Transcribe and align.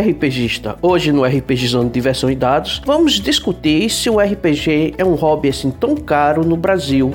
RPGista! 0.00 0.78
Hoje 0.80 1.12
no 1.12 1.24
RPGizando 1.24 1.90
Diversão 1.90 2.30
e 2.30 2.34
Dados, 2.34 2.80
vamos 2.86 3.20
discutir 3.20 3.90
se 3.90 4.08
o 4.08 4.18
RPG 4.18 4.94
é 4.96 5.04
um 5.04 5.14
hobby 5.14 5.50
assim 5.50 5.70
tão 5.70 5.94
caro 5.94 6.42
no 6.42 6.56
Brasil. 6.56 7.12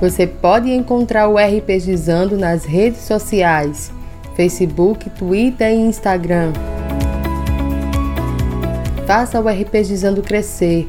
Você 0.00 0.26
pode 0.26 0.70
encontrar 0.70 1.28
o 1.28 1.36
RPGizando 1.36 2.36
nas 2.36 2.64
redes 2.64 3.00
sociais, 3.02 3.92
Facebook, 4.34 5.08
Twitter 5.10 5.70
e 5.70 5.76
Instagram. 5.76 6.52
Faça 9.06 9.40
o 9.40 9.48
RPGizando 9.48 10.22
crescer 10.22 10.88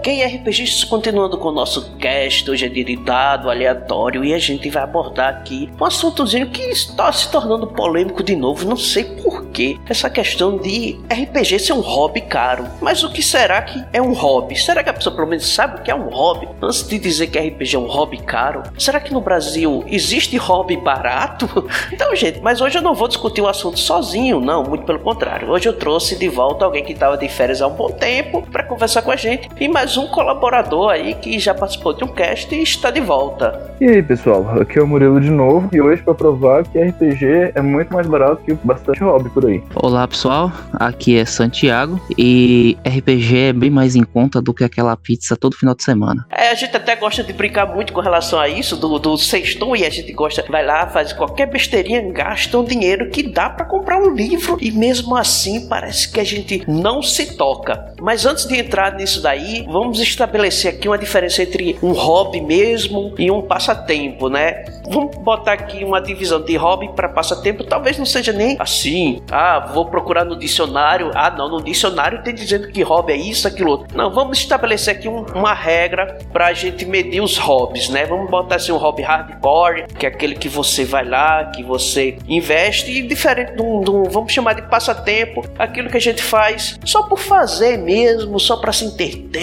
Ok, 0.00 0.24
RPGs, 0.24 0.86
continuando 0.86 1.36
com 1.36 1.48
o 1.48 1.52
nosso 1.52 1.94
cast, 1.98 2.50
hoje 2.50 2.64
é 2.64 2.70
diritado, 2.70 3.50
aleatório, 3.50 4.24
e 4.24 4.32
a 4.32 4.38
gente 4.38 4.70
vai 4.70 4.82
abordar 4.82 5.28
aqui 5.28 5.68
um 5.78 5.84
assuntozinho 5.84 6.48
que 6.48 6.62
está 6.62 7.12
se 7.12 7.30
tornando 7.30 7.66
polêmico 7.66 8.22
de 8.22 8.34
novo, 8.34 8.66
não 8.66 8.78
sei 8.78 9.04
porquê, 9.50 9.76
essa 9.88 10.08
questão 10.08 10.56
de 10.56 10.98
RPG 11.10 11.58
ser 11.58 11.72
um 11.72 11.80
hobby 11.80 12.20
caro. 12.20 12.64
Mas 12.80 13.02
o 13.02 13.12
que 13.12 13.22
será 13.22 13.60
que 13.60 13.82
é 13.92 14.00
um 14.00 14.12
hobby? 14.12 14.56
Será 14.56 14.82
que 14.82 14.88
a 14.88 14.92
pessoa 14.92 15.14
pelo 15.14 15.28
menos 15.28 15.52
sabe 15.52 15.80
o 15.80 15.82
que 15.82 15.90
é 15.90 15.94
um 15.94 16.08
hobby? 16.08 16.48
Antes 16.62 16.86
de 16.86 16.98
dizer 16.98 17.26
que 17.26 17.38
RPG 17.38 17.74
é 17.74 17.78
um 17.78 17.86
hobby 17.86 18.18
caro, 18.18 18.62
será 18.78 19.00
que 19.00 19.12
no 19.12 19.20
Brasil 19.20 19.84
existe 19.88 20.36
hobby 20.36 20.76
barato? 20.76 21.68
então, 21.92 22.14
gente, 22.14 22.40
mas 22.40 22.60
hoje 22.60 22.78
eu 22.78 22.82
não 22.82 22.94
vou 22.94 23.08
discutir 23.08 23.40
o 23.40 23.48
assunto 23.48 23.78
sozinho, 23.78 24.40
não, 24.40 24.62
muito 24.62 24.84
pelo 24.84 25.00
contrário. 25.00 25.50
Hoje 25.50 25.68
eu 25.68 25.72
trouxe 25.72 26.16
de 26.16 26.28
volta 26.28 26.64
alguém 26.64 26.84
que 26.84 26.92
estava 26.92 27.18
de 27.18 27.28
férias 27.28 27.60
há 27.60 27.66
um 27.66 27.74
bom 27.74 27.90
tempo 27.90 28.42
para 28.50 28.62
conversar 28.62 29.02
com 29.02 29.10
a 29.10 29.16
gente 29.16 29.48
e 29.58 29.68
mais 29.68 29.96
um 29.96 30.06
colaborador 30.06 30.90
aí 30.90 31.14
que 31.14 31.38
já 31.38 31.54
participou 31.54 31.92
de 31.92 32.04
um 32.04 32.08
cast 32.08 32.54
e 32.54 32.62
está 32.62 32.90
de 32.90 33.00
volta. 33.00 33.74
E 33.80 33.86
aí, 33.86 34.02
pessoal, 34.02 34.46
aqui 34.60 34.78
é 34.78 34.82
o 34.82 34.86
Murilo 34.86 35.20
de 35.20 35.30
novo 35.30 35.68
e 35.72 35.80
hoje 35.80 36.02
para 36.02 36.14
provar 36.14 36.64
que 36.64 36.78
RPG 36.78 37.52
é 37.54 37.60
muito 37.60 37.92
mais 37.92 38.06
barato 38.06 38.42
que 38.44 38.54
bastante 38.62 39.02
hobby 39.02 39.30
por 39.40 39.50
aí. 39.50 39.62
Olá, 39.74 40.06
pessoal, 40.06 40.52
aqui 40.74 41.18
é 41.18 41.24
Santiago 41.24 42.00
e 42.16 42.76
RPG 42.84 43.38
é 43.38 43.52
bem 43.52 43.70
mais 43.70 43.96
em 43.96 44.02
conta 44.02 44.40
do 44.40 44.54
que 44.54 44.64
aquela 44.64 44.96
pizza 44.96 45.36
todo 45.36 45.56
final 45.56 45.74
de 45.74 45.82
semana. 45.82 46.26
É, 46.30 46.50
a 46.50 46.54
gente 46.54 46.76
até 46.76 46.96
gosta 46.96 47.22
de 47.22 47.32
brincar 47.32 47.66
muito 47.66 47.92
com 47.92 48.00
relação 48.00 48.38
a 48.38 48.48
isso, 48.48 48.76
do, 48.76 48.98
do 48.98 49.16
sextou, 49.16 49.76
e 49.76 49.84
a 49.84 49.90
gente 49.90 50.12
gosta, 50.12 50.44
vai 50.48 50.64
lá, 50.64 50.86
faz 50.86 51.12
qualquer 51.12 51.46
besteirinha, 51.46 52.02
gasta 52.12 52.58
um 52.58 52.64
dinheiro 52.64 53.10
que 53.10 53.22
dá 53.22 53.50
para 53.50 53.64
comprar 53.64 53.98
um 53.98 54.14
livro 54.14 54.58
e 54.60 54.70
mesmo 54.70 55.16
assim 55.16 55.68
parece 55.68 56.10
que 56.10 56.20
a 56.20 56.24
gente 56.24 56.64
não 56.68 57.02
se 57.02 57.36
toca. 57.36 57.94
Mas 58.00 58.26
antes 58.26 58.46
de 58.46 58.56
entrar 58.56 58.94
nisso 58.94 59.22
daí, 59.22 59.64
vamos 59.66 59.80
vamos 59.80 60.00
estabelecer 60.00 60.72
aqui 60.72 60.86
uma 60.86 60.96
diferença 60.96 61.42
entre 61.42 61.76
um 61.82 61.92
hobby 61.92 62.40
mesmo 62.40 63.12
e 63.18 63.30
um 63.30 63.42
passatempo, 63.42 64.28
né? 64.28 64.64
Vamos 64.88 65.16
botar 65.16 65.54
aqui 65.54 65.82
uma 65.84 66.00
divisão 66.00 66.40
de 66.40 66.54
hobby 66.56 66.88
para 66.94 67.08
passatempo, 67.08 67.64
talvez 67.64 67.98
não 67.98 68.06
seja 68.06 68.32
nem 68.32 68.56
assim. 68.58 69.20
Ah, 69.30 69.70
vou 69.72 69.86
procurar 69.86 70.24
no 70.24 70.36
dicionário. 70.36 71.10
Ah, 71.14 71.30
não, 71.30 71.48
no 71.48 71.62
dicionário 71.62 72.22
tem 72.22 72.34
dizendo 72.34 72.68
que 72.68 72.82
hobby 72.82 73.12
é 73.12 73.16
isso, 73.16 73.46
aquilo 73.46 73.70
outro. 73.70 73.96
Não, 73.96 74.10
vamos 74.10 74.38
estabelecer 74.38 74.96
aqui 74.96 75.08
um, 75.08 75.24
uma 75.34 75.54
regra 75.54 76.18
para 76.32 76.46
a 76.46 76.52
gente 76.52 76.84
medir 76.84 77.20
os 77.20 77.36
hobbies, 77.36 77.88
né? 77.88 78.04
Vamos 78.06 78.30
botar 78.30 78.56
assim 78.56 78.72
um 78.72 78.76
hobby 78.76 79.02
hardcore, 79.02 79.86
que 79.98 80.06
é 80.06 80.08
aquele 80.08 80.34
que 80.34 80.48
você 80.48 80.84
vai 80.84 81.04
lá, 81.04 81.46
que 81.46 81.62
você 81.62 82.18
investe, 82.28 82.90
e 82.90 83.02
diferente 83.02 83.54
de 83.54 83.62
um, 83.62 83.80
de 83.80 83.90
um 83.90 84.04
vamos 84.04 84.32
chamar 84.32 84.54
de 84.54 84.62
passatempo, 84.62 85.44
aquilo 85.58 85.88
que 85.88 85.96
a 85.96 86.00
gente 86.00 86.22
faz 86.22 86.78
só 86.84 87.02
por 87.02 87.18
fazer 87.18 87.76
mesmo, 87.78 88.38
só 88.38 88.56
para 88.56 88.72
se 88.72 88.84
entreter 88.84 89.40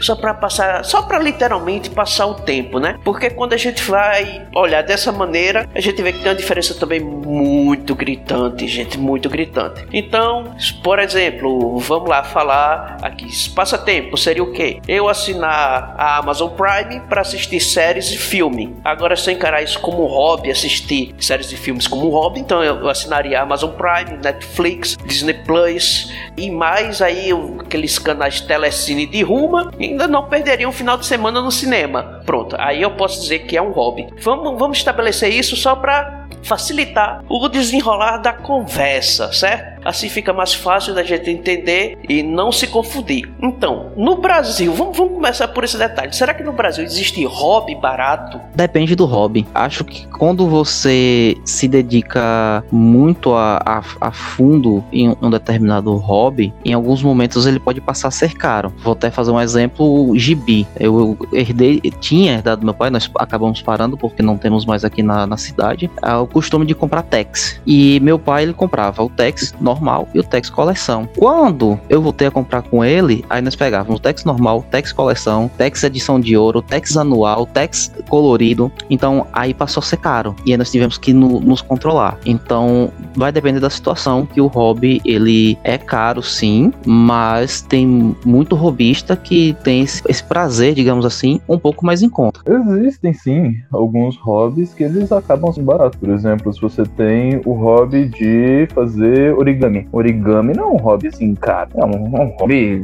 só 0.00 0.14
para 0.16 0.34
passar, 0.34 0.84
só 0.84 1.02
para 1.02 1.18
literalmente 1.18 1.90
passar 1.90 2.26
o 2.26 2.34
tempo, 2.34 2.78
né? 2.78 2.98
Porque 3.04 3.30
quando 3.30 3.52
a 3.52 3.56
gente 3.56 3.82
vai 3.82 4.46
olhar 4.54 4.82
dessa 4.82 5.12
maneira, 5.12 5.68
a 5.74 5.80
gente 5.80 6.00
vê 6.02 6.12
que 6.12 6.18
tem 6.20 6.30
uma 6.30 6.38
diferença 6.38 6.74
também 6.74 7.00
muito 7.00 7.94
gritante, 7.94 8.66
gente, 8.66 8.98
muito 8.98 9.21
gritante. 9.28 9.86
Então, 9.92 10.54
por 10.82 10.98
exemplo, 10.98 11.78
vamos 11.78 12.08
lá 12.08 12.22
falar 12.22 12.98
aqui, 13.02 13.26
passatempo 13.50 14.16
seria 14.16 14.42
o 14.42 14.52
quê? 14.52 14.80
Eu 14.86 15.08
assinar 15.08 15.94
a 15.98 16.18
Amazon 16.18 16.50
Prime 16.50 17.00
para 17.08 17.20
assistir 17.20 17.60
séries 17.60 18.10
e 18.10 18.16
filme. 18.16 18.76
Agora, 18.84 19.16
se 19.16 19.30
eu 19.30 19.34
encarar 19.34 19.62
isso 19.62 19.78
como 19.80 20.04
um 20.04 20.06
hobby, 20.06 20.50
assistir 20.50 21.14
séries 21.18 21.52
e 21.52 21.56
filmes 21.56 21.86
como 21.86 22.06
um 22.06 22.10
hobby, 22.10 22.40
então 22.40 22.62
eu 22.62 22.88
assinaria 22.88 23.40
a 23.40 23.42
Amazon 23.42 23.70
Prime, 23.70 24.18
Netflix, 24.22 24.96
Disney 25.04 25.34
Plus 25.34 26.12
e 26.36 26.50
mais 26.50 27.02
aí 27.02 27.30
aqueles 27.60 27.98
canais 27.98 28.40
Telecine 28.40 29.06
de 29.06 29.22
Ruma 29.22 29.70
ainda 29.78 30.06
não 30.06 30.28
perderia 30.28 30.68
um 30.68 30.72
final 30.72 30.96
de 30.96 31.06
semana 31.06 31.40
no 31.40 31.50
cinema. 31.50 32.22
Pronto, 32.24 32.56
aí 32.58 32.82
eu 32.82 32.90
posso 32.92 33.20
dizer 33.20 33.40
que 33.40 33.56
é 33.56 33.62
um 33.62 33.72
hobby. 33.72 34.08
Vamos, 34.20 34.58
vamos 34.58 34.78
estabelecer 34.78 35.32
isso 35.32 35.56
só 35.56 35.76
para 35.76 36.21
facilitar 36.42 37.22
o 37.28 37.48
desenrolar 37.48 38.18
da 38.18 38.32
conversa, 38.32 39.32
certo? 39.32 39.71
Assim 39.84 40.08
fica 40.08 40.32
mais 40.32 40.54
fácil 40.54 40.94
da 40.94 41.02
gente 41.02 41.30
entender 41.30 41.98
e 42.08 42.22
não 42.22 42.52
se 42.52 42.66
confundir. 42.66 43.30
Então, 43.40 43.92
no 43.96 44.16
Brasil, 44.16 44.72
vamos, 44.72 44.96
vamos 44.96 45.14
começar 45.14 45.48
por 45.48 45.64
esse 45.64 45.76
detalhe. 45.76 46.14
Será 46.14 46.34
que 46.34 46.42
no 46.42 46.52
Brasil 46.52 46.84
existe 46.84 47.24
hobby 47.24 47.74
barato? 47.74 48.40
Depende 48.54 48.94
do 48.94 49.04
hobby. 49.04 49.46
Acho 49.54 49.84
que 49.84 50.06
quando 50.08 50.48
você 50.48 51.36
se 51.44 51.66
dedica 51.66 52.64
muito 52.70 53.34
a, 53.34 53.60
a, 53.64 53.82
a 54.00 54.12
fundo 54.12 54.84
em 54.92 55.16
um 55.20 55.30
determinado 55.30 55.94
hobby, 55.96 56.52
em 56.64 56.72
alguns 56.72 57.02
momentos 57.02 57.46
ele 57.46 57.58
pode 57.58 57.80
passar 57.80 58.08
a 58.08 58.10
ser 58.10 58.34
caro. 58.34 58.72
Vou 58.82 58.92
até 58.92 59.10
fazer 59.10 59.30
um 59.30 59.40
exemplo: 59.40 60.16
gibi. 60.16 60.66
Eu 60.78 61.16
herdei, 61.32 61.80
tinha 62.00 62.34
herdado 62.34 62.60
do 62.60 62.64
meu 62.64 62.74
pai, 62.74 62.90
nós 62.90 63.10
acabamos 63.16 63.62
parando 63.62 63.96
porque 63.96 64.22
não 64.22 64.36
temos 64.36 64.64
mais 64.64 64.84
aqui 64.84 65.02
na, 65.02 65.26
na 65.26 65.36
cidade, 65.36 65.90
é 66.02 66.14
o 66.14 66.26
costume 66.26 66.66
de 66.66 66.74
comprar 66.74 67.02
Tex. 67.02 67.60
E 67.66 68.00
meu 68.00 68.18
pai 68.18 68.44
ele 68.44 68.52
comprava 68.52 69.02
o 69.02 69.08
Tex 69.08 69.54
normal 69.72 70.08
e 70.14 70.20
o 70.20 70.22
Tex 70.22 70.50
coleção. 70.50 71.08
Quando 71.16 71.78
eu 71.88 72.02
voltei 72.02 72.28
a 72.28 72.30
comprar 72.30 72.62
com 72.62 72.84
ele, 72.84 73.24
aí 73.28 73.40
nós 73.40 73.56
pegávamos 73.56 73.98
o 73.98 74.02
Tex 74.02 74.24
normal, 74.24 74.64
Tex 74.70 74.92
coleção, 74.92 75.50
Tex 75.56 75.82
edição 75.82 76.20
de 76.20 76.36
ouro, 76.36 76.60
Tex 76.62 76.96
anual, 76.96 77.46
Tex 77.46 77.92
colorido. 78.08 78.70
Então 78.90 79.26
aí 79.32 79.54
passou 79.54 79.80
a 79.80 79.84
ser 79.84 79.96
caro 79.96 80.34
e 80.44 80.52
aí 80.52 80.58
nós 80.58 80.70
tivemos 80.70 80.98
que 80.98 81.12
no, 81.12 81.40
nos 81.40 81.62
controlar. 81.62 82.18
Então 82.26 82.90
vai 83.14 83.32
depender 83.32 83.60
da 83.60 83.70
situação 83.70 84.26
que 84.26 84.40
o 84.40 84.46
hobby 84.46 85.00
ele 85.04 85.58
é 85.64 85.78
caro 85.78 86.22
sim, 86.22 86.72
mas 86.86 87.62
tem 87.62 88.14
muito 88.24 88.54
hobbyista 88.54 89.16
que 89.16 89.56
tem 89.64 89.82
esse, 89.82 90.02
esse 90.08 90.22
prazer, 90.22 90.74
digamos 90.74 91.06
assim, 91.06 91.40
um 91.48 91.58
pouco 91.58 91.84
mais 91.84 92.02
em 92.02 92.08
conta. 92.08 92.40
Existem 92.46 93.12
sim 93.12 93.54
alguns 93.70 94.16
hobbies 94.18 94.74
que 94.74 94.84
eles 94.84 95.10
acabam 95.12 95.52
sendo 95.52 95.64
baratos. 95.64 95.98
Por 95.98 96.10
exemplo, 96.10 96.52
se 96.52 96.60
você 96.60 96.84
tem 96.84 97.40
o 97.44 97.52
hobby 97.52 98.06
de 98.06 98.68
fazer 98.74 99.34
origami 99.34 99.61
origami. 99.62 99.88
Origami 99.92 100.54
não 100.54 100.64
é 100.64 100.66
um 100.68 100.76
hobby 100.76 101.08
assim 101.08 101.34
caro, 101.34 101.70
é 101.76 101.84
um, 101.84 102.04
um 102.04 102.36
hobby 102.38 102.82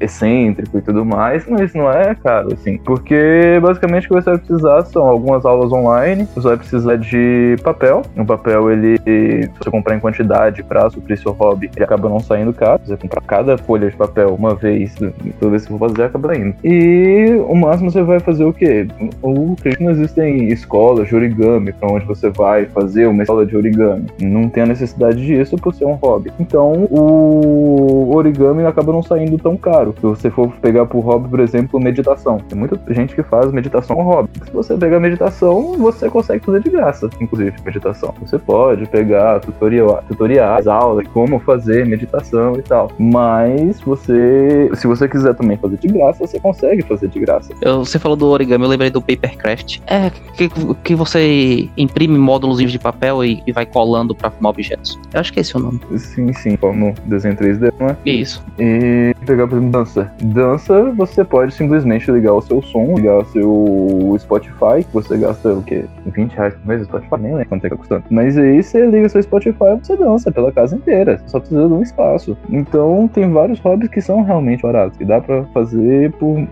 excêntrico 0.00 0.78
e 0.78 0.82
tudo 0.82 1.04
mais, 1.04 1.46
mas 1.48 1.74
não 1.74 1.90
é 1.90 2.14
caro 2.14 2.52
assim, 2.52 2.78
porque 2.78 3.58
basicamente 3.60 4.06
o 4.06 4.08
que 4.08 4.14
você 4.14 4.30
vai 4.30 4.38
precisar 4.38 4.82
são 4.82 5.06
algumas 5.06 5.44
aulas 5.44 5.72
online, 5.72 6.28
você 6.34 6.48
vai 6.48 6.56
precisar 6.56 6.96
de 6.96 7.56
papel, 7.62 8.02
o 8.16 8.24
papel 8.24 8.70
ele, 8.70 8.98
se 8.98 9.50
você 9.58 9.70
comprar 9.70 9.96
em 9.96 10.00
quantidade 10.00 10.62
para 10.62 10.88
suprir 10.90 11.18
seu 11.18 11.32
hobby, 11.32 11.70
ele 11.74 11.84
acaba 11.84 12.08
não 12.08 12.20
saindo 12.20 12.52
caro, 12.52 12.80
você 12.84 12.96
comprar 12.96 13.20
cada 13.22 13.58
folha 13.58 13.90
de 13.90 13.96
papel 13.96 14.34
uma 14.34 14.54
vez, 14.54 14.94
toda 15.38 15.50
vez 15.50 15.64
que 15.64 15.76
for 15.76 15.88
fazer 15.88 16.04
acaba 16.04 16.36
indo. 16.36 16.54
E 16.64 17.36
o 17.48 17.54
máximo 17.54 17.90
você 17.90 18.02
vai 18.02 18.20
fazer 18.20 18.44
o 18.44 18.52
quê? 18.52 18.86
O 19.22 19.56
que 19.56 19.82
não 19.82 19.90
existem 19.90 20.48
escolas 20.48 21.08
de 21.08 21.14
origami 21.14 21.72
para 21.72 21.90
onde 21.90 22.04
você 22.04 22.30
vai 22.30 22.66
fazer 22.66 23.06
uma 23.06 23.22
escola 23.22 23.46
de 23.46 23.56
origami. 23.56 24.06
Não 24.20 24.48
tem 24.48 24.62
a 24.62 24.66
necessidade 24.66 25.24
disso 25.24 25.56
por 25.56 25.74
ser 25.74 25.84
um 25.84 25.93
um 25.94 25.96
hobby. 25.96 26.32
Então 26.38 26.86
o 26.90 28.14
origami 28.14 28.64
acaba 28.64 28.92
não 28.92 29.02
saindo 29.02 29.38
tão 29.38 29.56
caro. 29.56 29.94
Se 29.96 30.02
você 30.02 30.30
for 30.30 30.50
pegar 30.60 30.86
por 30.86 31.00
hobby, 31.00 31.28
por 31.28 31.40
exemplo, 31.40 31.80
meditação. 31.80 32.38
Tem 32.48 32.58
muita 32.58 32.78
gente 32.92 33.14
que 33.14 33.22
faz 33.22 33.50
meditação 33.52 33.96
como 33.96 34.10
hobby. 34.10 34.30
Se 34.44 34.52
você 34.52 34.76
pegar 34.76 35.00
meditação, 35.00 35.74
você 35.78 36.08
consegue 36.10 36.44
fazer 36.44 36.60
de 36.60 36.70
graça, 36.70 37.08
inclusive, 37.20 37.54
meditação. 37.64 38.14
Você 38.20 38.38
pode 38.38 38.86
pegar 38.86 39.40
tutorial, 39.40 40.02
tutoriais, 40.08 40.66
aulas, 40.66 41.06
como 41.08 41.38
fazer 41.40 41.86
meditação 41.86 42.56
e 42.56 42.62
tal. 42.62 42.90
Mas 42.98 43.80
você, 43.80 44.70
se 44.74 44.86
você 44.86 45.08
quiser 45.08 45.34
também 45.34 45.56
fazer 45.56 45.76
de 45.78 45.88
graça, 45.88 46.26
você 46.26 46.38
consegue 46.38 46.82
fazer 46.82 47.08
de 47.08 47.20
graça. 47.20 47.52
Eu, 47.60 47.84
você 47.84 47.98
falou 47.98 48.16
do 48.16 48.26
origami, 48.26 48.64
eu 48.64 48.70
lembrei 48.70 48.90
do 48.90 49.00
papercraft. 49.00 49.80
É 49.86 50.10
que, 50.36 50.48
que 50.82 50.94
você 50.94 51.68
imprime 51.76 52.18
módulos 52.18 52.58
de 52.60 52.78
papel 52.78 53.24
e, 53.24 53.42
e 53.46 53.52
vai 53.52 53.66
colando 53.66 54.14
para 54.14 54.30
formar 54.30 54.50
objetos. 54.50 54.98
Eu 55.12 55.20
acho 55.20 55.32
que 55.32 55.40
é 55.40 55.42
esse 55.42 55.56
o 55.56 55.60
nome. 55.60 55.80
Sim, 55.96 56.32
sim, 56.32 56.56
como 56.56 56.94
desenho 57.04 57.36
3D, 57.36 57.72
não 57.78 57.88
é? 57.88 57.96
Isso. 58.04 58.44
E 58.58 59.13
pegar, 59.24 59.46
por 59.46 59.56
exemplo, 59.56 59.72
dança. 59.72 60.12
Dança, 60.22 60.92
você 60.96 61.24
pode 61.24 61.54
simplesmente 61.54 62.10
ligar 62.10 62.32
o 62.32 62.40
seu 62.40 62.62
som, 62.62 62.94
ligar 62.94 63.18
o 63.18 63.24
seu 63.26 64.16
Spotify, 64.18 64.84
que 64.84 64.92
você 64.92 65.16
gasta 65.16 65.52
o 65.52 65.62
quê? 65.62 65.84
20 66.06 66.32
reais 66.32 66.54
por 66.54 66.66
mês 66.66 66.84
Spotify, 66.84 67.16
nem 67.20 67.32
lembro 67.32 67.48
quanto 67.48 67.64
é 67.64 67.68
que 67.68 67.74
tá 67.74 67.78
custando. 67.80 68.04
Mas 68.10 68.36
aí 68.36 68.62
você 68.62 68.86
liga 68.86 69.08
seu 69.08 69.22
Spotify 69.22 69.76
e 69.76 69.84
você 69.84 69.96
dança 69.96 70.30
pela 70.30 70.52
casa 70.52 70.76
inteira. 70.76 71.18
Você 71.18 71.28
só 71.28 71.38
precisa 71.38 71.66
de 71.66 71.72
um 71.72 71.82
espaço. 71.82 72.36
Então 72.50 73.08
tem 73.12 73.30
vários 73.30 73.58
hobbies 73.60 73.90
que 73.90 74.00
são 74.00 74.22
realmente 74.22 74.62
baratos, 74.62 74.96
que 74.96 75.04
dá 75.04 75.20
pra 75.20 75.44
fazer 75.54 76.12
por 76.12 76.46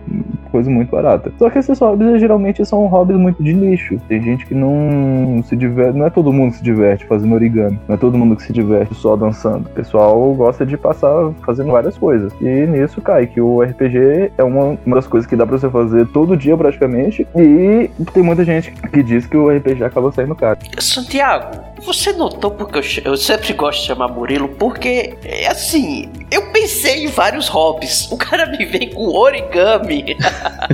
coisa 0.51 0.69
muito 0.69 0.91
barata. 0.91 1.31
Só 1.37 1.49
que 1.49 1.59
esses 1.59 1.79
hobbies 1.79 2.19
geralmente 2.19 2.65
são 2.65 2.85
hobbies 2.87 3.19
muito 3.19 3.43
de 3.43 3.53
nicho. 3.53 3.99
Tem 4.07 4.21
gente 4.21 4.45
que 4.45 4.55
não 4.55 5.41
se 5.43 5.55
diverte, 5.55 5.97
não 5.97 6.05
é 6.05 6.09
todo 6.09 6.31
mundo 6.31 6.51
que 6.51 6.57
se 6.57 6.63
diverte 6.63 7.05
fazendo 7.05 7.33
origami, 7.33 7.79
não 7.87 7.95
é 7.95 7.97
todo 7.97 8.17
mundo 8.17 8.35
que 8.35 8.43
se 8.43 8.53
diverte 8.53 8.93
só 8.95 9.15
dançando. 9.15 9.65
O 9.65 9.73
pessoal 9.73 10.33
gosta 10.33 10.65
de 10.65 10.77
passar 10.77 11.31
fazendo 11.45 11.71
várias 11.71 11.97
coisas. 11.97 12.33
E 12.41 12.62
nisso 12.67 13.01
cai 13.01 13.27
que 13.27 13.41
o 13.41 13.61
RPG 13.61 14.31
é 14.37 14.43
uma, 14.43 14.77
uma 14.85 14.95
das 14.95 15.07
coisas 15.07 15.29
que 15.29 15.35
dá 15.35 15.45
pra 15.45 15.57
você 15.57 15.69
fazer 15.69 16.07
todo 16.07 16.37
dia 16.37 16.55
praticamente. 16.57 17.27
E 17.35 17.89
tem 18.13 18.23
muita 18.23 18.43
gente 18.43 18.71
que 18.71 19.03
diz 19.03 19.25
que 19.25 19.37
o 19.37 19.49
RPG 19.49 19.83
acaba 19.83 20.11
saindo 20.11 20.35
caro. 20.35 20.59
Santiago, 20.79 21.72
você 21.83 22.13
notou 22.13 22.51
porque 22.51 22.79
eu, 22.79 22.83
eu, 23.11 23.17
sempre 23.17 23.53
gosto 23.53 23.81
de 23.81 23.87
chamar 23.87 24.07
Murilo? 24.07 24.49
Porque, 24.49 25.15
é 25.23 25.47
assim, 25.47 26.09
eu 26.31 26.51
pensei 26.51 27.03
em 27.05 27.07
vários 27.07 27.47
hobbies. 27.47 28.11
O 28.11 28.17
cara 28.17 28.45
me 28.45 28.65
vem 28.65 28.89
com 28.89 29.07
origami. 29.07 30.17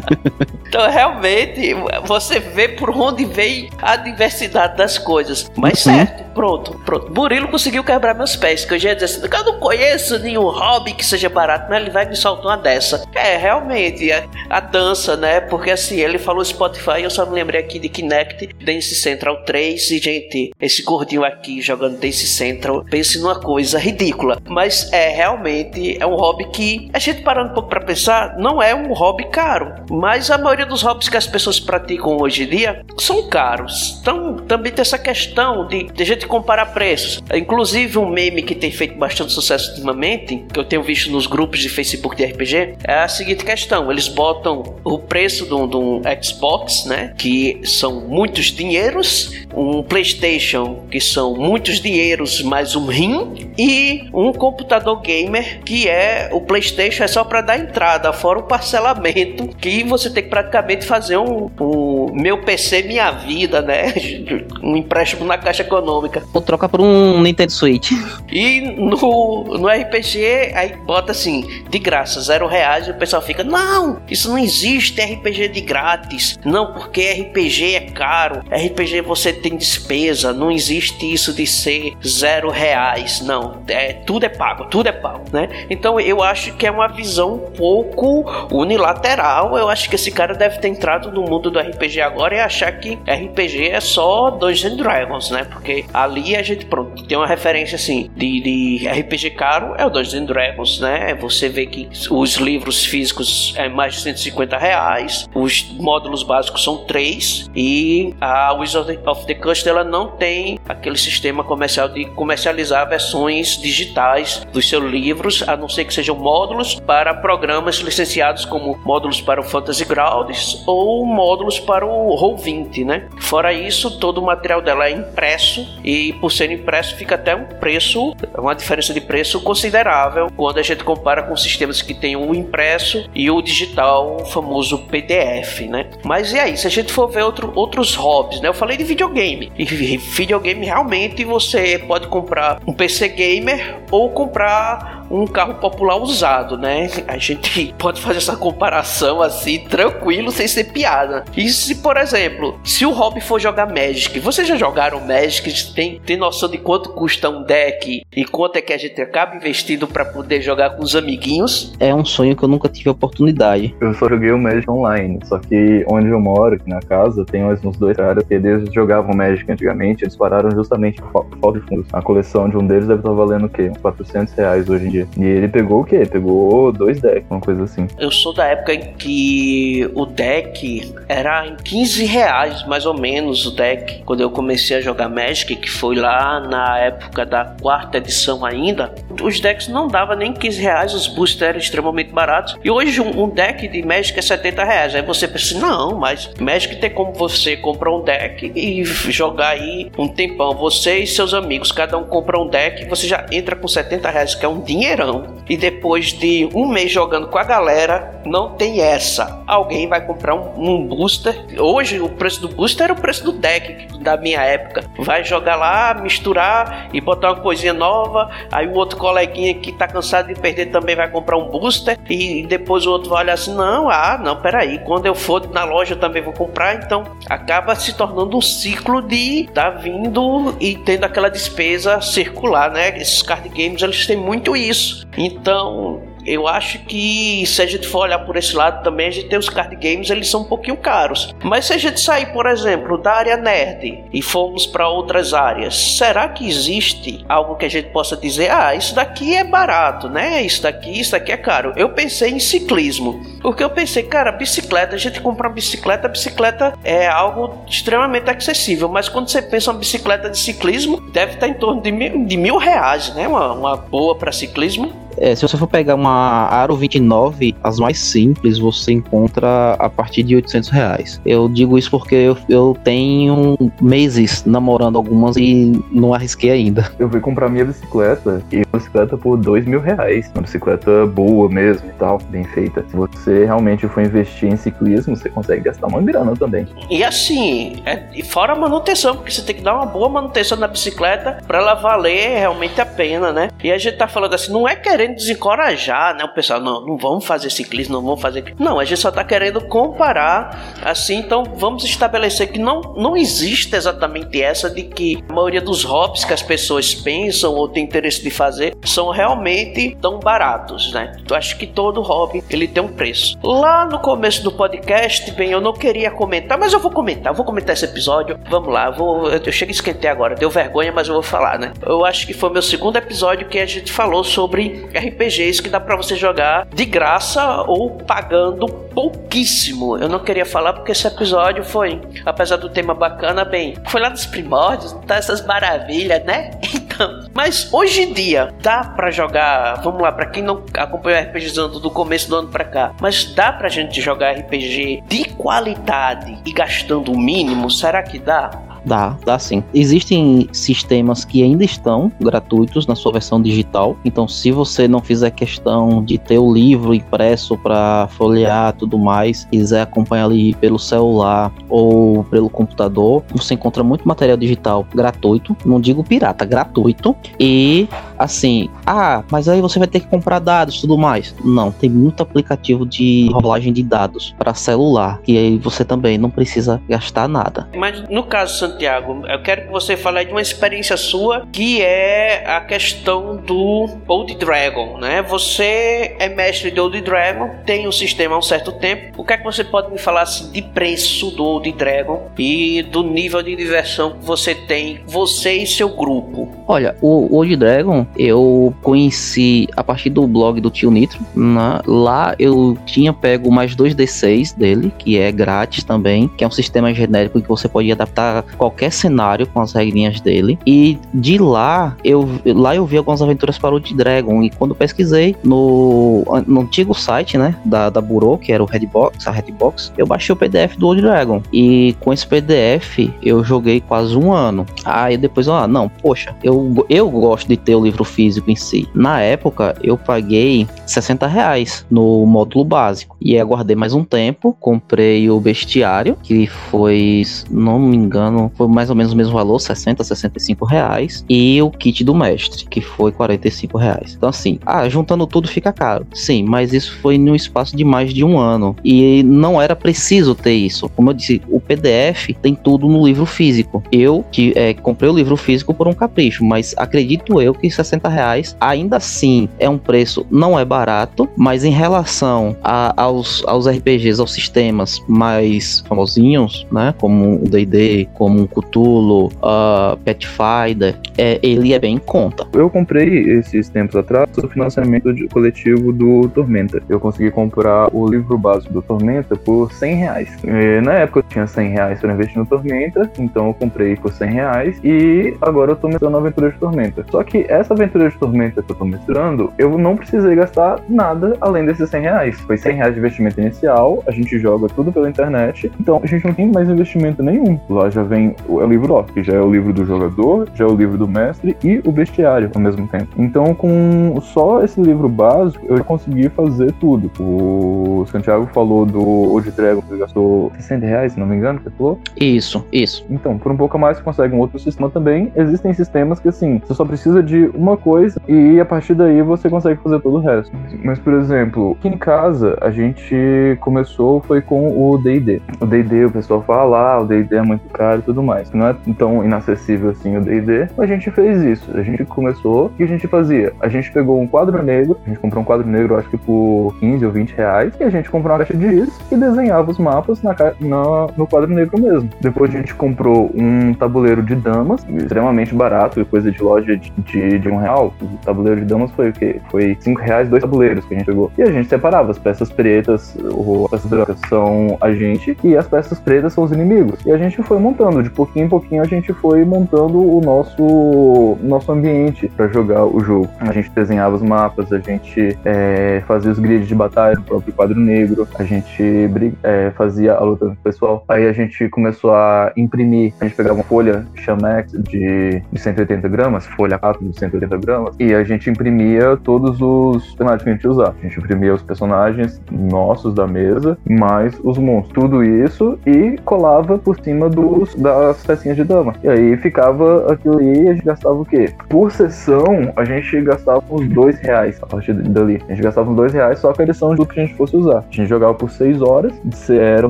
então, 0.67 0.89
realmente, 0.89 1.73
você 2.05 2.39
vê 2.39 2.69
por 2.69 2.89
onde 2.91 3.25
vem 3.25 3.69
a 3.81 3.95
diversidade 3.95 4.77
das 4.77 4.97
coisas. 4.97 5.49
Mas, 5.55 5.85
uhum. 5.85 5.93
certo, 5.93 6.23
pronto, 6.33 6.79
pronto. 6.85 7.11
Murilo 7.13 7.47
conseguiu 7.47 7.83
quebrar 7.83 8.13
meus 8.13 8.35
pés. 8.35 8.65
Que 8.65 8.75
eu 8.75 8.79
já 8.79 8.89
ia 8.89 8.95
dizer 8.95 9.05
assim, 9.05 9.21
eu 9.21 9.43
não 9.45 9.59
conheço 9.59 10.19
nenhum 10.19 10.49
hobby 10.49 10.93
que 10.93 11.05
seja 11.05 11.29
barato, 11.29 11.67
mas 11.69 11.81
ele 11.81 11.91
vai 11.91 12.07
me 12.07 12.15
soltar 12.15 12.45
uma 12.45 12.57
dessa. 12.57 13.07
É, 13.13 13.37
realmente, 13.37 14.11
a, 14.11 14.27
a 14.49 14.59
dança, 14.59 15.15
né? 15.15 15.41
Porque, 15.41 15.71
assim, 15.71 15.99
ele 15.99 16.17
falou 16.17 16.43
Spotify, 16.43 17.01
eu 17.01 17.09
só 17.09 17.25
me 17.25 17.33
lembrei 17.33 17.61
aqui 17.61 17.79
de 17.79 17.89
Kinect, 17.89 18.49
Dance 18.63 18.95
Central 18.95 19.43
3 19.43 19.91
e, 19.91 19.97
gente, 19.99 20.51
esse 20.59 20.83
gordinho 20.99 21.23
aqui 21.23 21.61
jogando 21.61 21.97
Dance 21.97 22.27
Central, 22.27 22.83
pense 22.89 23.19
numa 23.19 23.39
coisa 23.39 23.79
ridícula. 23.79 24.41
Mas 24.47 24.91
é 24.91 25.09
realmente 25.09 25.97
é 25.99 26.05
um 26.05 26.15
hobby 26.15 26.49
que 26.51 26.89
a 26.93 26.99
gente 26.99 27.21
parando 27.21 27.51
um 27.51 27.53
pouco 27.53 27.69
para 27.69 27.79
pensar, 27.79 28.37
não 28.37 28.61
é 28.61 28.75
um 28.75 28.91
hobby 28.93 29.25
caro. 29.29 29.75
Mas 29.89 30.29
a 30.29 30.37
maioria 30.37 30.65
dos 30.65 30.81
hobbies 30.81 31.07
que 31.07 31.15
as 31.15 31.25
pessoas 31.25 31.59
praticam 31.59 32.17
hoje 32.17 32.43
em 32.43 32.49
dia 32.49 32.85
são 32.97 33.27
caros. 33.29 33.97
Então 34.01 34.35
também 34.35 34.71
tem 34.71 34.81
essa 34.81 34.99
questão 34.99 35.67
de, 35.67 35.83
de 35.83 36.03
gente 36.03 36.27
comparar 36.27 36.67
preços. 36.67 37.21
Inclusive 37.33 37.97
um 37.97 38.09
meme 38.09 38.43
que 38.43 38.55
tem 38.55 38.71
feito 38.71 38.97
bastante 38.97 39.31
sucesso 39.31 39.71
ultimamente, 39.71 40.45
que 40.51 40.59
eu 40.59 40.65
tenho 40.65 40.83
visto 40.83 41.09
nos 41.11 41.27
grupos 41.27 41.61
de 41.61 41.69
Facebook 41.69 42.15
de 42.15 42.25
RPG, 42.25 42.75
é 42.83 43.03
a 43.03 43.07
seguinte 43.07 43.45
questão: 43.45 43.89
eles 43.89 44.09
botam 44.09 44.75
o 44.83 44.99
preço 44.99 45.45
de 45.45 45.53
um 45.53 46.01
Xbox, 46.21 46.85
né? 46.85 47.13
Que 47.17 47.61
são 47.63 48.01
muitos 48.01 48.47
dinheiros, 48.47 49.31
um 49.53 49.81
PlayStation 49.81 50.88
que 50.89 50.99
são 50.99 51.35
muitos 51.35 51.79
dinheiros 51.79 52.41
mais 52.41 52.75
um 52.75 52.85
rim 52.87 53.51
e 53.57 54.09
um 54.13 54.31
computador 54.33 55.01
gamer 55.01 55.61
que 55.63 55.87
é 55.87 56.29
o 56.31 56.41
PlayStation 56.41 57.03
é 57.03 57.07
só 57.07 57.23
para 57.23 57.41
dar 57.41 57.59
entrada, 57.59 58.11
fora 58.13 58.39
o 58.39 58.43
parcelamento 58.43 59.47
que 59.57 59.83
você 59.83 60.09
tem 60.09 60.23
que 60.23 60.29
praticamente 60.29 60.85
fazer 60.85 61.17
um, 61.17 61.49
um 61.59 62.13
meu 62.13 62.41
PC 62.41 62.83
minha 62.83 63.11
vida, 63.11 63.61
né? 63.61 63.93
Um 64.61 64.75
empréstimo 64.75 65.25
na 65.25 65.37
Caixa 65.37 65.61
Econômica. 65.63 66.21
Ou 66.33 66.41
troca 66.41 66.67
por 66.67 66.81
um 66.81 67.21
Nintendo 67.21 67.51
Switch. 67.51 67.91
E 68.29 68.59
no, 68.59 69.45
no 69.57 69.67
RPG 69.67 70.51
aí 70.53 70.75
bota 70.85 71.11
assim 71.11 71.63
de 71.69 71.79
graça 71.79 72.19
zero 72.19 72.45
reais 72.45 72.87
e 72.87 72.91
o 72.91 72.93
pessoal 72.95 73.21
fica 73.21 73.43
não, 73.43 74.01
isso 74.09 74.29
não 74.29 74.37
existe 74.37 75.01
RPG 75.01 75.49
de 75.49 75.61
grátis, 75.61 76.37
não 76.43 76.73
porque 76.73 77.01
RPG 77.01 77.75
é 77.75 77.79
caro, 77.91 78.41
RPG 78.51 79.01
você 79.01 79.31
tem 79.31 79.55
despesa, 79.55 80.33
não 80.33 80.51
existe 80.51 80.78
existe 80.79 81.11
isso 81.11 81.33
de 81.33 81.45
ser 81.45 81.93
zero 82.05 82.49
reais. 82.49 83.21
Não, 83.21 83.61
é, 83.67 83.93
tudo 83.93 84.25
é 84.25 84.29
pago, 84.29 84.65
tudo 84.65 84.87
é 84.87 84.91
pago, 84.91 85.25
né? 85.31 85.49
Então 85.69 85.99
eu 85.99 86.23
acho 86.23 86.53
que 86.53 86.65
é 86.65 86.71
uma 86.71 86.87
visão 86.87 87.35
um 87.35 87.51
pouco 87.51 88.25
unilateral. 88.51 89.57
Eu 89.57 89.69
acho 89.69 89.89
que 89.89 89.95
esse 89.95 90.11
cara 90.11 90.33
deve 90.33 90.59
ter 90.59 90.69
entrado 90.69 91.11
no 91.11 91.21
mundo 91.23 91.51
do 91.51 91.59
RPG 91.59 92.01
agora 92.01 92.35
e 92.35 92.39
achar 92.39 92.71
que 92.71 92.97
RPG 93.07 93.69
é 93.69 93.81
só 93.81 94.31
Dungeons 94.31 94.77
Dragons, 94.77 95.29
né? 95.29 95.43
Porque 95.43 95.85
ali 95.93 96.35
a 96.35 96.41
gente, 96.41 96.65
pronto, 96.65 97.03
tem 97.05 97.17
uma 97.17 97.27
referência 97.27 97.75
assim 97.75 98.09
de, 98.15 98.41
de 98.41 98.87
RPG 98.87 99.31
caro 99.31 99.75
é 99.77 99.85
o 99.85 99.89
Dungeons 99.89 100.25
Dragons, 100.25 100.79
né? 100.79 101.13
Você 101.15 101.49
vê 101.49 101.65
que 101.65 101.89
os 102.09 102.35
livros 102.35 102.85
físicos 102.85 103.53
é 103.57 103.67
mais 103.67 103.95
de 103.95 104.01
150 104.01 104.57
reais, 104.57 105.29
os 105.35 105.69
módulos 105.73 106.23
básicos 106.23 106.63
são 106.63 106.85
3 106.85 107.49
e 107.55 108.13
a 108.21 108.53
Wizard 108.53 108.99
of 109.05 109.25
the 109.25 109.33
Coast 109.33 109.67
ela 109.67 109.83
não 109.83 110.07
tem 110.07 110.57
aquele 110.69 110.97
sistema 110.97 111.43
comercial 111.43 111.89
de 111.89 112.05
comercializar 112.05 112.87
versões 112.87 113.57
digitais 113.59 114.45
dos 114.53 114.69
seus 114.69 114.83
livros, 114.83 115.43
a 115.47 115.57
não 115.57 115.67
ser 115.67 115.85
que 115.85 115.93
sejam 115.93 116.15
módulos 116.15 116.75
para 116.75 117.11
programas 117.15 117.77
licenciados 117.77 118.45
como 118.45 118.77
módulos 118.85 119.19
para 119.19 119.41
o 119.41 119.43
Fantasy 119.43 119.83
Grounds 119.83 120.63
ou 120.67 121.03
módulos 121.05 121.59
para 121.59 121.85
o 121.85 122.15
Roll20, 122.15 122.85
né? 122.85 123.07
Fora 123.19 123.51
isso, 123.51 123.97
todo 123.99 124.19
o 124.19 124.25
material 124.25 124.61
dela 124.61 124.87
é 124.87 124.91
impresso 124.91 125.79
e 125.83 126.13
por 126.13 126.31
ser 126.31 126.51
impresso 126.51 126.95
fica 126.95 127.15
até 127.15 127.35
um 127.35 127.45
preço, 127.45 128.15
uma 128.37 128.53
diferença 128.53 128.93
de 128.93 129.01
preço 129.01 129.41
considerável 129.41 130.27
quando 130.35 130.59
a 130.59 130.63
gente 130.63 130.83
compara 130.83 131.23
com 131.23 131.35
sistemas 131.35 131.81
que 131.81 131.93
têm 131.93 132.15
o 132.15 132.35
impresso 132.35 133.09
e 133.15 133.31
o 133.31 133.41
digital, 133.41 134.17
o 134.21 134.25
famoso 134.25 134.77
PDF, 134.85 135.61
né? 135.61 135.89
Mas 136.03 136.31
e 136.31 136.39
aí, 136.39 136.55
se 136.55 136.67
a 136.67 136.69
gente 136.69 136.91
for 136.91 137.07
ver 137.07 137.23
outro, 137.23 137.51
outros 137.55 137.95
hobbies, 137.95 138.41
né? 138.41 138.49
Eu 138.49 138.53
falei 138.53 138.77
de 138.77 138.83
videogame 138.83 139.51
e 139.57 139.65
videogame 139.65 140.58
realmente 140.65 141.23
você 141.23 141.79
pode 141.79 142.07
comprar 142.07 142.59
um 142.65 142.73
PC 142.73 143.09
gamer 143.09 143.79
ou 143.91 144.09
comprar 144.09 144.98
um 145.09 145.25
carro 145.25 145.55
popular 145.55 145.97
usado, 145.97 146.57
né? 146.57 146.87
A 147.07 147.17
gente 147.17 147.73
pode 147.77 148.01
fazer 148.01 148.17
essa 148.17 148.35
comparação 148.35 149.21
assim, 149.21 149.59
tranquilo, 149.59 150.31
sem 150.31 150.47
ser 150.47 150.65
piada. 150.65 151.25
E 151.35 151.49
se, 151.49 151.75
por 151.75 151.97
exemplo, 151.97 152.59
se 152.63 152.85
o 152.85 152.91
hobby 152.91 153.21
for 153.21 153.39
jogar 153.39 153.67
Magic, 153.67 154.19
vocês 154.19 154.47
já 154.47 154.55
jogaram 154.55 154.99
Magic? 155.01 155.73
Tem, 155.73 155.99
tem 155.99 156.17
noção 156.17 156.49
de 156.49 156.57
quanto 156.57 156.89
custa 156.89 157.29
um 157.29 157.43
deck 157.43 158.03
e 158.15 158.25
quanto 158.25 158.57
é 158.57 158.61
que 158.61 158.73
a 158.73 158.77
gente 158.77 159.01
acaba 159.01 159.35
investindo 159.35 159.87
para 159.87 160.05
poder 160.05 160.41
jogar 160.41 160.71
com 160.71 160.83
os 160.83 160.95
amiguinhos? 160.95 161.73
É 161.79 161.93
um 161.93 162.05
sonho 162.05 162.35
que 162.35 162.43
eu 162.43 162.49
nunca 162.49 162.67
tive 162.69 162.89
oportunidade. 162.89 163.75
Eu 163.79 163.93
só 163.93 164.09
joguei 164.09 164.31
o 164.31 164.37
Magic 164.37 164.69
online, 164.69 165.19
só 165.23 165.39
que 165.39 165.85
onde 165.87 166.09
eu 166.09 166.19
moro, 166.19 166.55
aqui 166.55 166.69
na 166.69 166.79
casa, 166.79 167.25
tem 167.25 167.43
mais 167.43 167.63
uns 167.63 167.77
dois 167.77 167.95
caras 167.95 168.23
que 168.25 168.33
eles 168.33 168.71
jogavam 168.73 169.15
Magic 169.15 169.49
antigamente, 169.51 170.03
eles 170.03 170.15
pararam 170.15 170.51
justamente 170.51 171.01
por 171.01 171.25
falta 171.41 171.59
de 171.59 171.65
fundos. 171.67 171.87
A 171.93 172.01
coleção 172.01 172.49
de 172.49 172.57
um 172.57 172.65
deles 172.65 172.87
deve 172.87 172.99
estar 172.99 173.11
valendo 173.11 173.45
o 173.45 173.49
quê? 173.49 173.69
Uns 173.69 173.77
400 173.77 174.33
reais 174.33 174.69
hoje 174.69 174.85
em 174.85 174.89
dia. 174.89 174.98
E 175.17 175.23
ele 175.23 175.47
pegou 175.47 175.81
o 175.81 175.83
quê? 175.83 176.05
Pegou 176.05 176.71
dois 176.71 176.99
decks, 177.01 177.25
uma 177.29 177.39
coisa 177.39 177.63
assim. 177.63 177.87
Eu 177.97 178.11
sou 178.11 178.33
da 178.33 178.45
época 178.45 178.73
em 178.73 178.93
que 178.93 179.89
o 179.93 180.05
deck 180.05 180.93
era 181.07 181.47
em 181.47 181.55
15 181.55 182.05
reais, 182.05 182.65
mais 182.67 182.85
ou 182.85 182.93
menos, 182.93 183.45
o 183.45 183.51
deck. 183.51 184.03
Quando 184.03 184.21
eu 184.21 184.29
comecei 184.29 184.77
a 184.77 184.81
jogar 184.81 185.09
Magic, 185.09 185.55
que 185.55 185.69
foi 185.69 185.95
lá 185.95 186.39
na 186.39 186.77
época 186.79 187.25
da 187.25 187.45
quarta 187.61 187.97
edição 187.97 188.45
ainda, 188.45 188.93
os 189.21 189.39
decks 189.39 189.67
não 189.67 189.87
davam 189.87 190.15
nem 190.15 190.33
15 190.33 190.61
reais, 190.61 190.93
os 190.93 191.07
boosters 191.07 191.49
eram 191.49 191.59
extremamente 191.59 192.11
baratos. 192.11 192.57
E 192.63 192.69
hoje 192.69 193.01
um, 193.01 193.23
um 193.23 193.29
deck 193.29 193.67
de 193.67 193.81
Magic 193.83 194.17
é 194.17 194.21
70 194.21 194.63
reais. 194.63 194.95
Aí 194.95 195.01
você 195.01 195.27
pensa, 195.27 195.57
não, 195.57 195.97
mas 195.97 196.29
Magic 196.39 196.75
tem 196.77 196.89
como 196.89 197.13
você 197.13 197.57
comprar 197.57 197.95
um 197.95 198.03
deck 198.03 198.51
e 198.55 198.83
jogar 198.83 199.49
aí 199.49 199.91
um 199.97 200.07
tempão. 200.07 200.53
Você 200.55 200.99
e 200.99 201.07
seus 201.07 201.33
amigos, 201.33 201.71
cada 201.71 201.97
um 201.97 202.03
compra 202.03 202.39
um 202.39 202.47
deck, 202.47 202.85
você 202.85 203.07
já 203.07 203.25
entra 203.31 203.55
com 203.55 203.67
70 203.67 204.09
reais, 204.09 204.35
que 204.35 204.45
é 204.45 204.49
um 204.49 204.59
dinheirão. 204.89 205.35
E 205.47 205.57
depois 205.57 206.13
de 206.13 206.49
um 206.53 206.67
mês 206.67 206.91
jogando 206.91 207.27
com 207.27 207.37
a 207.37 207.43
galera, 207.43 208.21
não 208.25 208.51
tem 208.51 208.81
essa. 208.81 209.41
Alguém 209.47 209.87
vai 209.87 210.05
comprar 210.05 210.35
um, 210.35 210.53
um 210.57 210.87
booster. 210.87 211.45
Hoje 211.59 211.99
o 211.99 212.09
preço 212.09 212.41
do 212.41 212.49
booster 212.49 212.85
era 212.85 212.93
o 212.93 212.95
preço 212.95 213.23
do 213.23 213.31
deck 213.31 213.87
da 213.99 214.17
minha 214.17 214.41
época. 214.41 214.83
Vai 214.97 215.23
jogar 215.23 215.55
lá, 215.55 215.93
misturar 215.93 216.89
e 216.93 217.01
botar 217.01 217.33
uma 217.33 217.41
coisinha 217.41 217.73
nova. 217.73 218.29
Aí 218.51 218.67
o 218.67 218.73
outro 218.73 218.97
coleguinha 218.97 219.53
que 219.55 219.71
tá 219.71 219.87
cansado 219.87 220.27
de 220.27 220.39
perder 220.39 220.67
também 220.67 220.95
vai 220.95 221.09
comprar 221.09 221.37
um 221.37 221.49
booster. 221.49 221.97
E 222.09 222.45
depois 222.45 222.85
o 222.85 222.91
outro 222.91 223.09
vai 223.09 223.23
olhar 223.23 223.33
assim: 223.33 223.53
não, 223.53 223.89
ah, 223.89 224.19
não, 224.21 224.41
peraí. 224.41 224.79
Quando 224.79 225.05
eu 225.05 225.15
for 225.15 225.49
na 225.51 225.63
loja 225.63 225.93
eu 225.93 225.99
também 225.99 226.21
vou 226.21 226.33
comprar. 226.33 226.75
Então 226.75 227.03
acaba 227.29 227.75
se 227.75 227.93
tornando 227.95 228.37
um 228.37 228.41
ciclo 228.41 229.01
de 229.01 229.49
tá 229.53 229.69
vindo 229.69 230.55
e 230.59 230.75
tendo 230.75 231.03
aquela 231.03 231.29
despesa 231.29 232.01
circular, 232.01 232.71
né? 232.71 232.97
Esses 232.97 233.21
card 233.21 233.49
games 233.49 233.81
eles 233.81 234.05
têm 234.05 234.17
muito 234.17 234.55
isso. 234.55 235.07
Então 235.17 236.01
eu 236.25 236.47
acho 236.47 236.79
que 236.79 237.45
se 237.45 237.61
a 237.61 237.65
gente 237.65 237.87
for 237.87 237.99
olhar 237.99 238.19
por 238.19 238.35
esse 238.35 238.55
lado 238.55 238.83
também, 238.83 239.07
a 239.07 239.11
gente 239.11 239.29
tem 239.29 239.39
os 239.39 239.49
card 239.49 239.75
games, 239.75 240.09
eles 240.09 240.29
são 240.29 240.41
um 240.41 240.45
pouquinho 240.45 240.77
caros. 240.77 241.33
Mas 241.43 241.65
se 241.65 241.73
a 241.73 241.77
gente 241.77 241.99
sair, 241.99 242.27
por 242.33 242.45
exemplo, 242.45 242.97
da 242.97 243.13
área 243.13 243.37
nerd 243.37 244.03
e 244.11 244.21
formos 244.21 244.65
para 244.65 244.87
outras 244.87 245.33
áreas, 245.33 245.75
será 245.75 246.27
que 246.29 246.47
existe 246.47 247.23
algo 247.27 247.55
que 247.55 247.65
a 247.65 247.69
gente 247.69 247.89
possa 247.89 248.15
dizer, 248.15 248.51
ah, 248.51 248.75
isso 248.75 248.93
daqui 248.95 249.35
é 249.35 249.43
barato, 249.43 250.09
né? 250.09 250.41
Isso 250.41 250.61
daqui, 250.61 250.99
isso 250.99 251.11
daqui 251.11 251.31
é 251.31 251.37
caro. 251.37 251.73
Eu 251.75 251.89
pensei 251.89 252.31
em 252.31 252.39
ciclismo, 252.39 253.21
porque 253.41 253.63
eu 253.63 253.69
pensei, 253.69 254.03
cara, 254.03 254.31
bicicleta, 254.31 254.95
a 254.95 254.99
gente 254.99 255.21
comprar 255.21 255.49
uma 255.49 255.55
bicicleta, 255.55 256.07
a 256.07 256.09
bicicleta 256.09 256.73
é 256.83 257.07
algo 257.07 257.63
extremamente 257.67 258.29
acessível, 258.29 258.87
mas 258.87 259.09
quando 259.09 259.29
você 259.29 259.41
pensa 259.41 259.71
uma 259.71 259.79
bicicleta 259.79 260.29
de 260.29 260.37
ciclismo, 260.37 261.01
deve 261.11 261.33
estar 261.33 261.47
em 261.47 261.53
torno 261.53 261.81
de 261.81 261.91
mil, 261.91 262.25
de 262.25 262.37
mil 262.37 262.57
reais, 262.57 263.13
né? 263.13 263.27
Uma, 263.27 263.53
uma 263.53 263.77
boa 263.77 264.15
para 264.15 264.31
ciclismo. 264.31 265.08
É, 265.17 265.35
se 265.35 265.41
você 265.41 265.57
for 265.57 265.67
pegar 265.67 265.95
uma 265.95 266.47
Aro 266.47 266.75
29, 266.75 267.55
as 267.63 267.79
mais 267.79 267.99
simples 267.99 268.57
você 268.57 268.93
encontra 268.93 269.73
a 269.79 269.89
partir 269.89 270.23
de 270.23 270.35
800 270.35 270.69
reais. 270.69 271.21
Eu 271.25 271.49
digo 271.49 271.77
isso 271.77 271.89
porque 271.89 272.15
eu, 272.15 272.37
eu 272.47 272.77
tenho 272.83 273.57
meses 273.81 274.43
namorando 274.45 274.97
algumas 274.97 275.35
e 275.35 275.81
não 275.91 276.13
arrisquei 276.13 276.51
ainda. 276.51 276.91
Eu 276.99 277.09
fui 277.09 277.19
comprar 277.19 277.49
minha 277.49 277.65
bicicleta 277.65 278.41
e 278.51 278.57
uma 278.57 278.79
bicicleta 278.79 279.17
por 279.17 279.37
dois 279.37 279.65
mil 279.65 279.79
reais. 279.79 280.31
Uma 280.33 280.43
bicicleta 280.43 281.05
boa 281.05 281.49
mesmo 281.49 281.89
e 281.89 281.93
tal, 281.93 282.19
bem 282.29 282.43
feita. 282.45 282.85
Se 282.89 282.95
você 282.95 283.45
realmente 283.45 283.87
for 283.87 284.01
investir 284.01 284.49
em 284.49 284.57
ciclismo, 284.57 285.15
você 285.15 285.29
consegue 285.29 285.63
gastar 285.63 285.87
uma 285.87 286.01
grana 286.01 286.35
também. 286.35 286.67
E 286.89 287.03
assim, 287.03 287.81
é, 287.85 288.03
e 288.13 288.23
fora 288.23 288.53
a 288.53 288.55
manutenção, 288.55 289.15
porque 289.15 289.31
você 289.31 289.41
tem 289.41 289.55
que 289.55 289.61
dar 289.61 289.75
uma 289.75 289.85
boa 289.85 290.09
manutenção 290.09 290.57
na 290.57 290.67
bicicleta 290.67 291.39
para 291.45 291.59
ela 291.59 291.73
valer 291.75 292.39
realmente 292.39 292.79
a 292.79 292.85
pena, 292.85 293.31
né? 293.31 293.49
E 293.63 293.71
a 293.71 293.77
gente 293.77 293.97
tá 293.97 294.07
falando 294.07 294.33
assim, 294.33 294.51
não 294.51 294.67
é 294.67 294.75
querendo 294.75 294.98
querendo 294.99 295.15
desencorajar, 295.15 296.15
né? 296.15 296.25
O 296.25 296.33
pessoal, 296.33 296.59
não, 296.59 296.85
não 296.85 296.97
vamos 296.97 297.25
fazer 297.25 297.49
ciclismo, 297.49 297.95
não 297.95 298.01
vamos 298.01 298.21
fazer. 298.21 298.53
Não, 298.59 298.79
a 298.79 298.83
gente 298.83 298.99
só 298.99 299.09
está 299.09 299.23
querendo 299.23 299.61
comparar 299.61 300.75
assim, 300.83 301.15
então 301.15 301.43
vamos 301.55 301.85
estabelecer 301.85 302.51
que 302.51 302.59
não, 302.59 302.81
não 302.97 303.15
existe 303.15 303.73
exatamente 303.73 304.41
essa 304.41 304.69
de 304.69 304.83
que 304.83 305.23
a 305.29 305.33
maioria 305.33 305.61
dos 305.61 305.85
hobbies 305.85 306.25
que 306.25 306.33
as 306.33 306.41
pessoas 306.41 306.93
pensam 306.93 307.53
ou 307.53 307.69
têm 307.69 307.85
interesse 307.85 308.21
de 308.21 308.29
fazer 308.29 308.75
são 308.83 309.09
realmente 309.09 309.97
tão 310.01 310.19
baratos, 310.19 310.91
né? 310.91 311.13
Eu 311.29 311.35
acho 311.35 311.57
que 311.57 311.65
todo 311.65 312.01
hobby 312.01 312.43
ele 312.49 312.67
tem 312.67 312.83
um 312.83 312.89
preço. 312.89 313.37
Lá 313.41 313.85
no 313.85 313.99
começo 313.99 314.43
do 314.43 314.51
podcast, 314.51 315.31
bem, 315.31 315.51
eu 315.51 315.61
não 315.61 315.71
queria 315.71 316.11
comentar, 316.11 316.57
mas 316.57 316.73
eu 316.73 316.79
vou 316.79 316.91
comentar, 316.91 317.31
eu 317.31 317.37
vou 317.37 317.45
comentar 317.45 317.73
esse 317.73 317.85
episódio. 317.85 318.37
Vamos 318.49 318.73
lá, 318.73 318.87
eu 318.87 318.93
vou, 318.93 319.29
eu 319.29 319.51
chego 319.51 319.71
a 319.71 319.73
esquentar 319.73 320.11
agora, 320.11 320.35
deu 320.35 320.49
vergonha, 320.49 320.91
mas 320.91 321.07
eu 321.07 321.13
vou 321.13 321.23
falar, 321.23 321.57
né? 321.57 321.71
Eu 321.85 322.03
acho 322.03 322.27
que 322.27 322.33
foi 322.33 322.49
meu 322.49 322.61
segundo 322.61 322.97
episódio 322.97 323.47
que 323.47 323.59
a 323.59 323.65
gente 323.65 323.91
falou 323.91 324.23
sobre 324.23 324.88
RPGs 324.93 325.61
que 325.61 325.69
dá 325.69 325.79
para 325.79 325.95
você 325.95 326.15
jogar 326.15 326.67
de 326.73 326.85
graça 326.85 327.63
ou 327.63 327.91
pagando 327.91 328.67
pouquíssimo. 328.67 329.97
Eu 329.97 330.09
não 330.09 330.19
queria 330.19 330.45
falar 330.45 330.73
porque 330.73 330.91
esse 330.91 331.07
episódio 331.07 331.63
foi, 331.63 332.01
apesar 332.25 332.57
do 332.57 332.69
tema 332.69 332.93
bacana, 332.93 333.45
bem, 333.45 333.75
foi 333.87 334.01
lá 334.01 334.09
dos 334.09 334.25
primórdios, 334.25 334.93
tá 335.05 335.15
essas 335.15 335.45
maravilhas, 335.45 336.23
né? 336.23 336.51
Então, 336.99 337.29
mas 337.33 337.71
hoje 337.71 338.01
em 338.01 338.11
dia 338.11 338.53
dá 338.61 338.83
para 338.83 339.09
jogar, 339.09 339.75
vamos 339.81 340.01
lá, 340.01 340.11
para 340.11 340.25
quem 340.25 340.43
não 340.43 340.65
acompanhou 340.73 341.21
RPGzando 341.21 341.79
do 341.79 341.89
começo 341.89 342.29
do 342.29 342.35
ano 342.35 342.49
para 342.49 342.65
cá, 342.65 342.93
mas 342.99 343.23
dá 343.33 343.53
pra 343.53 343.69
gente 343.69 344.01
jogar 344.01 344.33
RPG 344.33 345.03
de 345.07 345.23
qualidade 345.35 346.37
e 346.45 346.51
gastando 346.51 347.13
o 347.13 347.17
mínimo? 347.17 347.71
Será 347.71 348.03
que 348.03 348.19
dá? 348.19 348.51
Dá, 348.89 349.15
dá 349.23 349.37
sim. 349.37 349.63
Existem 349.71 350.49
sistemas 350.51 351.23
que 351.23 351.43
ainda 351.43 351.63
estão 351.63 352.11
gratuitos 352.19 352.87
na 352.87 352.95
sua 352.95 353.11
versão 353.11 353.39
digital. 353.39 353.95
Então, 354.03 354.27
se 354.27 354.51
você 354.51 354.87
não 354.87 354.99
fizer 354.99 355.29
questão 355.29 356.03
de 356.03 356.17
ter 356.17 356.39
o 356.39 356.51
livro 356.51 356.91
impresso 356.91 357.55
para 357.55 358.07
folhear 358.07 358.73
tudo 358.73 358.97
mais, 358.97 359.45
quiser 359.45 359.83
acompanhar 359.83 360.25
ali 360.25 360.55
pelo 360.55 360.79
celular 360.79 361.51
ou 361.69 362.23
pelo 362.23 362.49
computador, 362.49 363.23
você 363.31 363.53
encontra 363.53 363.83
muito 363.83 364.07
material 364.07 364.37
digital 364.37 364.83
gratuito. 364.91 365.55
Não 365.63 365.79
digo 365.79 366.03
pirata, 366.03 366.43
gratuito. 366.43 367.15
E 367.39 367.87
assim, 368.17 368.69
ah, 368.87 369.23
mas 369.31 369.47
aí 369.47 369.61
você 369.61 369.77
vai 369.77 369.87
ter 369.87 369.99
que 369.99 370.07
comprar 370.07 370.39
dados 370.39 370.81
tudo 370.81 370.97
mais. 370.97 371.35
Não, 371.45 371.71
tem 371.71 371.91
muito 371.91 372.23
aplicativo 372.23 372.87
de 372.87 373.29
rolagem 373.31 373.71
de 373.71 373.83
dados 373.83 374.33
para 374.35 374.55
celular. 374.55 375.19
E 375.27 375.37
aí 375.37 375.57
você 375.59 375.85
também 375.85 376.17
não 376.17 376.31
precisa 376.31 376.81
gastar 376.89 377.27
nada. 377.27 377.69
Mas 377.77 378.03
no 378.09 378.23
caso, 378.23 378.78
Santiago, 378.79 379.23
eu 379.27 379.41
quero 379.41 379.63
que 379.63 379.71
você 379.71 379.97
fale 379.97 380.23
de 380.23 380.31
uma 380.31 380.41
experiência 380.41 380.95
sua 380.95 381.45
que 381.51 381.81
é 381.81 382.45
a 382.47 382.61
questão 382.61 383.35
do 383.35 383.89
Old 384.07 384.33
Dragon, 384.35 384.97
né? 384.97 385.21
Você 385.23 386.15
é 386.17 386.29
mestre 386.29 386.71
de 386.71 386.79
Old 386.79 387.01
Dragon, 387.01 387.49
tem 387.65 387.85
o 387.85 387.89
um 387.89 387.91
sistema 387.91 388.35
há 388.35 388.37
um 388.37 388.41
certo 388.41 388.71
tempo. 388.71 389.21
O 389.21 389.25
que 389.25 389.33
é 389.33 389.37
que 389.37 389.43
você 389.43 389.65
pode 389.65 389.91
me 389.91 389.97
falar 389.97 390.21
assim, 390.21 390.49
de 390.51 390.61
preço 390.61 391.29
do 391.31 391.43
Old 391.43 391.69
Dragon 391.73 392.31
e 392.37 392.81
do 392.83 393.03
nível 393.03 393.43
de 393.43 393.53
diversão 393.53 394.11
que 394.11 394.25
você 394.25 394.55
tem, 394.55 395.01
você 395.05 395.55
e 395.55 395.67
seu 395.67 395.89
grupo? 395.89 396.47
Olha, 396.65 396.95
o 397.01 397.35
Old 397.35 397.53
Dragon 397.57 398.07
eu 398.17 398.73
conheci 398.81 399.67
a 399.75 399.83
partir 399.83 400.09
do 400.09 400.25
blog 400.25 400.61
do 400.61 400.69
Tio 400.69 400.89
Nitro. 400.89 401.19
Né? 401.35 401.81
Lá 401.85 402.33
eu 402.39 402.77
tinha 402.85 403.11
pego 403.11 403.51
mais 403.51 403.75
dois 403.75 403.93
D6 403.93 404.55
dele, 404.57 404.93
que 404.97 405.19
é 405.19 405.31
grátis 405.33 405.83
também, 405.83 406.29
que 406.29 406.45
é 406.45 406.47
um 406.47 406.51
sistema 406.51 406.93
genérico 406.93 407.41
que 407.41 407.49
você 407.49 407.67
pode 407.67 407.91
adaptar 407.91 408.43
qualquer 408.59 408.91
cenário 408.91 409.47
com 409.47 409.61
as 409.61 409.71
regrinhas 409.71 410.19
dele. 410.19 410.59
E 410.67 410.99
de 411.13 411.37
lá 411.37 411.95
eu 412.03 412.27
lá 412.45 412.75
eu 412.75 412.85
vi 412.85 412.97
algumas 412.97 413.21
aventuras 413.21 413.57
para 413.57 413.73
o 413.73 413.79
Dragon 413.79 414.43
e 414.43 414.49
quando 414.49 414.75
pesquisei 414.75 415.35
no, 415.43 416.23
no 416.45 416.61
antigo 416.61 416.93
site, 416.93 417.37
né, 417.37 417.55
da, 417.63 417.89
da 417.89 418.01
Burô, 418.01 418.37
que 418.37 418.51
era 418.51 418.61
o 418.61 418.65
Redbox, 418.65 419.25
a 419.25 419.31
Redbox, 419.31 419.93
eu 419.97 420.05
baixei 420.05 420.33
o 420.33 420.35
PDF 420.35 420.75
do 420.77 420.87
Old 420.87 421.01
Dragon 421.01 421.41
e 421.53 421.95
com 422.01 422.11
esse 422.11 422.27
PDF 422.27 423.09
eu 423.23 423.43
joguei 423.43 423.79
quase 423.79 424.15
um 424.15 424.33
ano. 424.33 424.65
Aí 424.83 425.17
depois, 425.17 425.47
ah, 425.47 425.67
não, 425.67 425.87
poxa, 425.87 426.35
eu, 426.43 426.85
eu 426.89 427.09
gosto 427.09 427.47
de 427.47 427.55
ter 427.55 427.75
o 427.75 427.83
livro 427.83 428.03
físico 428.03 428.51
em 428.51 428.55
si. 428.55 428.87
Na 428.93 429.21
época 429.21 429.75
eu 429.81 429.97
paguei 429.97 430.67
60 430.85 431.25
reais 431.27 431.85
no 431.89 432.25
módulo 432.25 432.65
básico 432.65 433.15
e 433.21 433.39
aguardei 433.39 433.75
mais 433.75 433.93
um 433.93 434.03
tempo, 434.03 434.55
comprei 434.59 435.29
o 435.29 435.39
bestiário 435.39 436.17
que 436.21 436.47
foi, 436.47 437.23
não 437.49 437.79
me 437.79 437.95
engano, 437.95 438.48
foi 438.55 438.67
mais 438.67 438.89
ou 438.89 438.95
menos 438.95 439.13
o 439.13 439.15
mesmo 439.15 439.33
valor, 439.33 439.59
60, 439.59 440.03
65 440.03 440.65
reais. 440.65 441.23
E 441.29 441.61
o 441.61 441.69
kit 441.69 442.03
do 442.03 442.13
mestre, 442.15 442.65
que 442.65 442.81
foi 442.81 443.11
45 443.11 443.77
reais. 443.77 444.15
Então, 444.17 444.29
assim, 444.29 444.59
ah, 444.65 444.87
juntando 444.89 445.25
tudo 445.27 445.47
fica 445.47 445.71
caro. 445.71 446.05
Sim, 446.13 446.43
mas 446.43 446.73
isso 446.73 446.97
foi 447.01 447.17
no 447.17 447.35
espaço 447.35 447.75
de 447.75 447.83
mais 447.83 448.13
de 448.13 448.23
um 448.23 448.37
ano. 448.37 448.75
E 448.83 449.23
não 449.23 449.61
era 449.61 449.75
preciso 449.75 450.35
ter 450.35 450.53
isso. 450.53 450.89
Como 450.89 451.09
eu 451.09 451.13
disse, 451.13 451.41
o 451.49 451.59
PDF 451.59 452.35
tem 452.41 452.55
tudo 452.55 452.87
no 452.87 453.05
livro 453.05 453.25
físico. 453.25 453.83
Eu 453.91 454.25
que 454.31 454.53
é, 454.55 454.73
comprei 454.73 455.09
o 455.09 455.13
livro 455.13 455.35
físico 455.35 455.73
por 455.73 455.87
um 455.87 455.93
capricho, 455.93 456.43
mas 456.43 456.73
acredito 456.77 457.41
eu 457.41 457.53
que 457.53 457.69
60 457.69 458.07
reais 458.09 458.55
ainda 458.59 458.97
assim 458.97 459.47
é 459.59 459.69
um 459.69 459.77
preço, 459.77 460.25
não 460.29 460.57
é 460.57 460.65
barato, 460.65 461.27
mas 461.35 461.63
em 461.63 461.71
relação 461.71 462.55
a, 462.63 462.93
aos, 463.01 463.43
aos 463.45 463.67
RPGs, 463.67 464.19
aos 464.19 464.33
sistemas 464.33 465.01
mais 465.07 465.83
famosinhos, 465.87 466.65
né? 466.71 466.93
Como 466.99 467.43
o 467.43 467.49
DD, 467.49 468.07
como 468.13 468.38
um 468.39 468.47
Cthulhu, 468.47 469.27
uh, 469.27 469.97
Pathfinder, 470.03 470.95
é, 471.17 471.39
ele 471.41 471.73
é 471.73 471.79
bem 471.79 471.95
em 471.95 471.99
conta. 471.99 472.47
Eu 472.53 472.69
comprei 472.69 473.39
esses 473.39 473.69
tempos 473.69 473.95
atrás 473.95 474.29
o 474.37 474.47
financiamento 474.47 475.13
de, 475.13 475.27
coletivo 475.27 475.91
do 475.91 476.29
Tormenta. 476.29 476.81
Eu 476.87 476.99
consegui 476.99 477.31
comprar 477.31 477.93
o 477.93 478.07
livro 478.07 478.37
básico 478.37 478.73
do 478.73 478.81
Tormenta 478.81 479.35
por 479.35 479.71
100 479.71 479.95
reais. 479.95 480.29
E, 480.43 480.81
na 480.81 480.93
época 480.93 481.19
eu 481.19 481.23
tinha 481.23 481.47
100 481.47 481.69
reais 481.69 481.99
para 481.99 482.13
investir 482.13 482.37
no 482.37 482.45
Tormenta, 482.45 483.09
então 483.19 483.47
eu 483.47 483.53
comprei 483.53 483.95
por 483.95 484.11
100 484.11 484.29
reais 484.29 484.79
e 484.83 485.35
agora 485.41 485.71
eu 485.71 485.75
tô 485.75 485.87
mestrando 485.87 486.17
a 486.17 486.19
aventura 486.19 486.51
de 486.51 486.57
Tormenta. 486.57 487.05
Só 487.09 487.23
que 487.23 487.45
essa 487.49 487.73
aventura 487.73 488.09
de 488.09 488.17
Tormenta 488.17 488.61
que 488.61 488.71
eu 488.71 488.75
tô 488.75 488.85
mestrando, 488.85 489.51
eu 489.57 489.77
não 489.77 489.95
precisei 489.95 490.35
gastar 490.35 490.79
nada 490.87 491.35
além 491.41 491.65
desses 491.65 491.89
100 491.89 492.01
reais. 492.01 492.39
Foi 492.41 492.57
100 492.57 492.75
reais 492.75 492.93
de 492.93 492.99
investimento 492.99 493.39
inicial, 493.39 494.03
a 494.07 494.11
gente 494.11 494.39
joga 494.39 494.67
tudo 494.67 494.91
pela 494.91 495.09
internet, 495.09 495.71
então 495.79 495.99
a 496.03 496.07
gente 496.07 496.25
não 496.25 496.33
tem 496.33 496.47
mais 496.47 496.69
investimento 496.69 497.21
nenhum. 497.23 497.59
Loja 497.69 498.03
vem 498.03 498.28
tem 498.29 498.35
o 498.47 498.65
livro 498.65 498.93
ó, 498.93 499.03
que 499.03 499.23
já 499.23 499.33
é 499.33 499.41
o 499.41 499.51
livro 499.51 499.73
do 499.73 499.85
jogador, 499.85 500.47
já 500.53 500.65
é 500.65 500.67
o 500.67 500.75
livro 500.75 500.97
do 500.97 501.07
mestre 501.07 501.55
e 501.63 501.81
o 501.85 501.91
bestiário 501.91 502.51
ao 502.53 502.61
mesmo 502.61 502.87
tempo. 502.87 503.07
Então, 503.17 503.53
com 503.53 504.19
só 504.21 504.63
esse 504.63 504.79
livro 504.81 505.07
básico, 505.07 505.65
eu 505.67 505.83
consegui 505.83 506.29
fazer 506.29 506.71
tudo. 506.73 507.11
O 507.19 508.05
Santiago 508.11 508.47
falou 508.53 508.85
do 508.85 509.01
Old 509.01 509.49
Dragon, 509.51 509.81
que 509.81 509.97
gastou 509.97 510.51
60 510.55 510.85
reais, 510.85 511.13
se 511.13 511.19
não 511.19 511.25
me 511.25 511.35
engano, 511.35 511.59
que 511.59 511.69
falou? 511.71 511.99
Isso, 512.19 512.65
isso. 512.71 513.05
Então, 513.09 513.37
por 513.37 513.51
um 513.51 513.57
pouco 513.57 513.77
a 513.77 513.79
mais, 513.79 513.97
você 513.97 514.03
consegue 514.03 514.35
um 514.35 514.39
outro 514.39 514.59
sistema 514.59 514.89
também. 514.89 515.31
Existem 515.35 515.73
sistemas 515.73 516.19
que, 516.19 516.29
assim, 516.29 516.61
você 516.65 516.73
só 516.73 516.85
precisa 516.85 517.21
de 517.23 517.49
uma 517.53 517.77
coisa 517.77 518.19
e 518.27 518.59
a 518.59 518.65
partir 518.65 518.93
daí 518.93 519.21
você 519.21 519.49
consegue 519.49 519.81
fazer 519.81 519.99
todo 520.01 520.17
o 520.17 520.19
resto. 520.19 520.51
Mas, 520.83 520.99
por 520.99 521.13
exemplo, 521.13 521.75
aqui 521.79 521.87
em 521.87 521.97
casa, 521.97 522.57
a 522.61 522.69
gente 522.69 523.57
começou 523.61 524.21
foi 524.21 524.41
com 524.41 524.91
o 524.91 524.97
D&D. 524.97 525.41
O 525.59 525.65
D&D, 525.65 526.05
o 526.05 526.11
pessoal 526.11 526.41
fala, 526.41 526.93
ah, 526.95 527.01
o 527.01 527.05
D&D 527.05 527.35
é 527.35 527.41
muito 527.41 527.67
caro 527.69 527.99
e 527.99 528.03
tudo 528.03 528.18
mais. 528.23 528.51
Não 528.51 528.67
é 528.67 528.75
tão 528.97 529.23
inacessível 529.23 529.89
assim 529.89 530.17
o 530.17 530.21
D&D. 530.21 530.67
A 530.77 530.85
gente 530.85 531.09
fez 531.11 531.41
isso. 531.41 531.69
A 531.75 531.81
gente 531.81 532.05
começou, 532.05 532.67
o 532.67 532.69
que 532.69 532.83
a 532.83 532.87
gente 532.87 533.07
fazia? 533.07 533.53
A 533.59 533.67
gente 533.67 533.91
pegou 533.91 534.19
um 534.19 534.27
quadro 534.27 534.61
negro, 534.63 534.97
a 535.05 535.09
gente 535.09 535.19
comprou 535.19 535.41
um 535.41 535.45
quadro 535.45 535.67
negro, 535.67 535.97
acho 535.97 536.09
que 536.09 536.17
por 536.17 536.75
15 536.79 537.05
ou 537.05 537.11
20 537.11 537.31
reais, 537.31 537.73
e 537.79 537.83
a 537.83 537.89
gente 537.89 538.09
comprou 538.09 538.33
uma 538.33 538.39
caixa 538.39 538.57
de 538.57 538.69
giz 538.69 538.99
e 539.11 539.15
desenhava 539.15 539.71
os 539.71 539.77
mapas 539.77 540.21
na, 540.21 540.35
na, 540.59 541.07
no 541.15 541.27
quadro 541.27 541.53
negro 541.53 541.79
mesmo. 541.79 542.09
Depois 542.21 542.53
a 542.53 542.57
gente 542.57 542.73
comprou 542.73 543.31
um 543.33 543.73
tabuleiro 543.73 544.21
de 544.21 544.35
damas, 544.35 544.85
extremamente 544.89 545.53
barato, 545.53 546.03
coisa 546.05 546.31
de 546.31 546.41
loja 546.41 546.77
de, 546.77 546.91
de, 546.97 547.39
de 547.39 547.49
um 547.49 547.57
real. 547.57 547.93
O 548.01 548.17
tabuleiro 548.25 548.61
de 548.61 548.67
damas 548.67 548.91
foi 548.91 549.09
o 549.09 549.13
quê? 549.13 549.39
Foi 549.49 549.77
5 549.79 550.01
reais, 550.01 550.29
dois 550.29 550.41
tabuleiros 550.41 550.85
que 550.85 550.93
a 550.93 550.97
gente 550.97 551.05
pegou. 551.05 551.31
E 551.37 551.41
a 551.41 551.51
gente 551.51 551.67
separava, 551.67 552.11
as 552.11 552.19
peças 552.19 552.51
pretas, 552.51 553.17
ou 553.31 553.69
as 553.71 553.85
brancas 553.85 554.19
são 554.27 554.77
a 554.81 554.91
gente, 554.91 555.37
e 555.43 555.55
as 555.55 555.67
peças 555.67 555.99
pretas 555.99 556.33
são 556.33 556.43
os 556.43 556.51
inimigos. 556.51 556.99
E 557.05 557.11
a 557.11 557.17
gente 557.17 557.41
foi 557.43 557.59
montando, 557.59 558.03
de 558.03 558.08
pouquinho 558.09 558.45
em 558.45 558.49
pouquinho 558.49 558.81
a 558.81 558.85
gente 558.85 559.13
foi 559.13 559.43
montando 559.45 559.99
o 559.99 560.21
nosso, 560.21 561.37
nosso 561.41 561.71
ambiente 561.71 562.29
para 562.35 562.47
jogar 562.47 562.85
o 562.85 562.99
jogo. 562.99 563.29
A 563.39 563.51
gente 563.51 563.69
desenhava 563.71 564.15
os 564.15 564.21
mapas, 564.21 564.71
a 564.71 564.79
gente 564.79 565.37
é, 565.45 566.01
fazia 566.07 566.31
os 566.31 566.39
grids 566.39 566.67
de 566.67 566.75
batalha 566.75 567.15
no 567.15 567.23
próprio 567.23 567.53
quadro 567.53 567.79
negro, 567.79 568.27
a 568.37 568.43
gente 568.43 569.09
é, 569.43 569.71
fazia 569.71 570.13
a 570.13 570.23
luta 570.23 570.55
pessoal. 570.63 571.03
Aí 571.07 571.27
a 571.27 571.33
gente 571.33 571.67
começou 571.69 572.13
a 572.13 572.51
imprimir, 572.55 573.13
a 573.19 573.25
gente 573.25 573.35
pegava 573.35 573.55
uma 573.55 573.63
folha 573.63 574.05
Chamex 574.15 574.71
de, 574.71 575.41
de 575.51 575.59
180 575.59 576.07
gramas, 576.07 576.45
folha 576.47 576.77
4 576.77 577.09
de 577.09 577.19
180 577.19 577.57
gramas, 577.57 577.95
e 577.99 578.13
a 578.13 578.23
gente 578.23 578.49
imprimia 578.49 579.17
todos 579.17 579.61
os 579.61 580.05
personagens 580.15 580.43
que 580.43 580.49
a 580.49 580.53
gente 580.53 580.67
usar. 580.67 580.95
A 580.97 581.03
gente 581.03 581.19
imprimia 581.19 581.53
os 581.53 581.61
personagens 581.61 582.41
nossos 582.51 583.13
da 583.13 583.27
mesa, 583.27 583.77
mais 583.87 584.39
os 584.43 584.57
monstros. 584.57 584.93
Tudo 584.93 585.23
isso 585.23 585.77
e 585.85 586.17
colava 586.23 586.77
por 586.77 586.99
cima 586.99 587.29
dos, 587.29 587.75
das 587.99 588.23
pecinhas 588.23 588.57
de 588.57 588.63
dama. 588.63 588.93
E 589.03 589.09
aí 589.09 589.37
ficava 589.37 590.11
aquilo 590.11 590.37
ali 590.37 590.63
e 590.63 590.69
a 590.69 590.73
gente 590.73 590.85
gastava 590.85 591.15
o 591.15 591.25
quê? 591.25 591.53
Por 591.69 591.91
sessão, 591.91 592.71
a 592.75 592.83
gente 592.83 593.21
gastava 593.21 593.63
uns 593.69 593.87
dois 593.89 594.19
reais 594.19 594.57
a 594.61 594.65
partir 594.65 594.93
dali. 594.93 595.41
A 595.47 595.53
gente 595.53 595.63
gastava 595.63 595.89
uns 595.89 595.95
dois 595.95 596.13
reais 596.13 596.39
só 596.39 596.53
com 596.53 596.61
a 596.61 596.65
edição 596.65 596.95
do 596.95 597.05
que 597.05 597.19
a 597.19 597.25
gente 597.25 597.35
fosse 597.35 597.55
usar. 597.55 597.79
A 597.79 597.95
gente 597.95 598.07
jogava 598.07 598.33
por 598.33 598.49
seis 598.49 598.81
horas, 598.81 599.13
eram 599.49 599.89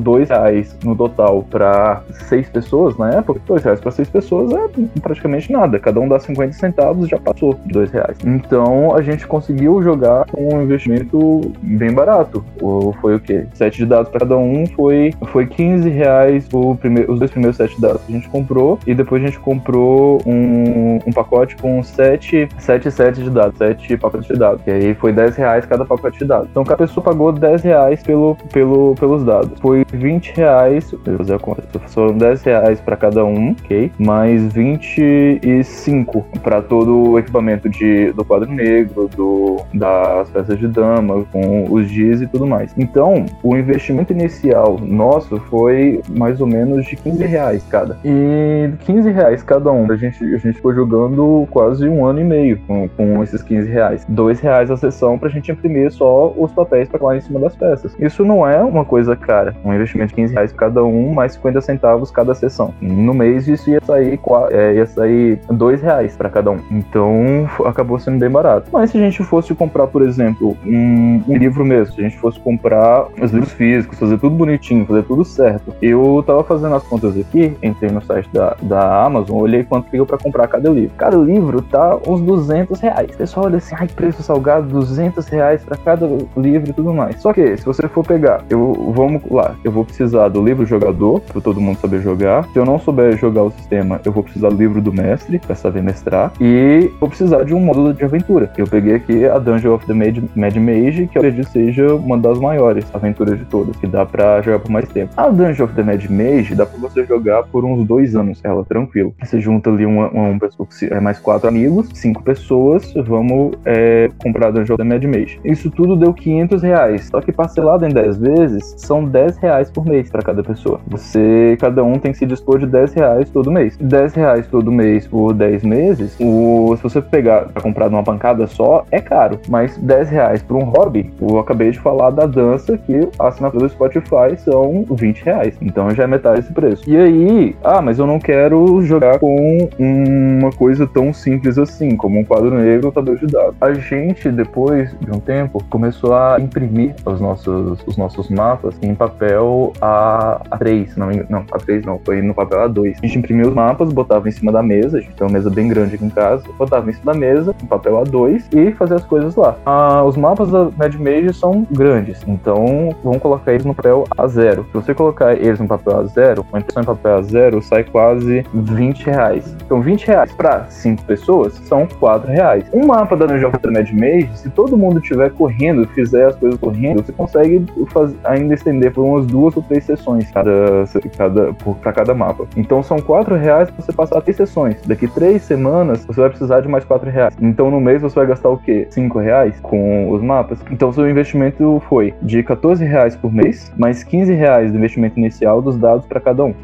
dois 0.00 0.28
reais 0.28 0.76
no 0.84 0.96
total 0.96 1.42
para 1.42 2.02
seis 2.28 2.48
pessoas 2.48 2.96
na 2.96 3.10
época. 3.10 3.40
Dois 3.46 3.62
reais 3.62 3.80
para 3.80 3.90
seis 3.90 4.08
pessoas 4.08 4.52
é 4.52 5.00
praticamente 5.00 5.52
nada. 5.52 5.78
Cada 5.78 6.00
um 6.00 6.08
dá 6.08 6.18
50 6.18 6.52
centavos 6.52 7.08
já 7.08 7.18
passou 7.18 7.54
de 7.66 7.72
dois 7.72 7.90
reais. 7.90 8.16
Então 8.24 8.94
a 8.94 9.02
gente 9.02 9.26
conseguiu 9.26 9.82
jogar 9.82 10.26
com 10.26 10.54
um 10.54 10.62
investimento 10.62 11.40
bem 11.62 11.92
barato. 11.92 12.44
Ou 12.60 12.92
foi 12.94 13.16
o 13.16 13.20
quê? 13.20 13.46
Sete 13.54 13.78
de 13.78 13.86
dados 13.86 14.10
para 14.10 14.20
cada 14.20 14.36
um 14.36 14.66
foi, 14.66 15.12
foi 15.32 15.46
15 15.46 15.88
reais 15.88 16.46
o 16.52 16.74
primeiro, 16.76 17.12
os 17.12 17.18
dois 17.18 17.30
primeiros 17.30 17.56
sete 17.56 17.80
dados 17.80 17.99
a 18.08 18.12
gente 18.12 18.28
comprou. 18.28 18.78
E 18.86 18.94
depois 18.94 19.22
a 19.22 19.26
gente 19.26 19.38
comprou 19.38 20.20
um, 20.26 20.98
um 21.06 21.12
pacote 21.12 21.56
com 21.56 21.82
sete, 21.82 22.48
sete 22.58 22.90
sets 22.90 23.22
de 23.22 23.30
dados, 23.30 23.56
sete 23.58 23.96
pacotes 23.96 24.26
de 24.26 24.36
dados. 24.36 24.62
E 24.66 24.70
aí 24.70 24.94
foi 24.94 25.12
10 25.12 25.36
reais 25.36 25.66
cada 25.66 25.84
pacote 25.84 26.18
de 26.18 26.24
dados. 26.24 26.48
Então 26.50 26.64
cada 26.64 26.78
pessoa 26.86 27.04
pagou 27.04 27.32
10 27.32 27.62
reais 27.62 28.02
pelo, 28.02 28.36
pelo, 28.52 28.94
pelos 28.94 29.24
dados. 29.24 29.58
Foi 29.60 29.84
20 29.92 30.32
reais, 30.32 30.90
vou 30.90 31.18
fazer 31.18 31.34
a 31.34 31.38
conta, 31.38 31.62
foram 31.88 32.16
10 32.16 32.42
reais 32.42 32.80
para 32.80 32.96
cada 32.96 33.24
um, 33.24 33.52
ok? 33.52 33.92
Mais 33.98 34.52
25 34.52 36.24
para 36.42 36.62
todo 36.62 37.10
o 37.10 37.18
equipamento 37.18 37.68
de, 37.68 38.12
do 38.12 38.24
quadro 38.24 38.50
negro, 38.50 39.08
do, 39.14 39.62
das 39.74 40.28
peças 40.30 40.58
de 40.58 40.68
dama, 40.68 41.24
com 41.32 41.70
os 41.70 41.88
giz 41.88 42.20
e 42.20 42.26
tudo 42.26 42.46
mais. 42.46 42.72
Então, 42.76 43.26
o 43.42 43.56
investimento 43.56 44.12
inicial 44.12 44.78
nosso 44.80 45.38
foi 45.48 46.00
mais 46.08 46.40
ou 46.40 46.46
menos 46.46 46.86
de 46.86 46.96
15 46.96 47.24
reais 47.24 47.64
cada. 47.68 47.89
E 48.04 48.70
15 48.80 49.10
reais 49.10 49.42
cada 49.42 49.70
um. 49.70 49.90
A 49.90 49.96
gente, 49.96 50.22
a 50.22 50.38
gente 50.38 50.56
ficou 50.56 50.74
jogando 50.74 51.46
quase 51.50 51.88
um 51.88 52.04
ano 52.04 52.20
e 52.20 52.24
meio 52.24 52.58
com, 52.66 52.88
com 52.88 53.22
esses 53.22 53.42
15 53.42 53.68
reais. 53.70 54.06
2 54.08 54.40
reais 54.40 54.70
a 54.70 54.76
sessão 54.76 55.18
pra 55.18 55.28
gente 55.28 55.50
imprimir 55.50 55.90
só 55.92 56.32
os 56.36 56.52
papéis 56.52 56.88
para 56.88 56.98
colar 56.98 57.16
em 57.16 57.20
cima 57.20 57.40
das 57.40 57.56
peças. 57.56 57.94
Isso 57.98 58.24
não 58.24 58.46
é 58.46 58.60
uma 58.62 58.84
coisa 58.84 59.16
cara. 59.16 59.54
Um 59.64 59.72
investimento 59.72 60.08
de 60.08 60.14
15 60.14 60.34
reais 60.34 60.52
cada 60.52 60.84
um, 60.84 61.12
mais 61.12 61.32
50 61.32 61.60
centavos 61.60 62.10
cada 62.10 62.34
sessão. 62.34 62.74
No 62.80 63.14
mês 63.14 63.48
isso 63.48 63.70
ia 63.70 63.80
sair, 63.82 64.18
é, 64.50 64.74
ia 64.74 64.86
sair 64.86 65.40
2 65.50 65.82
reais 65.82 66.16
para 66.16 66.28
cada 66.28 66.50
um. 66.50 66.60
Então 66.70 67.48
acabou 67.64 67.98
sendo 67.98 68.18
bem 68.18 68.30
barato. 68.30 68.68
Mas 68.72 68.90
se 68.90 68.98
a 68.98 69.00
gente 69.00 69.22
fosse 69.22 69.54
comprar, 69.54 69.86
por 69.86 70.02
exemplo, 70.02 70.56
um, 70.64 71.22
um 71.26 71.36
livro 71.36 71.64
mesmo, 71.64 71.94
se 71.94 72.00
a 72.00 72.04
gente 72.04 72.18
fosse 72.18 72.38
comprar 72.40 73.06
os 73.20 73.30
livros 73.30 73.52
físicos, 73.52 73.98
fazer 73.98 74.18
tudo 74.18 74.34
bonitinho, 74.36 74.86
fazer 74.86 75.02
tudo 75.02 75.24
certo. 75.24 75.74
Eu 75.80 76.22
tava 76.26 76.44
fazendo 76.44 76.74
as 76.74 76.82
contas 76.82 77.18
aqui, 77.18 77.56
entrei 77.70 77.90
no 77.90 78.02
site 78.02 78.28
da, 78.32 78.56
da 78.62 79.04
Amazon, 79.04 79.38
olhei 79.38 79.64
quanto 79.64 79.90
deu 79.90 80.06
para 80.06 80.18
comprar 80.18 80.46
cada 80.48 80.68
livro. 80.70 80.92
Cada 80.96 81.16
livro 81.16 81.62
tá 81.62 81.98
uns 82.06 82.20
200 82.20 82.80
reais. 82.80 83.10
O 83.14 83.18
pessoal 83.18 83.46
olha 83.46 83.58
assim, 83.58 83.74
ai, 83.78 83.88
preço 83.88 84.22
salgado, 84.22 84.68
200 84.68 85.26
reais 85.28 85.62
para 85.64 85.76
cada 85.76 86.06
livro 86.36 86.70
e 86.70 86.72
tudo 86.72 86.92
mais. 86.92 87.20
Só 87.20 87.32
que, 87.32 87.56
se 87.56 87.64
você 87.64 87.88
for 87.88 88.04
pegar, 88.04 88.44
eu 88.48 88.92
vamos 88.94 89.22
lá, 89.30 89.54
eu 89.64 89.70
vou 89.70 89.84
precisar 89.84 90.28
do 90.28 90.42
livro 90.42 90.64
jogador, 90.66 91.20
para 91.20 91.40
todo 91.40 91.60
mundo 91.60 91.78
saber 91.78 92.00
jogar. 92.00 92.44
Se 92.52 92.58
eu 92.58 92.64
não 92.64 92.78
souber 92.78 93.16
jogar 93.16 93.44
o 93.44 93.50
sistema, 93.50 94.00
eu 94.04 94.12
vou 94.12 94.22
precisar 94.22 94.50
do 94.50 94.56
livro 94.56 94.80
do 94.80 94.92
mestre, 94.92 95.38
para 95.38 95.54
saber 95.54 95.82
mestrar. 95.82 96.32
E 96.40 96.90
vou 96.98 97.08
precisar 97.08 97.44
de 97.44 97.54
um 97.54 97.60
módulo 97.60 97.92
de 97.92 98.04
aventura. 98.04 98.50
Eu 98.56 98.66
peguei 98.66 98.94
aqui 98.94 99.26
a 99.26 99.38
Dungeon 99.38 99.74
of 99.74 99.86
the 99.86 99.94
Mad, 99.94 100.18
Mad 100.34 100.56
Mage, 100.56 101.06
que 101.06 101.18
eu 101.18 101.22
acredito 101.22 101.50
seja 101.50 101.94
uma 101.94 102.18
das 102.18 102.38
maiores 102.38 102.84
aventuras 102.94 103.38
de 103.38 103.44
todas, 103.44 103.76
que 103.76 103.86
dá 103.86 104.04
para 104.04 104.40
jogar 104.42 104.60
por 104.60 104.70
mais 104.70 104.88
tempo. 104.88 105.12
A 105.16 105.28
Dungeon 105.28 105.64
of 105.64 105.74
the 105.74 105.82
Mad 105.82 106.04
Mage 106.08 106.54
dá 106.54 106.66
para 106.66 106.78
você 106.78 107.04
jogar 107.04 107.44
por 107.44 107.59
uns 107.64 107.86
dois 107.86 108.16
anos, 108.16 108.40
ela 108.44 108.64
tranquilo. 108.64 109.14
Você 109.22 109.40
junta 109.40 109.70
ali 109.70 109.86
uma, 109.86 110.08
uma 110.10 110.38
pessoa, 110.38 110.68
é 110.90 111.00
mais 111.00 111.18
quatro 111.18 111.48
amigos, 111.48 111.88
cinco 111.94 112.22
pessoas, 112.22 112.92
vamos 113.06 113.52
é, 113.64 114.08
comprar 114.22 114.50
Dungeon 114.50 114.76
the 114.76 114.84
Mad 114.84 115.04
Mage. 115.04 115.40
Isso 115.44 115.70
tudo 115.70 115.96
deu 115.96 116.12
500 116.12 116.62
reais, 116.62 117.08
só 117.10 117.20
que 117.20 117.32
parcelado 117.32 117.86
em 117.86 117.90
10 117.90 118.18
vezes, 118.18 118.74
são 118.76 119.04
10 119.04 119.38
reais 119.38 119.70
por 119.70 119.84
mês 119.84 120.10
para 120.10 120.22
cada 120.22 120.42
pessoa. 120.42 120.80
Você, 120.88 121.56
cada 121.60 121.82
um 121.84 121.98
tem 121.98 122.12
que 122.12 122.18
se 122.18 122.26
dispor 122.26 122.58
de 122.58 122.66
10 122.66 122.94
reais 122.94 123.30
todo 123.30 123.50
mês. 123.50 123.76
10 123.76 124.14
reais 124.14 124.46
todo 124.46 124.70
mês 124.70 125.06
por 125.06 125.32
10 125.32 125.64
meses, 125.64 126.16
o, 126.20 126.74
se 126.76 126.82
você 126.82 127.00
pegar 127.00 127.46
pra 127.46 127.62
comprar 127.62 127.90
numa 127.90 128.02
pancada 128.02 128.46
só, 128.46 128.84
é 128.90 129.00
caro. 129.00 129.38
Mas 129.48 129.76
10 129.78 130.10
reais 130.10 130.42
por 130.42 130.56
um 130.56 130.64
hobby, 130.64 131.10
eu 131.20 131.38
acabei 131.38 131.70
de 131.70 131.78
falar 131.78 132.10
da 132.10 132.26
dança 132.26 132.76
que 132.78 133.08
a 133.18 133.28
assinatura 133.28 133.66
do 133.66 133.72
Spotify 133.72 134.36
são 134.36 134.84
20 134.90 135.24
reais. 135.24 135.56
Então 135.60 135.90
já 135.94 136.04
é 136.04 136.06
metade 136.06 136.40
desse 136.40 136.52
preço. 136.52 136.88
E 136.88 136.96
aí, 136.96 137.49
ah, 137.62 137.80
mas 137.80 137.98
eu 137.98 138.06
não 138.06 138.18
quero 138.18 138.82
jogar 138.82 139.18
com 139.18 139.68
uma 139.78 140.50
coisa 140.52 140.86
tão 140.86 141.12
simples 141.12 141.58
assim, 141.58 141.96
como 141.96 142.18
um 142.18 142.24
quadro 142.24 142.50
negro 142.50 142.86
ou 142.86 142.92
tabela 142.92 143.16
de 143.16 143.26
dados. 143.26 143.54
A 143.60 143.72
gente, 143.72 144.30
depois 144.30 144.94
de 145.00 145.10
um 145.10 145.20
tempo, 145.20 145.62
começou 145.70 146.14
a 146.14 146.38
imprimir 146.40 146.94
os 147.04 147.20
nossos, 147.20 147.82
os 147.86 147.96
nossos 147.96 148.28
mapas 148.28 148.74
em 148.82 148.94
papel 148.94 149.72
A, 149.80 150.40
A3, 150.50 150.96
não, 150.96 151.08
não, 151.28 151.44
A3 151.46 151.84
não, 151.84 151.98
foi 152.04 152.22
no 152.22 152.34
papel 152.34 152.68
A2. 152.68 152.96
A 153.02 153.06
gente 153.06 153.18
imprimia 153.18 153.48
os 153.48 153.54
mapas, 153.54 153.92
botava 153.92 154.28
em 154.28 154.32
cima 154.32 154.52
da 154.52 154.62
mesa, 154.62 154.98
a 154.98 155.00
gente 155.00 155.14
tem 155.14 155.26
uma 155.26 155.32
mesa 155.32 155.50
bem 155.50 155.68
grande 155.68 155.94
aqui 155.94 156.04
em 156.04 156.10
casa, 156.10 156.44
botava 156.58 156.88
em 156.90 156.92
cima 156.92 157.12
da 157.12 157.18
mesa, 157.18 157.54
em 157.62 157.66
papel 157.66 158.02
A2 158.02 158.44
e 158.52 158.72
fazia 158.72 158.96
as 158.96 159.04
coisas 159.04 159.36
lá. 159.36 159.56
Ah, 159.64 160.04
os 160.04 160.16
mapas 160.16 160.50
da 160.50 160.70
Mad 160.76 160.94
Mage 160.94 161.34
são 161.34 161.66
grandes, 161.70 162.22
então 162.26 162.94
vamos 163.02 163.20
colocar 163.20 163.52
eles 163.52 163.64
no 163.64 163.74
papel 163.74 164.04
A0. 164.16 164.64
Se 164.66 164.72
você 164.72 164.94
colocar 164.94 165.34
eles 165.34 165.58
no 165.58 165.68
papel 165.68 166.04
A0, 166.04 166.44
uma 166.50 166.58
impressão 166.58 166.82
em 166.82 166.86
papel 166.86 167.20
A0 167.20 167.39
sai 167.62 167.84
quase 167.84 168.44
20 168.52 169.06
reais. 169.06 169.56
Então 169.64 169.80
20 169.80 170.06
reais 170.06 170.32
para 170.32 170.66
5 170.68 171.04
pessoas 171.04 171.54
são 171.64 171.86
4 171.86 172.30
reais. 172.30 172.64
Um 172.72 172.86
mapa 172.86 173.16
da 173.16 173.26
Dungeon 173.26 173.48
of 173.48 173.58
Mad 173.66 173.90
Mage, 173.92 174.30
se 174.34 174.50
todo 174.50 174.76
mundo 174.76 175.00
estiver 175.00 175.30
correndo, 175.30 175.86
fizer 175.88 176.26
as 176.26 176.36
coisas 176.36 176.58
correndo, 176.58 177.04
você 177.04 177.12
consegue 177.12 177.64
fazer, 177.88 178.16
ainda 178.24 178.54
estender 178.54 178.92
por 178.92 179.04
umas 179.04 179.26
duas 179.26 179.56
ou 179.56 179.62
três 179.62 179.84
sessões 179.84 180.30
cada, 180.30 180.84
cada, 181.16 181.52
para 181.80 181.92
cada 181.92 182.14
mapa. 182.14 182.46
Então 182.56 182.82
são 182.82 182.98
4 182.98 183.34
reais 183.36 183.70
para 183.70 183.84
você 183.84 183.92
passar 183.92 184.20
três 184.20 184.36
sessões. 184.36 184.76
Daqui 184.84 185.06
três 185.08 185.42
semanas 185.42 186.04
você 186.04 186.20
vai 186.20 186.30
precisar 186.30 186.60
de 186.60 186.68
mais 186.68 186.84
4 186.84 187.10
reais. 187.10 187.36
Então 187.40 187.70
no 187.70 187.80
mês 187.80 188.02
você 188.02 188.14
vai 188.14 188.26
gastar 188.26 188.48
o 188.48 188.58
quê? 188.58 188.86
5 188.90 189.18
reais 189.18 189.58
com 189.60 190.10
os 190.10 190.22
mapas. 190.22 190.58
Então 190.70 190.92
seu 190.92 191.08
investimento 191.08 191.80
foi 191.88 192.14
de 192.22 192.42
14 192.42 192.84
reais 192.84 193.16
por 193.16 193.32
mês, 193.32 193.72
mais 193.76 194.02
15 194.02 194.32
reais 194.34 194.72
do 194.72 194.78
investimento 194.78 195.18
inicial 195.18 195.62
dos 195.62 195.78
dados 195.78 196.06
para 196.06 196.20
cada 196.20 196.44
um. 196.44 196.54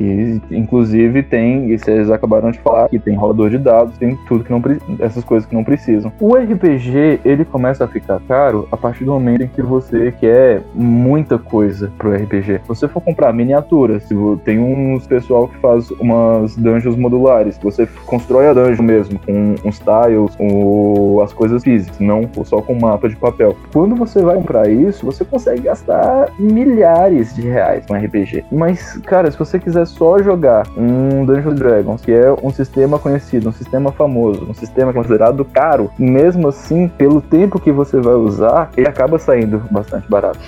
Em 0.51 0.66
Inclusive 0.67 1.23
tem, 1.23 1.71
e 1.71 1.79
vocês 1.79 2.11
acabaram 2.11 2.51
de 2.51 2.59
falar, 2.59 2.89
que 2.89 2.99
tem 2.99 3.15
rolador 3.15 3.51
de 3.51 3.59
dados, 3.59 3.97
tem 3.99 4.17
tudo 4.27 4.43
que 4.43 4.51
não 4.51 4.61
essas 4.99 5.23
coisas 5.23 5.49
que 5.49 5.55
não 5.55 5.63
precisam. 5.63 6.13
O 6.21 6.35
RPG, 6.35 7.21
ele 7.25 7.45
começa 7.45 7.85
a 7.85 7.89
ficar 7.89 8.21
caro 8.27 8.67
a 8.73 8.77
partir 8.77 9.05
do 9.05 9.13
momento 9.13 9.43
em 9.45 9.47
que 9.47 9.63
você 9.63 10.11
quer 10.11 10.63
muita 10.75 11.39
coisa 11.39 11.93
pro 11.97 12.13
RPG. 12.13 12.61
Se 12.63 12.69
você 12.69 12.89
for 12.89 13.01
comprar 13.01 13.33
miniaturas, 13.33 14.09
tem 14.45 14.59
uns 14.59 15.07
pessoal 15.07 15.47
que 15.47 15.57
faz 15.59 15.89
umas 15.93 16.57
dungeons 16.57 16.97
modulares, 16.97 17.59
você 17.63 17.87
constrói 18.05 18.49
a 18.49 18.53
dungeon 18.53 18.83
mesmo, 18.83 19.21
com 19.21 19.55
uns 19.65 19.79
tiles, 19.79 20.35
com 20.37 21.21
as 21.23 21.33
coisas 21.33 21.63
físicas, 21.63 22.01
não 22.01 22.29
só 22.45 22.61
com 22.61 22.75
mapa 22.75 23.09
de 23.09 23.15
papel. 23.15 23.57
Quando 23.73 23.95
você 23.95 24.21
vai 24.21 24.35
comprar 24.35 24.69
isso, 24.69 25.07
você 25.07 25.25
consegue 25.25 25.63
gastar 25.63 26.29
milhares 26.39 27.35
de 27.35 27.43
reais 27.43 27.85
com 27.87 27.95
RPG. 27.95 28.45
Mas, 28.51 28.97
cara, 28.99 29.31
se 29.31 29.39
você 29.39 29.59
quiser 29.59 29.87
só 29.87 30.19
jogar 30.19 30.56
um 30.77 31.25
Dungeons 31.25 31.55
Dragons, 31.57 32.01
que 32.03 32.13
é 32.13 32.33
um 32.43 32.51
sistema 32.51 32.99
conhecido, 32.99 33.49
um 33.49 33.53
sistema 33.53 33.93
famoso, 33.93 34.47
um 34.49 34.55
sistema 34.55 34.93
considerado 34.93 35.45
caro, 35.45 35.91
mesmo 35.99 36.49
assim, 36.49 36.89
pelo 36.89 37.21
tempo 37.21 37.61
que 37.61 37.73
você 37.73 38.01
vai 38.01 38.15
usar, 38.15 38.71
ele 38.77 38.89
acaba 38.89 39.19
saindo 39.19 39.59
bastante 39.71 40.09
barato. 40.09 40.39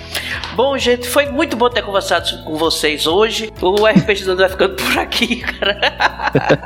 Bom, 0.55 0.77
gente, 0.77 1.07
foi 1.07 1.27
muito 1.27 1.55
bom 1.55 1.69
ter 1.69 1.81
conversado 1.81 2.43
com 2.43 2.57
vocês 2.57 3.07
hoje. 3.07 3.51
O 3.61 3.85
RPG 3.85 4.25
do 4.25 4.35
vai 4.35 4.49
ficando 4.49 4.75
por 4.75 4.97
aqui, 4.97 5.37
cara. 5.37 5.79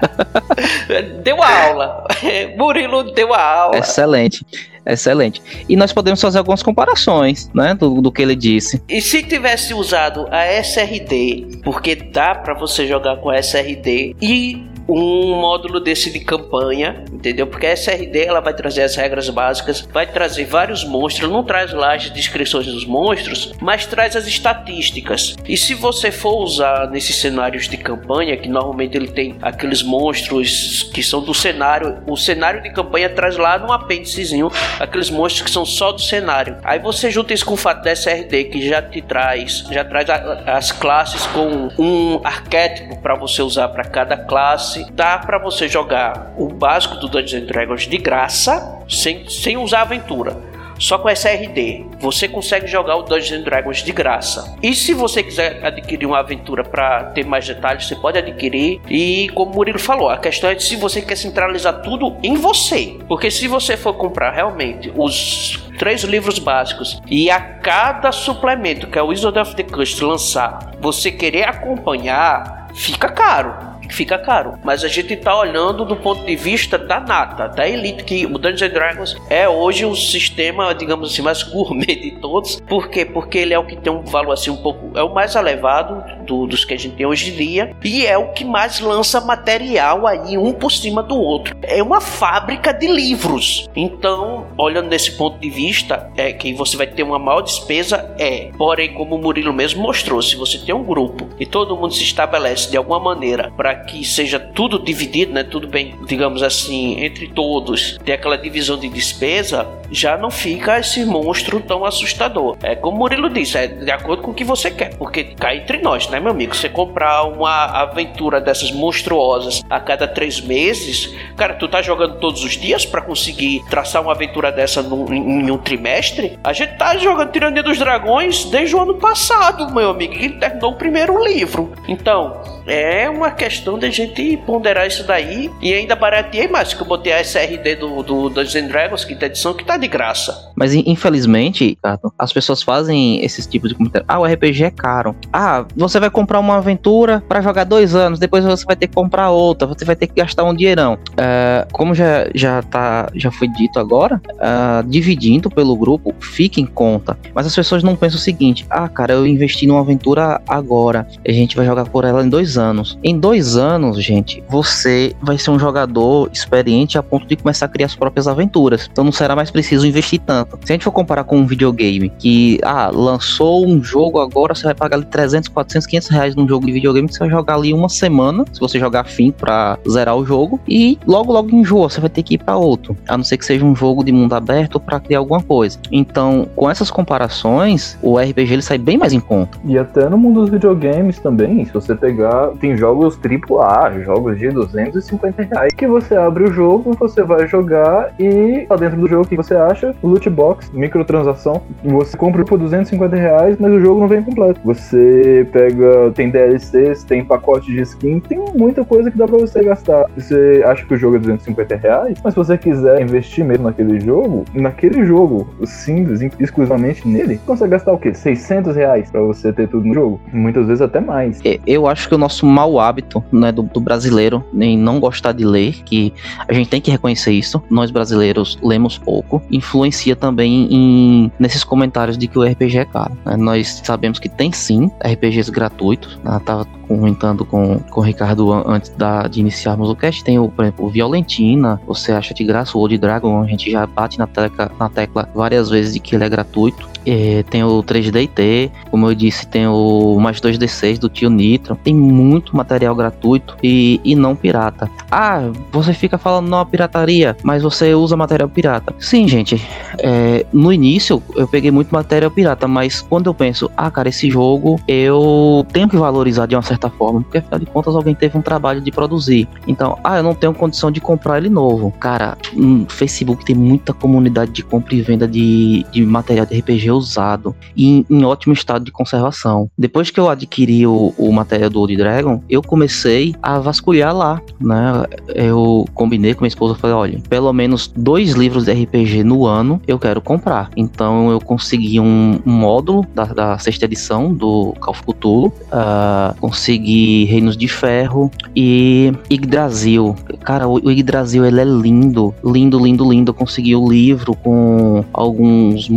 deu 1.24 1.42
a 1.42 1.66
aula. 1.68 2.08
Murilo 2.58 3.12
deu 3.14 3.34
a 3.34 3.42
aula. 3.42 3.78
Excelente. 3.78 4.46
Excelente. 4.86 5.42
E 5.68 5.76
nós 5.76 5.94
podemos 5.94 6.20
fazer 6.20 6.38
algumas 6.38 6.62
comparações, 6.62 7.50
né, 7.54 7.74
do, 7.74 8.02
do 8.02 8.12
que 8.12 8.22
ele 8.22 8.36
disse. 8.36 8.82
E 8.90 9.02
se 9.02 9.24
tivesse 9.24 9.74
usado 9.74 10.28
a 10.30 10.46
SRD, 10.46 11.62
porque 11.64 11.96
dá 11.96 12.36
para 12.36 12.54
você 12.54 12.86
jogar 12.88 13.18
com 13.18 13.30
a 13.30 13.38
SRD 13.40 14.16
e 14.22 14.73
um 14.88 15.36
módulo 15.40 15.80
desse 15.80 16.12
de 16.12 16.20
campanha, 16.20 17.04
entendeu? 17.12 17.48
Porque 17.48 17.66
a 17.66 17.74
SRD 17.74 18.26
ela 18.26 18.40
vai 18.40 18.54
trazer 18.54 18.84
as 18.84 18.96
regras 18.96 19.30
básicas, 19.30 19.82
vai 19.92 20.06
trazer 20.06 20.46
vários 20.46 20.84
monstros, 20.84 21.30
não 21.32 21.44
traz 21.44 21.74
lá 21.74 21.96
as 21.96 22.10
descrições 22.10 22.66
dos 22.66 22.86
monstros, 22.86 23.54
mas 23.62 23.86
traz 23.86 24.16
as 24.16 24.28
estatísticas. 24.28 25.36
E 25.48 25.58
se 25.58 25.74
você 25.74 26.12
for 26.12 26.44
usar 26.44 26.90
nesses 26.90 27.16
cenários 27.16 27.68
de 27.68 27.78
campanha, 27.78 28.38
que 28.38 28.50
normalmente 28.50 28.98
ele 28.98 29.08
tem 29.08 29.38
aqueles 29.42 29.82
monstros 29.82 30.90
que 30.94 31.02
são 31.02 31.22
do 31.22 31.34
cenário, 31.34 32.02
o 32.08 32.18
cenário 32.18 32.62
de 32.62 32.72
campanha 32.72 33.10
traz 33.10 33.38
lá 33.38 33.58
no 33.58 33.72
apêndicezinho 33.72 34.52
aqueles 34.80 35.10
monstros 35.10 35.44
que 35.44 35.52
são 35.52 35.66
só 35.66 35.92
do 35.92 36.02
cenário. 36.02 36.58
Aí 36.64 36.80
você 36.80 37.10
junta 37.10 37.34
isso 37.34 37.46
com 37.46 37.54
o 37.54 37.58
fato 37.58 37.84
da 37.84 37.92
SRD 37.92 38.46
que 38.46 38.68
já 38.68 38.82
te 38.82 39.02
traz, 39.02 39.66
já 39.72 39.84
traz 39.84 40.10
a, 40.10 40.44
as 40.58 40.72
classes 40.72 41.26
com 41.28 41.70
um 41.78 42.22
arquétipo 42.24 43.02
para 43.02 43.16
você 43.16 43.42
usar 43.42 43.70
para 43.70 43.84
cada 43.84 44.18
classe 44.18 44.73
classe, 44.74 44.92
dá 44.92 45.18
para 45.20 45.38
você 45.38 45.68
jogar 45.68 46.34
o 46.38 46.48
básico 46.48 46.96
do 46.96 47.08
Dungeons 47.08 47.46
Dragons 47.46 47.88
de 47.88 47.98
graça, 47.98 48.80
sem, 48.90 49.28
sem 49.30 49.58
usar 49.58 49.82
aventura. 49.82 50.52
Só 50.80 50.98
com 50.98 51.08
SRD 51.08 51.86
você 52.00 52.28
consegue 52.28 52.66
jogar 52.68 52.98
o 52.98 53.04
Dungeons 53.04 53.44
Dragons 53.44 53.84
de 53.84 53.92
graça. 53.92 54.58
E 54.62 54.74
se 54.74 54.94
você 54.94 55.22
quiser 55.22 55.64
adquirir 55.64 56.06
uma 56.06 56.20
aventura 56.20 56.64
para 56.64 57.06
ter 57.12 57.26
mais 57.26 57.48
detalhes, 57.48 57.88
você 57.88 57.96
pode 57.96 58.18
adquirir. 58.18 58.82
E 58.90 59.30
como 59.30 59.52
o 59.52 59.56
Murilo 59.56 59.80
falou, 59.80 60.10
a 60.10 60.18
questão 60.18 60.50
é 60.50 60.58
se 60.58 60.76
você 60.76 61.02
quer 61.02 61.16
centralizar 61.16 61.82
tudo 61.84 62.18
em 62.24 62.34
você. 62.34 62.98
Porque 63.08 63.30
se 63.30 63.48
você 63.48 63.78
for 63.78 63.94
comprar 63.94 64.32
realmente 64.32 64.92
os 64.98 65.64
três 65.78 66.04
livros 66.04 66.40
básicos 66.40 67.00
e 67.10 67.30
a 67.30 67.40
cada 67.40 68.12
suplemento 68.12 68.88
que 68.88 68.98
a 68.98 69.04
Wizard 69.04 69.38
of 69.40 69.56
the 69.56 69.64
Coast 69.64 70.04
lançar, 70.04 70.72
você 70.82 71.12
querer 71.12 71.48
acompanhar, 71.48 72.68
fica 72.74 73.08
caro 73.08 73.73
fica 73.94 74.18
caro. 74.18 74.60
Mas 74.64 74.84
a 74.84 74.88
gente 74.88 75.16
tá 75.16 75.38
olhando 75.38 75.86
do 75.86 75.96
ponto 75.96 76.26
de 76.26 76.36
vista 76.36 76.78
da 76.78 77.00
nata, 77.00 77.48
da 77.48 77.68
elite, 77.68 78.04
que 78.04 78.26
o 78.26 78.38
Dungeons 78.38 78.74
Dragons 78.74 79.18
é 79.30 79.48
hoje 79.48 79.86
o 79.86 79.96
sistema, 79.96 80.74
digamos 80.74 81.12
assim, 81.12 81.22
mais 81.22 81.44
gourmet 81.44 81.96
de 81.96 82.12
todos. 82.20 82.60
Por 82.62 82.90
quê? 82.90 83.06
Porque 83.06 83.38
ele 83.38 83.54
é 83.54 83.60
o 83.60 83.66
que 83.66 83.76
tem 83.76 83.92
um 83.92 84.02
valor 84.02 84.34
assim 84.34 84.50
um 84.50 84.58
pouco, 84.58 84.98
é 84.98 85.04
o 85.04 85.14
mais 85.14 85.36
elevado 85.36 86.04
do, 86.26 86.48
dos 86.48 86.66
que 86.66 86.74
a 86.74 86.78
gente 86.78 86.96
tem 86.96 87.06
hoje 87.06 87.32
em 87.32 87.36
dia 87.36 87.76
e 87.84 88.06
é 88.06 88.18
o 88.18 88.32
que 88.34 88.44
mais 88.44 88.80
lança 88.80 89.22
material 89.22 90.08
aí 90.08 90.38
um 90.38 90.54
por 90.54 90.72
cima 90.72 91.04
do 91.04 91.16
outro. 91.16 91.56
É 91.64 91.82
uma 91.82 92.02
fábrica 92.02 92.74
de 92.74 92.88
livros. 92.88 93.70
Então, 93.76 94.48
olhando 94.58 94.90
nesse 94.90 95.12
ponto 95.12 95.40
de 95.40 95.50
vista, 95.50 96.12
é 96.18 96.32
que 96.32 96.54
você 96.54 96.78
vai 96.78 96.88
ter 96.88 97.04
uma 97.04 97.20
maior 97.20 97.42
despesa 97.42 98.14
é. 98.18 98.52
Porém, 98.58 98.94
como 98.94 99.16
o 99.16 99.22
Murilo 99.22 99.54
mesmo 99.54 99.82
mostrou, 99.82 100.22
se 100.22 100.36
você 100.36 100.58
tem 100.58 100.74
um 100.74 100.84
grupo 100.84 101.28
e 101.40 101.46
todo 101.46 101.76
mundo 101.76 101.94
se 101.94 102.04
estabelece 102.04 102.70
de 102.70 102.78
alguma 102.78 103.00
maneira 103.00 103.52
para 103.56 103.76
que 103.86 104.04
seja 104.04 104.40
tudo 104.40 104.80
dividido, 104.80 105.34
né, 105.34 105.44
tudo 105.44 105.68
bem, 105.68 105.96
digamos 106.08 106.44
assim, 106.44 107.00
entre 107.04 107.28
todos, 107.28 107.98
ter 108.04 108.14
aquela 108.14 108.38
divisão 108.38 108.78
de 108.78 108.90
despesa, 108.90 109.68
já 109.92 110.18
não 110.18 110.32
fica 110.32 110.80
esse 110.80 111.06
monstro 111.06 111.60
tão 111.60 111.86
assustador. 111.86 112.58
É 112.64 112.76
como 112.76 112.98
o 112.98 113.00
Murilo 113.00 113.30
disse, 113.30 113.58
é 113.58 113.68
de 113.68 113.92
acordo 113.92 114.24
com 114.24 114.32
o 114.32 114.34
que 114.34 114.44
você 114.44 114.72
quer, 114.72 114.96
porque 114.96 115.24
cai 115.24 115.58
entre 115.58 115.80
nós, 115.80 116.08
né, 116.10 116.20
meu 116.20 116.32
amigo? 116.32 116.56
Você 116.56 116.70
comprar 116.70 117.24
uma 117.24 117.66
aventura 117.66 118.42
dessas 118.42 118.72
monstruosas 118.72 119.64
a 119.70 119.80
cada 119.80 120.08
três 120.08 120.42
meses, 120.42 121.14
cara, 121.36 121.54
tu 121.54 121.68
tá 121.68 121.82
jogando 121.82 122.20
todos 122.20 122.44
os 122.44 122.54
dias 122.54 122.86
para 122.86 123.02
conseguir 123.02 123.64
traçar 123.70 124.02
uma 124.02 124.12
aventura 124.12 124.52
dessa 124.52 124.82
num, 124.82 125.12
em 125.14 125.52
um 125.52 125.58
trimestre? 125.58 126.40
A 126.44 126.54
gente 126.54 126.78
tá 126.78 126.98
jogando 126.98 127.32
Tirania 127.32 127.64
dos 127.64 127.78
Dragões 127.78 128.46
desde 128.46 128.76
o 128.76 128.82
ano 128.82 128.96
passado, 128.96 129.74
meu 129.74 129.90
amigo, 129.90 130.14
que 130.14 130.30
terminou 130.30 130.72
o 130.72 130.76
primeiro 130.76 131.24
livro. 131.24 131.74
Então, 131.88 132.42
é 132.66 133.10
uma 133.10 133.32
questão 133.32 133.73
de 133.78 133.86
a 133.86 133.90
gente 133.90 134.38
ponderar 134.46 134.88
isso 134.88 135.04
daí 135.06 135.52
e 135.62 135.74
ainda 135.74 135.96
barateei 135.96 136.48
mais, 136.48 136.74
que 136.74 136.82
eu 136.82 136.88
botei 136.88 137.14
a 137.14 137.22
SRD 137.22 137.76
do, 137.76 138.04
do 138.04 138.30
Dungeons 138.30 138.68
Dragons, 138.68 139.06
quinta 139.06 139.26
edição, 139.26 139.54
que 139.54 139.64
tá 139.64 139.78
de 139.78 139.88
graça. 139.88 140.52
Mas 140.56 140.74
infelizmente, 140.74 141.78
as 142.18 142.34
pessoas 142.34 142.62
fazem 142.62 143.24
esses 143.24 143.46
tipos 143.46 143.70
de 143.70 143.76
comentário. 143.76 144.06
Ah, 144.08 144.20
o 144.20 144.26
RPG 144.26 144.66
é 144.66 144.72
caro. 144.72 145.16
Ah, 145.32 145.66
você 145.76 146.00
vai 146.00 146.10
comprar 146.10 146.40
uma 146.40 146.58
aventura 146.58 147.24
para 147.28 147.42
jogar 147.42 147.64
dois 147.64 147.96
anos, 147.96 148.20
depois 148.20 148.44
você 148.44 148.66
vai 148.66 148.76
ter 148.76 148.88
que 148.88 148.94
comprar 148.94 149.30
outra, 149.32 149.68
você 149.68 149.86
vai 149.86 149.96
ter 149.96 150.08
que 150.08 150.16
gastar 150.16 150.44
um 150.44 150.54
dinheirão. 150.54 150.98
Uh, 151.14 151.68
como 151.72 151.94
já, 151.94 152.30
já, 152.34 152.62
tá, 152.62 153.10
já 153.16 153.32
foi 153.32 153.48
dito 153.48 153.80
agora, 153.80 154.22
uh, 154.34 154.88
dividindo 154.88 155.50
pelo 155.50 155.76
grupo, 155.76 156.14
fica 156.20 156.60
em 156.60 156.66
conta. 156.66 157.18
Mas 157.34 157.46
as 157.46 157.56
pessoas 157.56 157.84
não 157.84 157.96
pensam 157.96 158.18
o 158.18 158.22
seguinte: 158.22 158.66
ah, 158.70 158.88
cara, 158.88 159.14
eu 159.14 159.26
investi 159.26 159.66
numa 159.68 159.82
aventura 159.82 160.42
agora, 160.48 161.08
a 161.28 161.32
gente 161.32 161.56
vai 161.56 161.66
jogar 161.66 161.86
por 161.86 162.06
ela 162.06 162.24
em 162.24 162.30
dois 162.30 162.58
anos. 162.58 162.98
Em 163.04 163.18
dois 163.18 163.53
anos, 163.56 164.02
gente, 164.04 164.44
você 164.50 165.16
vai 165.22 165.38
ser 165.38 165.52
um 165.52 165.60
jogador 165.60 166.30
experiente 166.32 166.98
a 166.98 167.04
ponto 167.04 167.26
de 167.26 167.36
começar 167.36 167.66
a 167.66 167.70
criar 167.70 167.88
as 167.88 167.96
próprias 167.96 168.28
aventuras. 168.28 168.90
Então 168.92 169.04
não 169.04 169.12
será 169.12 169.36
mais 169.36 169.52
preciso 169.52 169.86
investir 169.86 170.20
tanto. 170.20 170.58
Se 170.64 170.72
a 170.72 170.76
gente 170.76 170.84
for 170.84 170.92
comparar 170.92 171.24
com 171.24 171.38
um 171.38 171.46
videogame 171.46 172.10
que, 172.18 172.60
ah, 172.64 172.90
lançou 172.94 173.66
um 173.66 173.84
jogo 173.84 174.20
agora, 174.20 174.56
você 174.56 174.64
vai 174.64 174.76
pagar 174.76 174.98
ali 174.98 175.06
300, 175.06 175.50
400, 175.50 175.88
500 175.88 176.08
reais 176.10 176.36
num 176.36 176.48
jogo 176.48 176.66
de 176.66 176.72
videogame 176.72 177.08
que 177.08 177.14
você 177.14 177.20
vai 177.20 177.30
jogar 177.30 177.56
ali 177.56 177.74
uma 177.74 177.90
semana, 177.90 178.46
se 178.52 178.60
você 178.60 178.80
jogar 178.80 179.06
fim 179.06 179.32
para 179.32 179.78
zerar 179.90 180.16
o 180.16 180.26
jogo, 180.26 180.60
e 180.68 180.98
logo, 181.06 181.32
logo 181.32 181.50
enjoa, 181.56 181.90
você 181.90 182.00
vai 182.00 182.10
ter 182.10 182.24
que 182.24 182.36
ir 182.36 182.38
para 182.38 182.58
outro. 182.58 182.96
A 183.08 183.18
não 183.18 183.24
ser 183.24 183.38
que 183.38 183.46
seja 183.46 183.66
um 183.66 183.76
jogo 183.76 184.04
de 184.04 184.12
mundo 184.12 184.34
aberto 184.34 184.80
para 184.80 185.00
criar 185.00 185.20
alguma 185.20 185.42
coisa. 185.42 185.80
Então, 185.92 186.48
com 186.56 186.70
essas 186.70 186.90
comparações, 186.90 187.98
o 188.02 188.18
RPG 188.18 188.54
ele 188.54 188.62
sai 188.62 188.78
bem 188.78 188.98
mais 188.98 189.14
em 189.14 189.20
conta. 189.20 189.58
E 189.66 189.78
até 189.78 190.10
no 190.10 190.18
mundo 190.18 190.42
dos 190.42 190.50
videogames 190.50 191.20
também, 191.20 191.66
se 191.66 191.74
você 191.74 191.96
pegar, 191.96 192.50
tem 192.60 192.76
jogos 192.78 193.16
AAA, 193.50 194.02
jogos 194.04 194.38
de 194.38 194.50
250 194.50 195.44
reais, 195.44 195.74
que 195.74 195.88
você 195.88 196.16
abre 196.16 196.44
o 196.44 196.54
jogo, 196.54 196.96
você 197.00 197.24
vai 197.24 197.48
jogar 197.48 198.14
e 198.20 198.66
tá 198.68 198.76
dentro 198.76 199.00
do 199.00 199.08
jogo 199.08 199.24
o 199.24 199.28
que 199.28 199.36
você 199.36 199.56
acha, 199.56 199.96
loot 200.04 200.30
box, 200.30 200.72
microtransação, 200.74 201.62
você 201.84 202.18
compra 202.18 202.44
por 202.44 202.58
250 202.58 203.16
reais, 203.16 203.58
mas 203.60 203.72
o 203.72 203.80
jogo 203.80 204.02
não 204.02 204.08
vem 204.08 204.24
completo. 204.24 204.60
Você 204.64 205.48
pega, 205.52 206.12
tem 206.16 206.30
DLCs, 206.30 207.04
tem 207.04 207.24
pacote 207.24 207.72
de 207.72 207.82
skin, 207.82 208.20
tem 208.20 208.44
muita 208.56 208.84
coisa 208.84 209.12
que 209.12 209.18
dá 209.18 209.28
pra 209.28 209.38
você 209.38 209.64
gastar. 209.64 210.06
Você 210.16 210.64
acha 210.66 210.86
que 210.86 210.94
o 210.94 210.98
jogo 210.98 211.18
é 211.18 211.20
250 211.20 211.76
reais, 211.76 212.18
mas 212.24 212.34
se 212.34 212.38
você 212.38 212.58
quiser 212.58 213.02
investir 213.02 213.44
mesmo 213.44 213.66
naquele 213.66 214.00
jogo, 214.00 214.46
naquele 214.54 215.06
jogo, 215.06 215.48
simples, 215.66 216.22
exclusivamente 216.40 217.08
nele, 217.08 217.36
você 217.36 217.46
consegue 217.46 217.72
gastar 217.72 217.94
o 217.94 217.98
quê? 217.98 218.14
600 218.14 218.76
reais 218.76 219.12
pra 219.12 219.22
você 219.22 219.52
ter 219.52 219.68
tudo 219.68 219.88
no 219.88 219.94
jogo? 219.94 220.22
Muitas 220.32 220.68
vezes 220.68 220.82
até 220.82 221.00
mais. 221.00 221.40
Eu 221.66 221.88
acho 221.88 222.08
que 222.08 222.16
o 222.16 222.18
nosso 222.18 222.46
mau 222.46 222.80
hábito 222.80 223.24
né, 223.34 223.52
do, 223.52 223.64
do 223.64 223.80
brasileiro 223.80 224.44
em 224.54 224.78
não 224.78 225.00
gostar 225.00 225.32
de 225.32 225.44
ler, 225.44 225.84
que 225.84 226.14
a 226.48 226.54
gente 226.54 226.70
tem 226.70 226.80
que 226.80 226.92
reconhecer 226.92 227.32
isso. 227.32 227.62
Nós 227.70 227.92
brasileiros 227.92 228.58
lemos 228.62 228.98
pouco, 228.98 229.42
influencia 229.52 230.16
também 230.16 230.68
em 230.72 231.32
nesses 231.40 231.64
comentários 231.64 232.18
de 232.18 232.28
que 232.28 232.38
o 232.38 232.44
RPG 232.44 232.78
é 232.78 232.86
caro. 232.86 233.18
Né? 233.26 233.36
Nós 233.36 233.82
sabemos 233.84 234.20
que 234.20 234.30
tem 234.30 234.52
sim 234.52 234.92
RPGs 235.04 235.52
gratuitos. 235.52 236.20
Né? 236.24 236.40
Tava 236.46 236.66
comentando 236.88 237.46
com, 237.46 237.80
com 237.80 238.02
o 238.02 238.04
Ricardo 238.04 238.52
antes 238.68 238.90
da, 238.92 239.28
de 239.28 239.40
iniciarmos 239.40 239.90
o 239.90 239.96
cast. 239.96 240.24
Tem 240.24 240.38
o, 240.40 240.50
por 240.50 240.64
exemplo, 240.66 240.86
o 240.86 240.90
Violentina, 240.90 241.82
você 241.88 242.12
acha 242.12 242.34
de 242.34 242.44
graça 242.44 242.78
o 242.78 242.82
Old 242.82 242.98
Dragon, 242.98 243.42
a 243.42 243.48
gente 243.48 243.72
já 243.72 243.86
bate 243.86 244.20
na 244.20 244.28
tecla, 244.28 244.72
na 244.80 244.90
tecla 244.90 245.30
várias 245.34 245.70
vezes 245.70 245.94
de 245.94 246.00
que 246.00 246.16
ele 246.16 246.24
é 246.24 246.30
gratuito. 246.30 246.93
É, 247.06 247.44
tem 247.50 247.64
o 247.64 247.84
3DT, 247.84 248.72
como 248.90 249.08
eu 249.08 249.16
disse, 249.16 249.48
tem 249.48 249.68
o 249.68 250.18
mais 250.20 250.40
2D6 250.40 250.98
do 250.98 251.10
tio 251.10 251.30
Nitro. 251.30 251.78
Tem 251.84 251.94
muito 251.94 252.56
material 252.56 252.96
gratuito 252.96 253.56
e, 253.62 254.00
e 254.04 254.16
não 254.16 254.36
pirata. 254.36 254.90
Ah, 255.12 255.50
você 255.72 255.94
fica 255.94 256.18
falando 256.18 256.50
não 256.50 256.60
a 256.60 256.66
pirataria, 256.66 257.36
mas 257.44 257.64
você 257.64 257.94
usa 257.94 258.16
material 258.16 258.50
pirata. 258.50 258.94
Sim, 259.00 259.28
gente. 259.28 259.62
É, 260.00 260.46
no 260.54 260.72
início 260.72 261.22
eu 261.36 261.48
peguei 261.48 261.72
muito 261.72 261.92
material 261.92 262.32
pirata, 262.32 262.68
mas 262.68 263.02
quando 263.02 263.28
eu 263.28 263.34
penso, 263.34 263.70
ah, 263.76 263.92
cara, 263.92 264.10
esse 264.10 264.30
jogo 264.30 264.80
eu 264.88 265.66
tenho 265.72 265.90
que 265.90 265.98
valorizar 265.98 266.46
de 266.46 266.56
uma 266.56 266.62
certa 266.62 266.90
forma, 266.90 267.22
porque 267.22 267.38
afinal 267.38 267.60
de 267.60 267.66
contas 267.66 267.96
alguém 267.96 268.16
teve 268.16 268.38
um 268.38 268.42
trabalho 268.42 268.82
de 268.82 268.92
produzir. 268.92 269.48
Então, 269.68 269.98
ah, 270.04 270.18
eu 270.18 270.24
não 270.24 270.34
tenho 270.34 270.54
condição 270.54 270.92
de 270.92 271.00
comprar 271.00 271.38
ele 271.38 271.50
novo. 271.50 271.92
Cara, 272.00 272.38
no 272.54 272.88
Facebook 272.90 273.46
tem 273.46 273.56
muita 273.56 273.94
comunidade 273.94 274.52
de 274.52 274.64
compra 274.64 274.96
e 274.96 275.02
venda 275.02 275.28
de, 275.28 275.86
de 275.92 276.06
material 276.06 276.46
de 276.46 276.58
RPG 276.60 276.92
usado 276.98 277.56
e 277.76 277.90
em, 277.90 278.06
em 278.10 278.26
ótimo 278.26 278.54
estado 278.54 278.86
de 278.86 278.92
conservação. 278.92 279.70
Depois 279.78 280.10
que 280.10 280.20
eu 280.20 280.30
adquiri 280.30 280.86
o, 280.86 281.14
o 281.18 281.32
material 281.32 281.70
do 281.70 281.80
Old 281.80 281.96
Dragon, 281.96 282.42
eu 282.50 282.62
comecei 282.62 283.36
a 283.42 283.60
vasculhar 283.60 284.16
lá, 284.16 284.42
né? 284.60 285.06
Eu 285.36 285.86
combinei 285.94 286.34
com 286.34 286.42
minha 286.42 286.50
esposa, 286.50 286.76
falei, 286.76 286.96
olha, 286.96 287.22
pelo 287.30 287.52
menos 287.54 287.92
dois 287.96 288.32
livros 288.32 288.66
de 288.66 288.74
RPG 288.74 289.24
no 289.24 289.46
ano 289.46 289.82
eu 289.88 290.00
quero 290.00 290.22
comprar. 290.22 290.70
Então 290.76 291.32
eu 291.32 291.40
consegui 291.40 292.00
um, 292.00 292.40
um 292.46 292.52
módulo 292.52 293.06
da, 293.14 293.26
da, 293.26 293.58
sexta 293.58 293.86
edição 293.86 294.34
do 294.34 294.74
Call 294.80 294.96
uh, 295.26 296.40
consegui 296.40 297.26
Reinos 297.26 297.58
de 297.58 297.68
Ferro 297.68 298.32
e 298.56 299.12
Yggdrasil. 299.32 300.16
Cara, 300.44 300.68
o, 300.68 300.90
Yggdrasil 300.90 301.46
ele 301.46 301.60
é 301.60 301.66
lindo, 301.66 302.34
lindo, 302.44 302.80
lindo, 302.80 303.10
lindo. 303.10 303.30
Eu 303.30 303.34
consegui 303.34 303.76
o 303.76 303.90
livro 303.90 304.36
com 304.36 305.04
alguns 305.14 305.90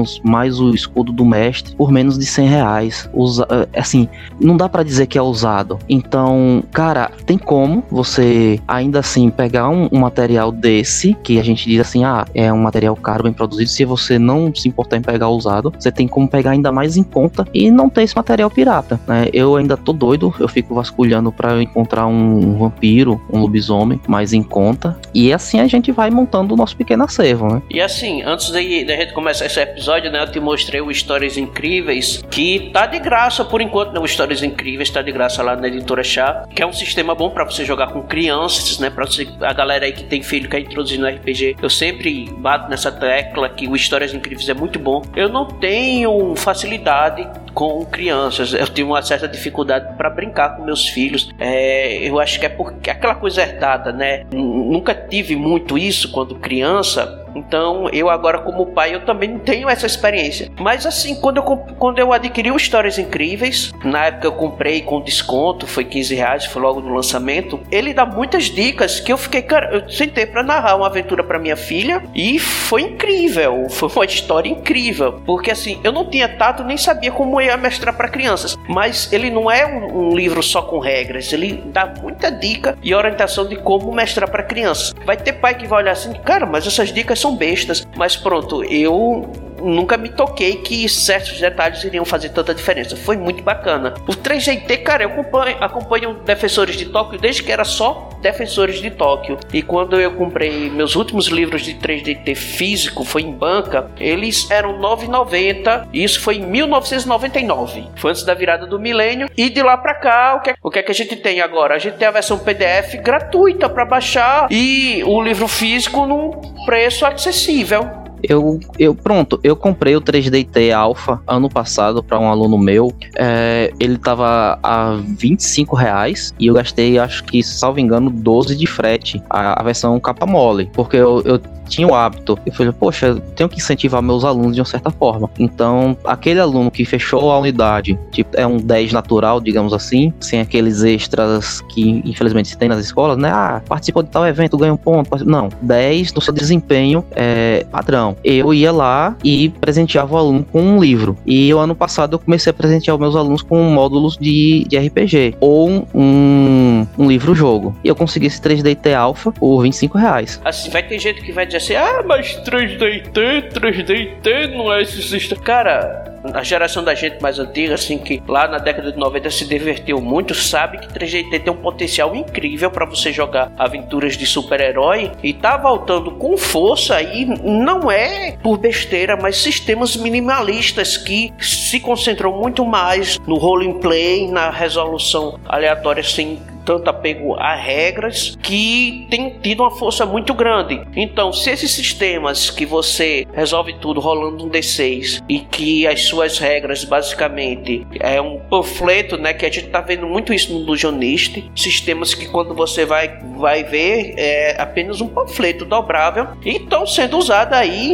módulozinhos, 0.00 0.20
mais 0.24 0.60
o 0.60 0.74
escudo 0.74 1.12
do 1.12 1.24
mestre, 1.24 1.74
por 1.74 1.90
menos 1.90 2.18
de 2.18 2.26
100 2.26 2.48
reais. 2.48 3.10
Usa, 3.12 3.46
é, 3.50 3.78
assim, 3.78 4.08
não 4.40 4.56
dá 4.56 4.68
para 4.68 4.82
dizer 4.82 5.06
que 5.06 5.18
é 5.18 5.22
usado. 5.22 5.78
Então, 5.88 6.62
cara, 6.72 7.10
tem 7.26 7.38
como 7.38 7.82
você 7.90 8.60
ainda 8.66 9.00
assim 9.00 9.30
pegar 9.30 9.68
um, 9.68 9.88
um, 9.92 10.00
material 10.00 10.50
desse, 10.50 11.14
que 11.22 11.38
a 11.38 11.42
gente 11.42 11.68
diz 11.68 11.80
assim, 11.80 12.04
ah, 12.04 12.24
é 12.34 12.52
um 12.52 12.58
material 12.58 12.96
caro, 12.96 13.24
bem 13.24 13.32
produzido, 13.32 13.68
se 13.68 13.84
você 13.84 14.18
não 14.18 14.52
se 14.54 14.68
importar 14.68 14.96
em 14.96 15.02
pegar 15.02 15.28
usado, 15.28 15.72
você 15.78 15.92
tem 15.92 16.08
como 16.08 16.28
pegar 16.28 16.52
ainda 16.52 16.72
mais 16.72 16.96
em 16.96 17.02
conta 17.02 17.46
e 17.52 17.70
não 17.70 17.88
ter 17.88 18.02
esse 18.02 18.16
material 18.16 18.50
pirata, 18.50 19.00
né? 19.06 19.28
Eu 19.32 19.56
ainda 19.56 19.76
tô 19.76 19.92
doido, 19.92 20.32
eu 20.38 20.48
fico 20.48 20.74
vasculhando 20.74 21.30
para 21.30 21.62
encontrar 21.62 22.06
um 22.06 22.58
vampiro, 22.58 23.20
um 23.32 23.40
lobisomem 23.40 24.00
mais 24.06 24.32
em 24.32 24.42
conta. 24.42 24.98
E 25.14 25.32
assim 25.32 25.60
a 25.60 25.66
gente 25.66 25.92
vai 25.92 26.10
montando 26.10 26.54
o 26.54 26.56
nosso 26.56 26.76
pequeno 26.76 27.04
acervo, 27.04 27.46
né? 27.46 27.62
E 27.70 27.80
assim, 27.80 28.22
antes 28.22 28.50
de, 28.50 28.84
de 28.84 28.92
a 28.92 28.96
gente 28.96 29.12
começar 29.12 29.46
esse 29.46 29.60
episódio, 29.60 29.89
né, 29.98 30.22
eu 30.22 30.30
te 30.30 30.38
mostrei 30.38 30.80
o 30.80 30.90
Histórias 30.90 31.36
Incríveis, 31.36 32.22
que 32.30 32.70
tá 32.72 32.86
de 32.86 32.98
graça 32.98 33.44
por 33.44 33.60
enquanto, 33.60 33.92
né? 33.92 34.00
O 34.00 34.04
Histórias 34.04 34.42
Incríveis 34.42 34.90
tá 34.90 35.02
de 35.02 35.10
graça 35.10 35.42
lá 35.42 35.56
na 35.56 35.68
editora 35.68 36.04
Chá, 36.04 36.46
que 36.54 36.62
é 36.62 36.66
um 36.66 36.72
sistema 36.72 37.14
bom 37.14 37.30
para 37.30 37.44
você 37.44 37.64
jogar 37.64 37.88
com 37.88 38.02
crianças, 38.02 38.78
né? 38.78 38.90
Para 38.90 39.06
você, 39.06 39.28
a 39.40 39.52
galera 39.52 39.84
aí 39.86 39.92
que 39.92 40.04
tem 40.04 40.22
filho 40.22 40.48
que 40.48 40.56
é 40.56 40.60
introduzindo 40.60 41.02
no 41.02 41.08
RPG. 41.08 41.56
Eu 41.62 41.70
sempre 41.70 42.30
bato 42.38 42.70
nessa 42.70 42.92
tecla 42.92 43.48
que 43.48 43.66
o 43.66 43.74
Histórias 43.74 44.14
Incríveis 44.14 44.48
é 44.48 44.54
muito 44.54 44.78
bom. 44.78 45.02
Eu 45.16 45.28
não 45.28 45.46
tenho 45.46 46.34
facilidade 46.36 47.26
com 47.54 47.84
crianças. 47.84 48.52
Eu 48.52 48.66
tenho 48.68 48.88
uma 48.88 49.02
certa 49.02 49.28
dificuldade 49.28 49.96
para 49.96 50.10
brincar 50.10 50.56
com 50.56 50.64
meus 50.64 50.88
filhos. 50.88 51.30
É, 51.38 52.08
eu 52.08 52.18
acho 52.18 52.38
que 52.38 52.46
é 52.46 52.48
porque 52.48 52.90
aquela 52.90 53.14
coisa 53.14 53.42
herdada, 53.42 53.92
né? 53.92 54.24
Nunca 54.32 54.94
tive 54.94 55.36
muito 55.36 55.76
isso 55.76 56.10
quando 56.10 56.34
criança. 56.34 57.20
Então, 57.34 57.88
eu 57.92 58.10
agora 58.10 58.38
como 58.38 58.66
pai, 58.66 58.94
eu 58.94 59.04
também 59.04 59.38
tenho 59.38 59.68
essa 59.68 59.86
experiência. 59.86 60.50
Mas 60.58 60.86
assim, 60.86 61.14
quando 61.14 61.38
eu, 61.38 61.42
quando 61.42 61.98
eu 61.98 62.12
adquiri 62.12 62.50
o 62.50 62.56
Histórias 62.56 62.98
Incríveis, 62.98 63.72
na 63.84 64.06
época 64.06 64.26
eu 64.26 64.32
comprei 64.32 64.82
com 64.82 65.00
desconto, 65.00 65.66
foi 65.66 65.84
15 65.84 66.14
reais, 66.14 66.44
foi 66.46 66.62
logo 66.62 66.80
no 66.80 66.94
lançamento. 66.94 67.60
Ele 67.70 67.94
dá 67.94 68.04
muitas 68.04 68.44
dicas 68.44 69.00
que 69.00 69.12
eu 69.12 69.18
fiquei, 69.18 69.42
cara, 69.42 69.70
eu 69.74 69.88
sentei 69.88 70.26
para 70.26 70.42
narrar 70.42 70.76
uma 70.76 70.86
aventura 70.86 71.22
para 71.22 71.38
minha 71.38 71.56
filha 71.56 72.02
e 72.14 72.38
foi 72.38 72.82
incrível. 72.82 73.68
Foi 73.68 73.88
uma 73.88 74.04
história 74.04 74.48
incrível. 74.48 75.20
Porque 75.24 75.50
assim, 75.50 75.80
eu 75.84 75.92
não 75.92 76.08
tinha 76.08 76.28
tato, 76.28 76.64
nem 76.64 76.76
sabia 76.76 77.12
como 77.12 77.39
ia 77.42 77.56
mestrar 77.56 77.96
para 77.96 78.08
crianças. 78.08 78.56
Mas 78.68 79.12
ele 79.12 79.30
não 79.30 79.50
é 79.50 79.66
um, 79.66 80.10
um 80.10 80.16
livro 80.16 80.42
só 80.42 80.62
com 80.62 80.78
regras, 80.78 81.32
ele 81.32 81.62
dá 81.66 81.86
muita 82.00 82.30
dica 82.30 82.76
e 82.82 82.94
orientação 82.94 83.46
de 83.46 83.56
como 83.56 83.92
mestrar 83.92 84.30
para 84.30 84.42
crianças. 84.42 84.94
Vai 85.04 85.16
ter 85.16 85.34
pai 85.34 85.54
que 85.54 85.66
vai 85.66 85.82
olhar 85.82 85.92
assim, 85.92 86.12
cara, 86.12 86.46
mas 86.46 86.66
essas 86.66 86.92
dicas 86.92 87.18
são 87.18 87.36
bestas, 87.36 87.86
mas 87.96 88.16
pronto, 88.16 88.64
eu 88.64 89.30
nunca 89.62 89.96
me 89.96 90.08
toquei 90.08 90.56
que 90.56 90.88
certos 90.88 91.38
detalhes 91.40 91.82
iriam 91.84 92.04
fazer 92.04 92.30
tanta 92.30 92.54
diferença. 92.54 92.96
Foi 92.96 93.16
muito 93.16 93.42
bacana. 93.42 93.94
O 94.06 94.12
3GT, 94.12 94.82
cara, 94.82 95.04
eu 95.04 95.10
acompanho, 95.10 95.56
acompanho 95.60 96.14
Defensores 96.24 96.76
de 96.76 96.86
Tóquio 96.86 97.18
desde 97.18 97.42
que 97.42 97.52
era 97.52 97.64
só 97.64 98.10
Defensores 98.20 98.80
de 98.80 98.90
Tóquio. 98.90 99.38
E 99.52 99.62
quando 99.62 100.00
eu 100.00 100.12
comprei 100.12 100.70
meus 100.70 100.96
últimos 100.96 101.26
livros 101.26 101.62
de 101.62 101.74
3DT 101.74 102.34
físico, 102.34 103.04
foi 103.04 103.22
em 103.22 103.32
banca, 103.32 103.90
eles 103.98 104.50
eram 104.50 104.78
9,90. 104.78 105.88
Isso 105.92 106.20
foi 106.20 106.36
em 106.36 106.46
1999. 106.46 107.88
Foi 107.96 108.10
antes 108.10 108.24
da 108.24 108.34
virada 108.34 108.66
do 108.66 108.78
milênio. 108.78 109.28
E 109.36 109.48
de 109.48 109.62
lá 109.62 109.76
pra 109.76 109.94
cá, 109.94 110.34
o 110.36 110.40
que, 110.40 110.50
é, 110.50 110.54
o 110.62 110.70
que 110.70 110.78
é 110.78 110.82
que 110.82 110.90
a 110.90 110.94
gente 110.94 111.16
tem 111.16 111.40
agora? 111.40 111.74
A 111.74 111.78
gente 111.78 111.96
tem 111.96 112.08
a 112.08 112.10
versão 112.10 112.38
PDF 112.38 112.96
gratuita 113.02 113.68
para 113.68 113.84
baixar 113.84 114.48
e 114.50 115.02
o 115.04 115.22
livro 115.22 115.48
físico 115.48 116.06
num 116.06 116.30
preço 116.64 117.06
acessível. 117.06 117.99
Eu, 118.22 118.60
eu 118.78 118.94
pronto, 118.94 119.40
eu 119.42 119.56
comprei 119.56 119.96
o 119.96 120.00
3DT 120.00 120.72
Alpha 120.72 121.20
ano 121.26 121.48
passado 121.48 122.02
para 122.02 122.18
um 122.18 122.28
aluno 122.28 122.58
meu. 122.58 122.92
É, 123.16 123.72
ele 123.78 123.98
tava 123.98 124.58
a 124.62 124.98
25 125.18 125.76
reais 125.76 126.34
e 126.38 126.46
eu 126.46 126.54
gastei, 126.54 126.98
acho 126.98 127.24
que, 127.24 127.42
salvo 127.42 127.80
engano, 127.80 128.10
12 128.10 128.56
de 128.56 128.66
frete. 128.66 129.22
A, 129.28 129.60
a 129.60 129.62
versão 129.62 129.98
capa 130.00 130.26
mole. 130.26 130.70
Porque 130.72 130.96
eu, 130.96 131.22
eu 131.24 131.40
tinha 131.70 131.86
o 131.86 131.94
hábito. 131.94 132.38
Eu 132.44 132.52
falei, 132.52 132.72
poxa, 132.72 133.14
tenho 133.36 133.48
que 133.48 133.56
incentivar 133.56 134.02
meus 134.02 134.24
alunos 134.24 134.54
de 134.54 134.60
uma 134.60 134.66
certa 134.66 134.90
forma. 134.90 135.30
Então, 135.38 135.96
aquele 136.04 136.40
aluno 136.40 136.70
que 136.70 136.84
fechou 136.84 137.30
a 137.30 137.38
unidade, 137.38 137.98
tipo, 138.10 138.36
é 138.36 138.46
um 138.46 138.58
10 138.58 138.92
natural, 138.92 139.40
digamos 139.40 139.72
assim, 139.72 140.12
sem 140.20 140.40
aqueles 140.40 140.82
extras 140.82 141.60
que 141.70 142.02
infelizmente 142.04 142.48
se 142.48 142.58
tem 142.58 142.68
nas 142.68 142.80
escolas, 142.80 143.16
né? 143.16 143.30
Ah, 143.32 143.62
participou 143.66 144.02
de 144.02 144.10
tal 144.10 144.26
evento, 144.26 144.58
ganha 144.58 144.74
um 144.74 144.76
ponto. 144.76 145.24
Não, 145.24 145.48
10 145.62 146.12
no 146.12 146.20
seu 146.20 146.34
desempenho 146.34 147.04
é, 147.12 147.64
padrão. 147.70 148.09
Eu 148.24 148.52
ia 148.54 148.72
lá 148.72 149.16
e 149.24 149.48
presenteava 149.48 150.14
o 150.14 150.18
aluno 150.18 150.44
com 150.44 150.60
um 150.60 150.80
livro. 150.80 151.16
E 151.26 151.52
o 151.52 151.58
ano 151.58 151.74
passado 151.74 152.14
eu 152.14 152.18
comecei 152.18 152.50
a 152.50 152.54
presentear 152.54 152.94
os 152.94 153.00
meus 153.00 153.16
alunos 153.16 153.42
com 153.42 153.62
módulos 153.62 154.16
de, 154.16 154.64
de 154.68 154.78
RPG 154.78 155.36
ou 155.40 155.86
um, 155.94 156.86
um 156.98 157.08
livro-jogo. 157.08 157.76
E 157.84 157.88
eu 157.88 157.94
consegui 157.94 158.26
esse 158.26 158.40
3DT 158.40 158.94
Alpha 158.94 159.32
por 159.32 159.62
25 159.62 159.98
reais. 159.98 160.40
Assim, 160.44 160.70
vai 160.70 160.82
ter 160.82 160.98
gente 160.98 161.20
que 161.22 161.32
vai 161.32 161.46
dizer 161.46 161.58
assim: 161.58 161.74
ah, 161.74 162.02
mas 162.06 162.36
3DT, 162.44 163.52
3DT 163.52 164.54
não 164.56 164.72
é 164.72 164.82
esse 164.82 165.02
sistema. 165.02 165.40
Cara, 165.42 166.19
a 166.22 166.42
geração 166.42 166.84
da 166.84 166.94
gente 166.94 167.20
mais 167.20 167.38
antiga, 167.38 167.74
assim, 167.74 167.98
que 167.98 168.22
lá 168.26 168.46
na 168.46 168.58
década 168.58 168.92
de 168.92 168.98
90 168.98 169.30
se 169.30 169.44
divertiu 169.46 170.00
muito, 170.00 170.34
sabe 170.34 170.78
que 170.78 170.88
3DT 170.88 171.42
tem 171.44 171.52
um 171.52 171.56
potencial 171.56 172.14
incrível 172.14 172.70
para 172.70 172.84
você 172.84 173.12
jogar 173.12 173.52
aventuras 173.58 174.16
de 174.16 174.26
super-herói 174.26 175.12
e 175.22 175.32
tá 175.32 175.56
voltando 175.56 176.10
com 176.12 176.36
força 176.36 177.00
e 177.02 177.24
não 177.24 177.90
é 177.90 178.36
por 178.42 178.58
besteira, 178.58 179.16
mas 179.16 179.36
sistemas 179.36 179.96
minimalistas 179.96 180.96
que 180.96 181.32
se 181.38 181.80
concentram 181.80 182.32
muito 182.32 182.64
mais 182.64 183.18
no 183.26 183.36
role 183.36 183.74
play, 183.80 184.30
na 184.30 184.50
resolução 184.50 185.38
aleatória 185.46 186.02
sem 186.02 186.40
tanto 186.64 186.88
apego 186.88 187.34
a 187.34 187.54
regras 187.54 188.36
que 188.42 189.06
tem 189.10 189.38
tido 189.40 189.62
uma 189.62 189.70
força 189.70 190.04
muito 190.06 190.34
grande. 190.34 190.80
Então, 190.94 191.32
se 191.32 191.50
esses 191.50 191.70
sistemas 191.70 192.50
que 192.50 192.66
você 192.66 193.26
resolve 193.32 193.74
tudo 193.80 194.00
rolando 194.00 194.44
um 194.44 194.50
D6 194.50 195.22
e 195.28 195.40
que 195.40 195.86
as 195.86 196.02
suas 196.02 196.38
regras 196.38 196.84
basicamente 196.84 197.86
é 197.98 198.20
um 198.20 198.38
panfleto, 198.38 199.16
né, 199.16 199.32
que 199.32 199.46
a 199.46 199.50
gente 199.50 199.68
tá 199.68 199.80
vendo 199.80 200.06
muito 200.06 200.32
isso 200.32 200.52
no 200.52 200.60
Illusionist, 200.60 201.50
sistemas 201.54 202.14
que 202.14 202.26
quando 202.26 202.54
você 202.54 202.84
vai 202.84 203.18
vai 203.36 203.64
ver 203.64 204.14
é 204.18 204.60
apenas 204.60 205.00
um 205.00 205.08
panfleto 205.08 205.64
dobrável 205.64 206.28
e 206.44 206.56
estão 206.56 206.86
sendo 206.86 207.16
usados 207.16 207.54
aí 207.54 207.90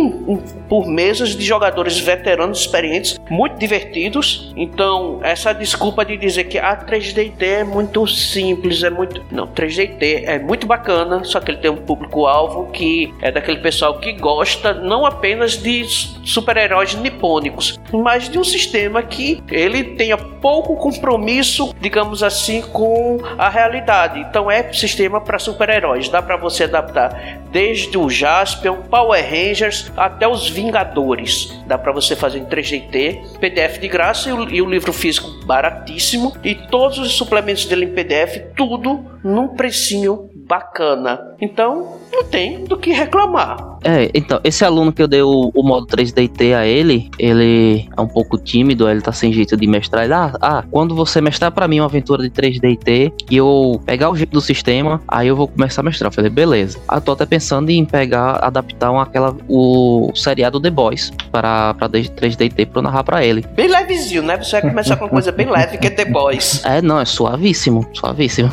por 0.69 0.89
mesas 0.89 1.37
de 1.37 1.45
jogadores 1.45 1.99
veteranos 1.99 2.61
experientes, 2.61 3.17
muito 3.31 3.57
divertidos. 3.57 4.53
Então, 4.57 5.21
essa 5.23 5.53
desculpa 5.53 6.05
de 6.05 6.17
dizer 6.17 6.45
que 6.45 6.59
a 6.59 6.77
3D 6.77 7.33
é 7.41 7.65
muito 7.65 8.07
simples 8.07 8.56
simples, 8.57 8.83
é 8.83 8.91
muito. 8.91 9.23
Não, 9.31 9.47
3DT 9.47 10.25
é 10.25 10.39
muito 10.39 10.67
bacana, 10.67 11.23
só 11.25 11.41
que 11.41 11.51
ele 11.51 11.59
tem 11.59 11.71
um 11.71 11.77
público-alvo 11.77 12.71
que 12.73 13.13
é 13.21 13.31
daquele 13.31 13.59
pessoal 13.59 13.99
que 13.99 14.13
gosta 14.13 14.73
não 14.73 15.05
apenas 15.05 15.57
de 15.57 15.85
super-heróis 16.25 16.95
nipônicos, 16.95 17.79
mas 17.93 18.29
de 18.29 18.39
um 18.39 18.45
sistema 18.45 19.03
que 19.03 19.43
ele 19.51 19.85
tenha 19.97 20.17
pouco 20.17 20.77
compromisso, 20.77 21.75
digamos 21.81 22.23
assim, 22.23 22.63
com 22.63 23.19
a 23.39 23.49
realidade. 23.49 24.21
Então 24.21 24.51
é 24.51 24.73
sistema 24.73 25.21
para 25.21 25.39
super-heróis, 25.39 26.09
dá 26.09 26.23
para 26.23 26.37
você 26.37 26.65
adaptar 26.65 27.41
desde 27.51 27.97
o 27.97 28.09
Jaspion, 28.09 28.83
Power 28.91 29.25
Rangers 29.25 29.91
até 29.97 30.29
os 30.29 30.49
Vingadores. 30.49 31.57
Dá 31.67 31.79
para 31.79 31.93
você 31.93 32.15
fazer 32.15 32.39
em 32.39 32.45
3DT, 32.45 33.39
PDF 33.39 33.79
de 33.79 33.89
graça 33.89 34.29
e 34.29 34.33
o, 34.33 34.49
e 34.51 34.63
o 34.63 34.69
livro 34.69 34.93
físico 34.93 35.45
baratíssimo 35.45 36.37
e 36.45 36.55
todos 36.55 36.99
os 36.99 37.13
suplementos 37.13 37.65
dele 37.67 37.87
em 37.87 37.95
PDF, 37.95 38.53
tudo 38.57 39.05
num 39.23 39.49
precinho 39.49 40.31
bacana. 40.35 41.37
Então, 41.41 41.99
não 42.13 42.25
tem 42.25 42.65
do 42.65 42.79
que 42.79 42.93
reclamar. 42.93 43.76
É, 43.87 44.11
então, 44.13 44.41
esse 44.43 44.65
aluno 44.65 44.93
que 44.93 45.01
eu 45.01 45.07
dei 45.07 45.23
o, 45.23 45.53
o 45.55 45.63
modo 45.63 45.87
3DT 45.87 46.57
a 46.57 46.67
ele, 46.67 47.09
ele 47.21 47.89
é 47.97 48.01
um 48.01 48.09
pouco 48.09 48.37
tímido, 48.37 48.89
ele 48.89 49.01
tá 49.01 49.13
sem 49.13 49.33
jeito 49.33 49.57
de 49.57 49.65
mestrar. 49.65 50.05
Ele, 50.05 50.13
ah, 50.13 50.33
ah, 50.43 50.65
quando 50.73 50.93
você 50.93 51.21
mestrar 51.21 51.53
para 51.53 51.69
mim 51.69 51.79
uma 51.79 51.87
aventura 51.87 52.21
de 52.25 52.31
3DT 52.31 53.13
e 53.31 53.37
eu 53.37 53.81
pegar 53.87 54.11
o 54.11 54.17
jeito 54.17 54.33
do 54.33 54.41
sistema, 54.41 55.01
aí 55.07 55.29
eu 55.29 55.37
vou 55.37 55.47
começar 55.47 55.83
a 55.83 55.85
mestrar. 55.85 56.09
Eu 56.09 56.13
falei, 56.13 56.31
beleza. 56.31 56.81
Eu 56.91 57.01
tô 57.01 57.13
até 57.13 57.25
pensando 57.25 57.71
em 57.71 57.85
pegar, 57.85 58.41
adaptar 58.43 58.91
uma, 58.91 59.05
aquela, 59.05 59.37
o 59.49 60.11
seriado 60.17 60.61
The 60.61 60.71
Boys 60.71 61.13
para, 61.31 61.75
para 61.75 61.89
3DT 61.89 62.67
pra 62.67 62.81
eu 62.81 62.83
narrar 62.83 63.05
pra 63.05 63.25
ele. 63.25 63.45
Bem 63.55 63.69
levezinho, 63.69 64.23
né? 64.23 64.37
Você 64.37 64.61
vai 64.61 64.71
começar 64.71 64.97
com 64.97 65.05
uma 65.05 65.11
coisa 65.11 65.31
bem 65.31 65.49
leve 65.49 65.79
que 65.79 65.87
é 65.87 65.91
The 65.91 66.07
Boys. 66.07 66.65
É, 66.65 66.83
não, 66.83 66.99
é 66.99 67.05
suavíssimo, 67.05 67.87
suavíssimo. 67.93 68.51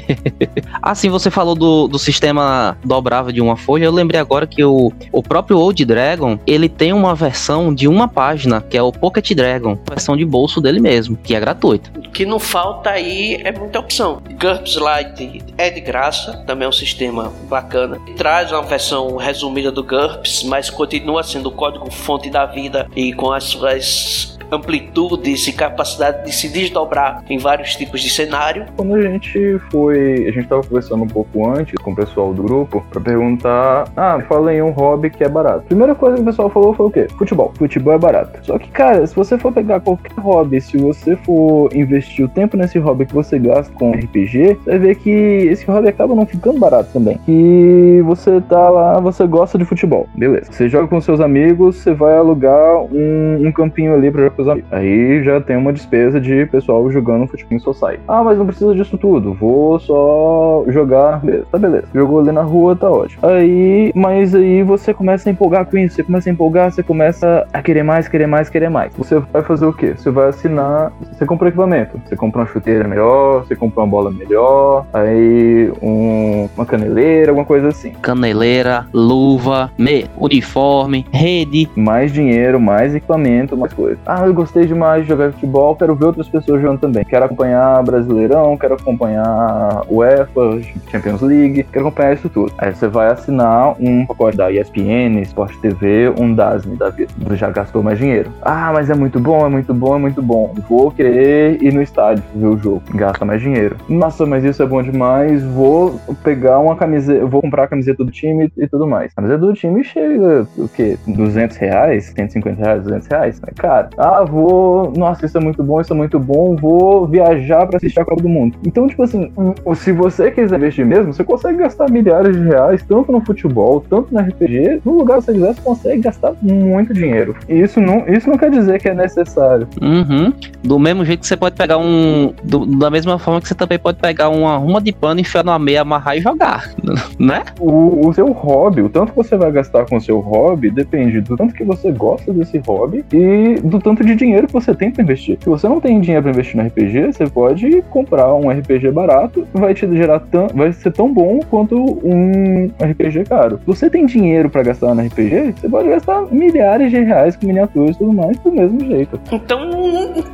assim, 0.82 1.08
você 1.08 1.30
falou 1.30 1.54
do, 1.54 1.88
do 1.88 1.98
sistema 1.98 2.76
dobrável 2.84 3.32
de 3.32 3.40
uma 3.40 3.56
folha, 3.56 3.84
eu 3.84 3.92
lembrei 3.92 4.20
agora 4.20 4.49
que 4.50 4.64
o, 4.64 4.92
o 5.12 5.22
próprio 5.22 5.58
Old 5.58 5.84
Dragon, 5.84 6.38
ele 6.46 6.68
tem 6.68 6.92
uma 6.92 7.14
versão 7.14 7.74
de 7.74 7.86
uma 7.86 8.08
página, 8.08 8.60
que 8.60 8.76
é 8.76 8.82
o 8.82 8.92
Pocket 8.92 9.32
Dragon, 9.32 9.78
versão 9.88 10.16
de 10.16 10.24
bolso 10.24 10.60
dele 10.60 10.80
mesmo, 10.80 11.16
que 11.16 11.34
é 11.34 11.40
gratuito. 11.40 11.90
O 11.96 12.10
que 12.10 12.26
não 12.26 12.38
falta 12.38 12.90
aí 12.90 13.40
é 13.44 13.52
muita 13.52 13.78
opção. 13.78 14.20
GURPS 14.40 14.76
Lite 14.76 15.44
é 15.56 15.70
de 15.70 15.80
graça, 15.80 16.44
também 16.46 16.66
é 16.66 16.68
um 16.68 16.72
sistema 16.72 17.32
bacana. 17.48 17.98
Traz 18.16 18.50
uma 18.50 18.62
versão 18.62 19.16
resumida 19.16 19.70
do 19.70 19.82
GURPS, 19.82 20.42
mas 20.44 20.68
continua 20.68 21.22
sendo 21.22 21.48
o 21.48 21.52
código 21.52 21.90
fonte 21.90 22.28
da 22.28 22.46
vida 22.46 22.88
e 22.96 23.12
com 23.12 23.32
as 23.32 23.44
suas 23.44 24.38
amplitudes 24.50 25.46
e 25.46 25.52
capacidade 25.52 26.24
de 26.24 26.32
se 26.32 26.48
desdobrar 26.48 27.24
em 27.28 27.38
vários 27.38 27.74
tipos 27.74 28.00
de 28.00 28.10
cenário. 28.10 28.66
Quando 28.76 28.94
a 28.94 29.02
gente 29.02 29.58
foi, 29.70 30.26
a 30.28 30.32
gente 30.32 30.44
estava 30.44 30.62
conversando 30.62 31.04
um 31.04 31.08
pouco 31.08 31.48
antes 31.48 31.74
com 31.80 31.92
o 31.92 31.96
pessoal 31.96 32.32
do 32.32 32.42
grupo 32.42 32.84
para 32.90 33.00
perguntar, 33.00 33.88
ah, 33.96 34.20
fala 34.28 34.54
em 34.54 34.62
um 34.62 34.70
hobby 34.70 35.10
que 35.10 35.24
é 35.24 35.28
barato. 35.28 35.66
Primeira 35.66 35.94
coisa 35.94 36.16
que 36.16 36.22
o 36.22 36.24
pessoal 36.24 36.50
falou 36.50 36.74
foi 36.74 36.86
o 36.86 36.90
quê? 36.90 37.06
Futebol. 37.18 37.52
Futebol 37.56 37.94
é 37.94 37.98
barato. 37.98 38.44
Só 38.44 38.58
que, 38.58 38.68
cara, 38.70 39.06
se 39.06 39.14
você 39.14 39.38
for 39.38 39.52
pegar 39.52 39.80
qualquer 39.80 40.12
hobby, 40.18 40.60
se 40.60 40.76
você 40.76 41.16
for 41.16 41.74
investir 41.74 42.24
o 42.24 42.28
tempo 42.28 42.56
nesse 42.56 42.78
hobby 42.78 43.06
que 43.06 43.14
você 43.14 43.38
gasta 43.38 43.72
com 43.74 43.92
RPG, 43.92 44.58
você 44.64 44.70
vai 44.70 44.78
ver 44.78 44.94
que 44.96 45.10
esse 45.10 45.64
hobby 45.66 45.88
acaba 45.88 46.14
não 46.14 46.26
ficando 46.26 46.58
barato 46.58 46.90
também. 46.92 47.18
Que 47.26 48.02
você 48.04 48.40
tá 48.42 48.68
lá, 48.68 49.00
você 49.00 49.26
gosta 49.26 49.58
de 49.58 49.64
futebol, 49.64 50.08
beleza. 50.14 50.50
Você 50.50 50.68
joga 50.68 50.88
com 50.88 51.00
seus 51.00 51.20
amigos, 51.20 51.76
você 51.76 51.92
vai 51.92 52.16
alugar 52.16 52.82
um, 52.92 53.46
um 53.46 53.52
campinho 53.52 53.94
ali 53.94 54.10
para 54.10 54.22
com 54.40 54.42
os 54.42 54.48
amigos. 54.48 54.72
Aí 54.72 55.22
já 55.22 55.40
tem 55.40 55.56
uma 55.56 55.72
despesa 55.72 56.20
de 56.20 56.46
pessoal 56.46 56.90
jogando 56.90 57.26
futebol 57.26 57.56
em 57.56 57.58
society. 57.58 58.02
Ah, 58.08 58.22
mas 58.22 58.38
não 58.38 58.46
precisa 58.46 58.74
disso 58.74 58.96
tudo. 58.96 59.34
Vou 59.34 59.78
só 59.78 60.64
jogar. 60.68 61.20
Beleza, 61.20 61.46
tá 61.50 61.58
beleza. 61.58 61.86
Jogou 61.94 62.20
ali 62.20 62.32
na 62.32 62.42
rua, 62.42 62.74
tá 62.74 62.90
ótimo. 62.90 63.26
Aí, 63.26 63.92
mas 63.94 64.34
aí 64.34 64.62
você 64.62 64.94
começa 64.94 65.28
a 65.28 65.32
empolgar 65.32 65.66
com 65.66 65.76
isso. 65.76 65.96
Você 65.96 66.02
começa 66.02 66.30
a 66.30 66.32
empolgar, 66.32 66.72
você 66.72 66.82
começa 66.82 67.46
a 67.52 67.62
querer 67.62 67.82
mais, 67.82 68.08
querer 68.08 68.26
mais, 68.26 68.48
querer 68.48 68.68
mais. 68.68 68.92
Você 68.96 69.18
vai 69.32 69.42
fazer 69.42 69.66
o 69.66 69.72
quê? 69.72 69.94
Você 69.96 70.10
vai 70.10 70.28
assinar. 70.28 70.92
Você 71.12 71.26
compra 71.26 71.48
equipamento. 71.48 72.00
Você 72.06 72.16
compra 72.16 72.42
uma 72.42 72.46
chuteira 72.46 72.86
melhor, 72.86 73.44
você 73.44 73.54
compra 73.54 73.82
uma 73.82 73.86
bola 73.86 74.10
melhor, 74.10 74.86
aí 74.92 75.70
um, 75.82 76.48
uma 76.56 76.66
caneleira, 76.66 77.30
alguma 77.30 77.44
coisa 77.44 77.68
assim. 77.68 77.92
Caneleira, 78.02 78.86
luva, 78.92 79.70
me, 79.76 80.06
uniforme, 80.16 81.06
rede. 81.12 81.68
Mais 81.76 82.12
dinheiro, 82.12 82.60
mais 82.60 82.94
equipamento, 82.94 83.56
mais 83.56 83.72
coisa. 83.72 83.98
Ah, 84.06 84.29
eu 84.30 84.34
gostei 84.34 84.64
demais 84.64 85.02
de 85.02 85.08
jogar 85.08 85.32
futebol, 85.32 85.74
quero 85.74 85.94
ver 85.94 86.06
outras 86.06 86.28
pessoas 86.28 86.60
jogando 86.60 86.80
também. 86.80 87.04
Quero 87.04 87.24
acompanhar 87.24 87.82
Brasileirão, 87.82 88.56
quero 88.56 88.74
acompanhar 88.74 89.84
UEFA, 89.88 90.60
Champions 90.90 91.20
League, 91.20 91.64
quero 91.64 91.86
acompanhar 91.86 92.14
isso 92.14 92.28
tudo. 92.28 92.52
Aí 92.56 92.72
você 92.72 92.86
vai 92.86 93.08
assinar 93.08 93.74
um 93.80 94.06
pacote 94.06 94.36
da 94.36 94.50
ESPN, 94.50 95.20
Sport 95.22 95.56
TV, 95.56 96.12
um 96.16 96.32
Dasne 96.32 96.76
da 96.76 96.90
vida. 96.90 97.12
Já 97.32 97.50
gastou 97.50 97.82
mais 97.82 97.98
dinheiro. 97.98 98.30
Ah, 98.42 98.70
mas 98.72 98.88
é 98.88 98.94
muito 98.94 99.18
bom, 99.18 99.44
é 99.44 99.48
muito 99.48 99.74
bom, 99.74 99.96
é 99.96 99.98
muito 99.98 100.22
bom. 100.22 100.54
Vou 100.68 100.90
querer 100.90 101.60
ir 101.62 101.72
no 101.72 101.82
estádio 101.82 102.22
ver 102.34 102.46
o 102.46 102.56
jogo. 102.56 102.82
Gasta 102.94 103.24
mais 103.24 103.42
dinheiro. 103.42 103.76
Nossa, 103.88 104.24
mas 104.24 104.44
isso 104.44 104.62
é 104.62 104.66
bom 104.66 104.82
demais. 104.82 105.42
Vou 105.44 106.00
pegar 106.22 106.60
uma 106.60 106.76
camiseta, 106.76 107.26
vou 107.26 107.42
comprar 107.42 107.64
a 107.64 107.68
camiseta 107.68 108.04
do 108.04 108.10
time 108.10 108.50
e 108.56 108.68
tudo 108.68 108.86
mais. 108.86 109.12
A 109.12 109.16
camiseta 109.16 109.40
do 109.40 109.52
time 109.52 109.82
chega, 109.82 110.46
o 110.56 110.68
quê? 110.68 110.96
200 111.06 111.56
reais? 111.56 112.12
150 112.16 112.62
reais, 112.62 112.82
200 112.84 113.08
reais? 113.08 113.40
É 113.46 113.52
caro. 113.52 113.88
Ah, 113.98 114.19
vou. 114.24 114.92
Nossa, 114.96 115.26
isso 115.26 115.36
é 115.36 115.40
muito 115.40 115.62
bom, 115.62 115.80
isso 115.80 115.92
é 115.92 115.96
muito 115.96 116.18
bom. 116.18 116.56
Vou 116.56 117.06
viajar 117.06 117.66
para 117.66 117.76
assistir 117.76 118.00
a 118.00 118.04
Copa 118.04 118.22
do 118.22 118.28
Mundo. 118.28 118.56
Então, 118.66 118.86
tipo 118.88 119.02
assim, 119.02 119.30
se 119.74 119.92
você 119.92 120.30
quiser 120.30 120.56
investir 120.56 120.86
mesmo, 120.86 121.12
você 121.12 121.24
consegue 121.24 121.58
gastar 121.58 121.90
milhares 121.90 122.36
de 122.36 122.42
reais, 122.44 122.82
tanto 122.82 123.12
no 123.12 123.20
futebol, 123.20 123.84
tanto 123.88 124.12
no 124.12 124.20
RPG. 124.20 124.80
No 124.84 124.98
lugar 124.98 125.18
que 125.18 125.24
você 125.24 125.32
quiser, 125.32 125.54
você 125.54 125.60
consegue 125.62 126.02
gastar 126.02 126.34
muito 126.42 126.92
dinheiro. 126.92 127.36
E 127.48 127.60
isso 127.60 127.80
não, 127.80 128.06
isso 128.08 128.28
não 128.28 128.36
quer 128.36 128.50
dizer 128.50 128.80
que 128.80 128.88
é 128.88 128.94
necessário. 128.94 129.68
Uhum. 129.80 130.32
Do 130.62 130.78
mesmo 130.78 131.04
jeito 131.04 131.20
que 131.20 131.26
você 131.26 131.36
pode 131.36 131.56
pegar 131.56 131.78
um. 131.78 132.32
Do, 132.44 132.66
da 132.66 132.90
mesma 132.90 133.18
forma 133.18 133.40
que 133.40 133.48
você 133.48 133.54
também 133.54 133.78
pode 133.78 133.98
pegar 133.98 134.28
uma 134.28 134.56
ruma 134.56 134.80
de 134.80 134.92
pano, 134.92 135.20
enfiar 135.20 135.44
numa 135.44 135.58
meia, 135.58 135.82
amarrar 135.82 136.16
e 136.16 136.20
jogar. 136.20 136.70
Né? 137.18 137.42
O, 137.58 138.08
o 138.08 138.12
seu 138.14 138.32
hobby, 138.32 138.80
o 138.80 138.88
tanto 138.88 139.10
que 139.10 139.16
você 139.16 139.36
vai 139.36 139.52
gastar 139.52 139.84
com 139.84 139.96
o 139.96 140.00
seu 140.00 140.20
hobby, 140.20 140.70
depende 140.70 141.20
do 141.20 141.36
tanto 141.36 141.54
que 141.54 141.64
você 141.64 141.92
gosta 141.92 142.32
desse 142.32 142.58
hobby 142.58 143.04
e 143.12 143.60
do 143.62 143.78
tanto 143.78 144.04
de 144.04 144.09
dinheiro 144.14 144.46
que 144.46 144.52
você 144.52 144.74
tem 144.74 144.90
para 144.90 145.02
investir. 145.02 145.38
Se 145.40 145.48
você 145.48 145.68
não 145.68 145.80
tem 145.80 146.00
dinheiro 146.00 146.22
para 146.22 146.32
investir 146.32 146.56
no 146.56 146.66
RPG, 146.66 147.12
você 147.12 147.26
pode 147.26 147.82
comprar 147.90 148.34
um 148.34 148.50
RPG 148.50 148.90
barato, 148.90 149.46
vai 149.52 149.74
te 149.74 149.86
gerar 149.94 150.20
tão, 150.20 150.48
vai 150.48 150.72
ser 150.72 150.92
tão 150.92 151.12
bom 151.12 151.40
quanto 151.48 151.76
um 152.04 152.70
RPG 152.80 153.24
caro. 153.28 153.58
Se 153.58 153.66
você 153.66 153.90
tem 153.90 154.06
dinheiro 154.06 154.48
para 154.50 154.62
gastar 154.62 154.94
no 154.94 155.02
RPG, 155.02 155.54
você 155.56 155.68
pode 155.68 155.88
gastar 155.88 156.22
milhares 156.30 156.90
de 156.90 157.00
reais 157.00 157.36
com 157.36 157.46
miniaturas 157.46 157.96
e 157.96 157.98
tudo 157.98 158.12
mais 158.12 158.38
do 158.38 158.52
mesmo 158.52 158.80
jeito. 158.80 159.20
Então 159.32 159.70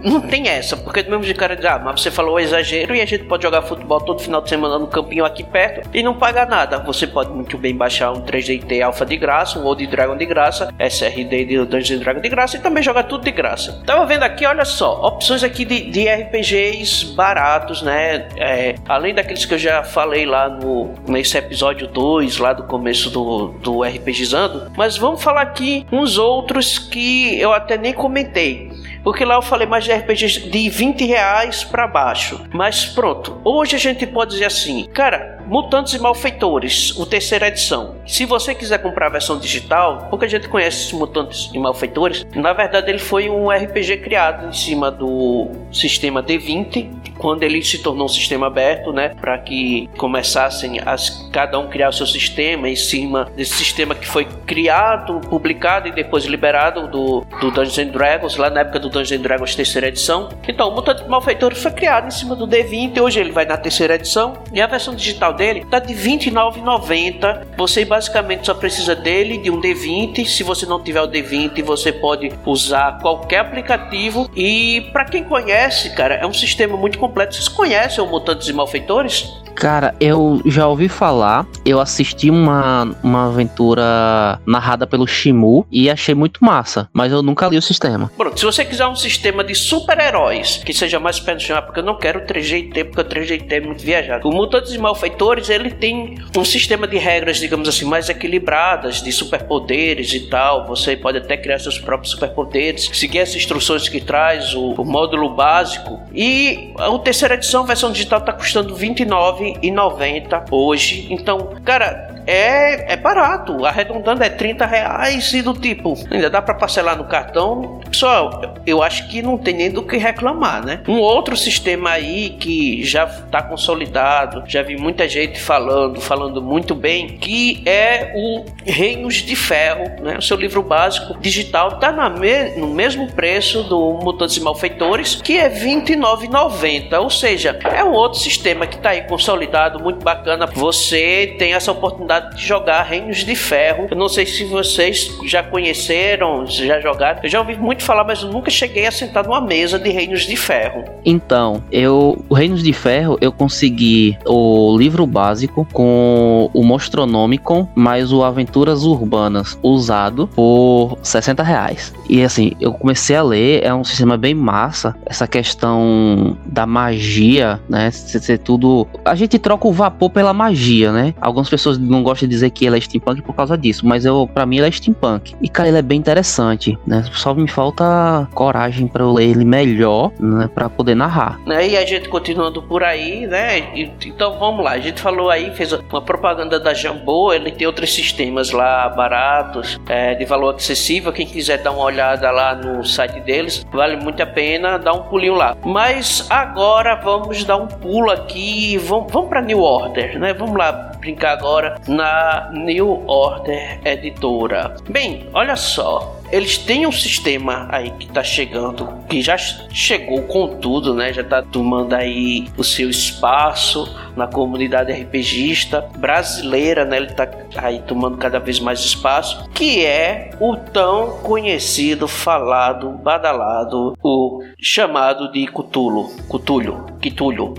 não, 0.02 0.20
tem 0.20 0.48
essa, 0.48 0.76
porque 0.76 1.02
do 1.02 1.10
mesmo 1.10 1.24
de 1.24 1.34
cara 1.34 1.56
de 1.56 1.66
ah, 1.66 1.80
mas 1.82 2.00
você 2.00 2.10
falou 2.10 2.38
exagero 2.38 2.94
e 2.94 3.00
a 3.00 3.06
gente 3.06 3.24
pode 3.24 3.42
jogar 3.42 3.62
futebol 3.62 4.00
todo 4.00 4.20
final 4.20 4.40
de 4.40 4.48
semana 4.48 4.78
no 4.78 4.86
campinho 4.86 5.24
aqui 5.24 5.42
perto 5.42 5.88
e 5.92 6.02
não 6.02 6.14
pagar 6.14 6.48
nada. 6.48 6.78
Você 6.78 7.06
pode 7.06 7.30
muito 7.30 7.58
bem 7.58 7.74
baixar 7.74 8.12
um 8.12 8.22
3DT 8.22 8.82
Alpha 8.82 9.04
de 9.04 9.16
graça, 9.16 9.58
um 9.58 9.64
Old 9.64 9.86
Dragon 9.86 10.16
de 10.16 10.26
graça, 10.26 10.72
SRD 10.78 11.44
de 11.44 11.64
Dungeons 11.64 12.00
Dragon 12.00 12.20
de 12.20 12.28
graça 12.28 12.56
e 12.56 12.60
também 12.60 12.82
jogar 12.82 13.04
tudo 13.04 13.24
de 13.24 13.32
graça. 13.32 13.55
Tava 13.84 14.04
vendo 14.06 14.22
aqui, 14.22 14.46
olha 14.46 14.64
só, 14.64 15.00
opções 15.02 15.42
aqui 15.42 15.64
de, 15.64 15.90
de 15.90 16.08
RPGs 16.08 17.14
baratos, 17.14 17.82
né? 17.82 18.28
É, 18.36 18.74
além 18.88 19.14
daqueles 19.14 19.44
que 19.44 19.54
eu 19.54 19.58
já 19.58 19.82
falei 19.82 20.26
lá 20.26 20.48
no 20.48 20.94
nesse 21.06 21.36
episódio 21.36 21.86
2, 21.86 22.38
lá 22.38 22.52
do 22.52 22.64
começo 22.64 23.10
do, 23.10 23.48
do 23.60 23.82
RPGizando, 23.82 24.70
mas 24.76 24.96
vamos 24.96 25.22
falar 25.22 25.42
aqui 25.42 25.86
uns 25.90 26.18
outros 26.18 26.78
que 26.78 27.38
eu 27.40 27.52
até 27.52 27.76
nem 27.76 27.92
comentei. 27.92 28.70
Porque 29.06 29.24
lá 29.24 29.36
eu 29.36 29.42
falei 29.42 29.68
mais 29.68 29.84
de 29.84 29.92
RPGs 29.92 30.50
de 30.50 30.68
20 30.68 31.04
reais 31.06 31.62
para 31.62 31.86
baixo. 31.86 32.44
Mas 32.52 32.86
pronto, 32.86 33.40
hoje 33.44 33.76
a 33.76 33.78
gente 33.78 34.04
pode 34.04 34.32
dizer 34.32 34.46
assim, 34.46 34.84
cara, 34.92 35.36
Mutantes 35.46 35.94
e 35.94 35.98
Malfeitores, 36.00 36.90
o 36.98 37.06
terceira 37.06 37.46
edição. 37.46 37.94
Se 38.04 38.24
você 38.24 38.52
quiser 38.52 38.78
comprar 38.78 39.06
a 39.06 39.10
versão 39.10 39.38
digital, 39.38 40.08
pouca 40.10 40.26
gente 40.26 40.48
conhece 40.48 40.92
Mutantes 40.96 41.50
e 41.54 41.58
Malfeitores. 41.58 42.26
Na 42.34 42.52
verdade, 42.52 42.90
ele 42.90 42.98
foi 42.98 43.28
um 43.28 43.48
RPG 43.48 43.98
criado 43.98 44.48
em 44.48 44.52
cima 44.52 44.90
do 44.90 45.52
sistema 45.70 46.20
D20, 46.20 47.14
quando 47.16 47.44
ele 47.44 47.62
se 47.62 47.78
tornou 47.78 48.06
um 48.06 48.08
sistema 48.08 48.48
aberto, 48.48 48.92
né, 48.92 49.10
para 49.20 49.38
que 49.38 49.88
começassem 49.96 50.80
a 50.80 50.96
cada 51.32 51.58
um 51.60 51.68
criar 51.68 51.90
o 51.90 51.92
seu 51.92 52.06
sistema 52.06 52.68
em 52.68 52.76
cima 52.76 53.30
desse 53.36 53.54
sistema 53.54 53.94
que 53.94 54.06
foi 54.06 54.24
criado, 54.46 55.20
publicado 55.28 55.86
e 55.86 55.92
depois 55.92 56.24
liberado 56.24 56.88
do, 56.88 57.24
do 57.40 57.52
Dungeons 57.52 57.78
and 57.78 57.92
Dragons 57.92 58.36
lá 58.36 58.50
na 58.50 58.60
época 58.60 58.80
do 58.80 58.95
Dungeons 58.96 59.20
Dragons 59.20 59.54
terceira 59.54 59.88
edição. 59.88 60.28
Então, 60.48 60.68
o 60.68 60.74
Mutante 60.74 61.08
Malfeitores 61.08 61.62
foi 61.62 61.70
criado 61.70 62.06
em 62.06 62.10
cima 62.10 62.34
do 62.34 62.46
D20, 62.46 63.00
hoje 63.00 63.20
ele 63.20 63.32
vai 63.32 63.44
na 63.44 63.56
terceira 63.56 63.94
edição, 63.94 64.34
e 64.52 64.60
a 64.60 64.66
versão 64.66 64.94
digital 64.94 65.34
dele 65.34 65.66
tá 65.70 65.78
de 65.78 65.92
R$29,90. 65.92 67.46
Você 67.56 67.84
basicamente 67.84 68.46
só 68.46 68.54
precisa 68.54 68.94
dele, 68.94 69.38
de 69.38 69.50
um 69.50 69.60
D20. 69.60 70.24
Se 70.26 70.42
você 70.42 70.64
não 70.66 70.82
tiver 70.82 71.02
o 71.02 71.08
D20, 71.08 71.62
você 71.62 71.92
pode 71.92 72.30
usar 72.44 72.98
qualquer 73.00 73.40
aplicativo. 73.40 74.30
E 74.34 74.88
para 74.92 75.04
quem 75.04 75.24
conhece, 75.24 75.94
cara, 75.94 76.14
é 76.14 76.26
um 76.26 76.32
sistema 76.32 76.76
muito 76.76 76.98
completo. 76.98 77.34
Vocês 77.34 77.48
conhecem 77.48 78.02
o 78.02 78.06
Mutantes 78.06 78.48
e 78.48 78.52
Malfeitores? 78.52 79.46
Cara, 79.56 79.94
eu 79.98 80.42
já 80.44 80.68
ouvi 80.68 80.86
falar, 80.86 81.46
eu 81.64 81.80
assisti 81.80 82.30
uma, 82.30 82.94
uma 83.02 83.28
aventura 83.28 84.38
narrada 84.46 84.86
pelo 84.86 85.06
Shimu 85.06 85.66
e 85.72 85.88
achei 85.88 86.14
muito 86.14 86.44
massa, 86.44 86.90
mas 86.92 87.10
eu 87.10 87.22
nunca 87.22 87.48
li 87.48 87.56
o 87.56 87.62
sistema. 87.62 88.10
Pronto, 88.18 88.38
se 88.38 88.44
você 88.44 88.66
quiser 88.66 88.85
um 88.88 88.96
sistema 88.96 89.42
de 89.44 89.54
super-heróis 89.54 90.58
que 90.64 90.72
seja 90.72 90.98
mais 90.98 91.20
pé 91.20 91.34
no 91.34 91.40
chão, 91.40 91.60
porque 91.62 91.80
eu 91.80 91.84
não 91.84 91.96
quero 91.96 92.20
3GT, 92.20 92.84
porque 92.84 93.00
o 93.00 93.04
3GT 93.04 93.52
é 93.52 93.60
muito 93.60 93.82
viajado. 93.82 94.28
O 94.28 94.32
Mutantes 94.32 94.72
e 94.72 94.78
Malfeitores, 94.78 95.48
ele 95.48 95.70
tem 95.70 96.16
um 96.36 96.44
sistema 96.44 96.86
de 96.86 96.98
regras, 96.98 97.38
digamos 97.38 97.68
assim, 97.68 97.84
mais 97.84 98.08
equilibradas, 98.08 99.02
de 99.02 99.12
superpoderes 99.12 100.12
e 100.12 100.28
tal. 100.28 100.66
Você 100.66 100.96
pode 100.96 101.18
até 101.18 101.36
criar 101.36 101.58
seus 101.58 101.78
próprios 101.78 102.12
superpoderes, 102.12 102.90
seguir 102.92 103.20
as 103.20 103.34
instruções 103.34 103.88
que 103.88 104.00
traz 104.00 104.54
o, 104.54 104.72
o 104.72 104.84
módulo 104.84 105.30
básico. 105.30 106.00
E 106.14 106.72
a 106.78 106.96
terceira 106.98 107.34
edição, 107.34 107.64
versão 107.64 107.92
digital, 107.92 108.20
tá 108.20 108.32
custando 108.32 108.74
29 108.74 109.44
R$29,90 109.44 110.46
hoje. 110.50 111.06
Então, 111.10 111.54
cara, 111.64 112.15
é, 112.26 112.92
é 112.92 112.96
barato. 112.96 113.64
Arredondando 113.64 114.22
é 114.22 114.28
30 114.28 114.66
reais 114.66 115.32
e 115.32 115.42
do 115.42 115.54
tipo, 115.54 115.94
ainda 116.10 116.28
dá 116.28 116.42
para 116.42 116.54
parcelar 116.54 116.96
no 116.96 117.04
cartão. 117.04 117.80
Pessoal, 117.90 118.56
eu 118.66 118.82
acho 118.82 119.08
que 119.08 119.22
não 119.22 119.38
tem 119.38 119.54
nem 119.54 119.70
do 119.70 119.82
que 119.82 119.96
reclamar, 119.96 120.64
né? 120.64 120.80
Um 120.88 120.98
outro 120.98 121.36
sistema 121.36 121.90
aí 121.90 122.30
que 122.30 122.84
já 122.84 123.04
está 123.04 123.42
consolidado, 123.42 124.42
já 124.46 124.62
vi 124.62 124.76
muita 124.76 125.08
gente 125.08 125.40
falando, 125.40 126.00
falando 126.00 126.42
muito 126.42 126.74
bem, 126.74 127.18
que 127.18 127.62
é 127.64 128.12
o 128.14 128.44
Reinos 128.64 129.14
de 129.14 129.36
Ferro, 129.36 130.02
né? 130.02 130.16
O 130.18 130.22
seu 130.22 130.36
livro 130.36 130.62
básico 130.62 131.16
digital 131.20 131.78
tá 131.78 131.92
na 131.92 132.10
me 132.10 132.56
no 132.56 132.68
mesmo 132.68 133.10
preço 133.12 133.62
do 133.62 133.94
Mutantes 134.02 134.36
e 134.36 134.40
Malfeitores, 134.40 135.16
que 135.16 135.38
é 135.38 135.48
R$29,90. 135.48 137.00
Ou 137.00 137.10
seja, 137.10 137.58
é 137.64 137.84
um 137.84 137.92
outro 137.92 138.18
sistema 138.18 138.66
que 138.66 138.76
está 138.76 138.90
aí 138.90 139.02
consolidado, 139.02 139.82
muito 139.82 140.02
bacana. 140.02 140.46
Você 140.46 141.34
tem 141.38 141.54
essa 141.54 141.72
oportunidade 141.72 142.15
oportunidade 142.16 142.36
de 142.36 142.46
jogar 142.46 142.82
Reinos 142.82 143.18
de 143.18 143.34
Ferro. 143.34 143.88
Eu 143.90 143.96
não 143.96 144.08
sei 144.08 144.26
se 144.26 144.44
vocês 144.44 145.10
já 145.24 145.42
conheceram, 145.42 146.46
já 146.46 146.80
jogaram. 146.80 147.20
Eu 147.22 147.28
já 147.28 147.40
ouvi 147.40 147.56
muito 147.56 147.82
falar, 147.82 148.04
mas 148.04 148.22
eu 148.22 148.30
nunca 148.30 148.50
cheguei 148.50 148.86
a 148.86 148.90
sentar 148.90 149.24
numa 149.24 149.40
mesa 149.40 149.78
de 149.78 149.90
Reinos 149.90 150.26
de 150.26 150.36
Ferro. 150.36 150.84
Então, 151.04 151.62
eu, 151.70 152.24
o 152.28 152.34
Reinos 152.34 152.62
de 152.62 152.72
Ferro, 152.72 153.16
eu 153.20 153.32
consegui 153.32 154.16
o 154.24 154.76
livro 154.76 155.06
básico 155.06 155.66
com 155.72 156.50
o 156.52 156.64
Monstronomicon, 156.64 157.68
mais 157.74 158.12
o 158.12 158.22
Aventuras 158.22 158.84
Urbanas 158.84 159.58
usado 159.62 160.28
por 160.28 160.98
60 161.02 161.42
reais. 161.42 161.92
E 162.08 162.22
assim, 162.22 162.52
eu 162.60 162.72
comecei 162.72 163.16
a 163.16 163.22
ler, 163.22 163.64
é 163.64 163.74
um 163.74 163.84
sistema 163.84 164.16
bem 164.16 164.34
massa. 164.34 164.94
Essa 165.04 165.26
questão 165.26 166.36
da 166.46 166.66
magia, 166.66 167.60
né? 167.68 167.90
Ser 167.90 168.38
tudo. 168.38 168.86
A 169.04 169.14
gente 169.14 169.38
troca 169.38 169.66
o 169.66 169.72
vapor 169.72 170.10
pela 170.10 170.32
magia, 170.32 170.92
né? 170.92 171.14
Algumas 171.20 171.48
pessoas 171.48 171.78
não 171.78 172.02
gosto 172.06 172.22
de 172.22 172.28
dizer 172.28 172.50
que 172.50 172.64
ele 172.64 172.76
é 172.76 172.80
steampunk 172.80 173.20
por 173.22 173.34
causa 173.34 173.58
disso, 173.58 173.84
mas 173.84 174.04
eu, 174.04 174.28
para 174.32 174.46
mim 174.46 174.58
ele 174.58 174.68
é 174.68 174.70
steampunk. 174.70 175.34
E 175.42 175.48
cara, 175.48 175.68
ele 175.68 175.78
é 175.78 175.82
bem 175.82 175.98
interessante, 175.98 176.78
né? 176.86 177.04
Só 177.12 177.34
me 177.34 177.48
falta 177.48 178.28
coragem 178.32 178.86
para 178.86 179.02
eu 179.02 179.12
ler 179.12 179.30
ele 179.30 179.44
melhor, 179.44 180.12
né, 180.20 180.48
para 180.54 180.68
poder 180.68 180.94
narrar. 180.94 181.40
E 181.46 181.76
a 181.76 181.84
gente 181.84 182.08
continuando 182.08 182.62
por 182.62 182.84
aí, 182.84 183.26
né? 183.26 183.74
Então 184.04 184.38
vamos 184.38 184.64
lá, 184.64 184.72
a 184.72 184.78
gente 184.78 185.00
falou 185.00 185.30
aí, 185.30 185.50
fez 185.56 185.72
uma 185.72 186.00
propaganda 186.00 186.60
da 186.60 186.72
Jambô, 186.72 187.32
ele 187.32 187.50
tem 187.50 187.66
outros 187.66 187.92
sistemas 187.92 188.52
lá 188.52 188.88
baratos, 188.88 189.80
é, 189.88 190.14
de 190.14 190.24
valor 190.24 190.54
acessível. 190.54 191.12
Quem 191.12 191.26
quiser 191.26 191.58
dar 191.58 191.72
uma 191.72 191.82
olhada 191.82 192.30
lá 192.30 192.54
no 192.54 192.84
site 192.84 193.20
deles, 193.20 193.66
vale 193.72 193.96
muito 193.96 194.22
a 194.22 194.26
pena 194.26 194.78
dar 194.78 194.92
um 194.92 195.02
pulinho 195.04 195.34
lá. 195.34 195.56
Mas 195.64 196.26
agora 196.30 196.94
vamos 196.96 197.42
dar 197.44 197.56
um 197.56 197.66
pulo 197.66 198.10
aqui, 198.10 198.78
vamos, 198.78 199.10
vamos 199.12 199.28
para 199.28 199.42
New 199.42 199.60
Order, 199.60 200.18
né? 200.18 200.32
Vamos 200.32 200.56
lá 200.56 200.92
brincar 201.06 201.34
agora 201.38 201.80
na 201.86 202.50
New 202.52 203.04
Order 203.06 203.78
Editora. 203.84 204.74
Bem, 204.90 205.28
olha 205.32 205.54
só. 205.54 206.15
Eles 206.30 206.58
têm 206.58 206.86
um 206.86 206.92
sistema 206.92 207.68
aí 207.70 207.90
que 207.90 208.08
tá 208.08 208.22
chegando, 208.22 208.88
que 209.08 209.22
já 209.22 209.36
chegou 209.38 210.22
com 210.22 210.56
tudo, 210.58 210.94
né? 210.94 211.12
Já 211.12 211.22
tá 211.22 211.42
tomando 211.42 211.94
aí 211.94 212.48
o 212.56 212.64
seu 212.64 212.90
espaço 212.90 213.94
na 214.16 214.26
comunidade 214.26 214.92
RPGista 214.92 215.88
brasileira, 215.96 216.84
né? 216.84 216.96
Ele 216.96 217.12
tá 217.12 217.28
aí 217.56 217.80
tomando 217.86 218.16
cada 218.16 218.38
vez 218.38 218.58
mais 218.58 218.80
espaço, 218.80 219.48
que 219.54 219.84
é 219.84 220.30
o 220.40 220.56
tão 220.56 221.18
conhecido, 221.18 222.08
falado, 222.08 222.90
badalado, 222.90 223.96
o 224.02 224.42
chamado 224.60 225.30
de 225.30 225.46
Cthulhu, 225.46 226.10
Cthulhu, 226.28 226.86
Cthulhu, 227.00 227.54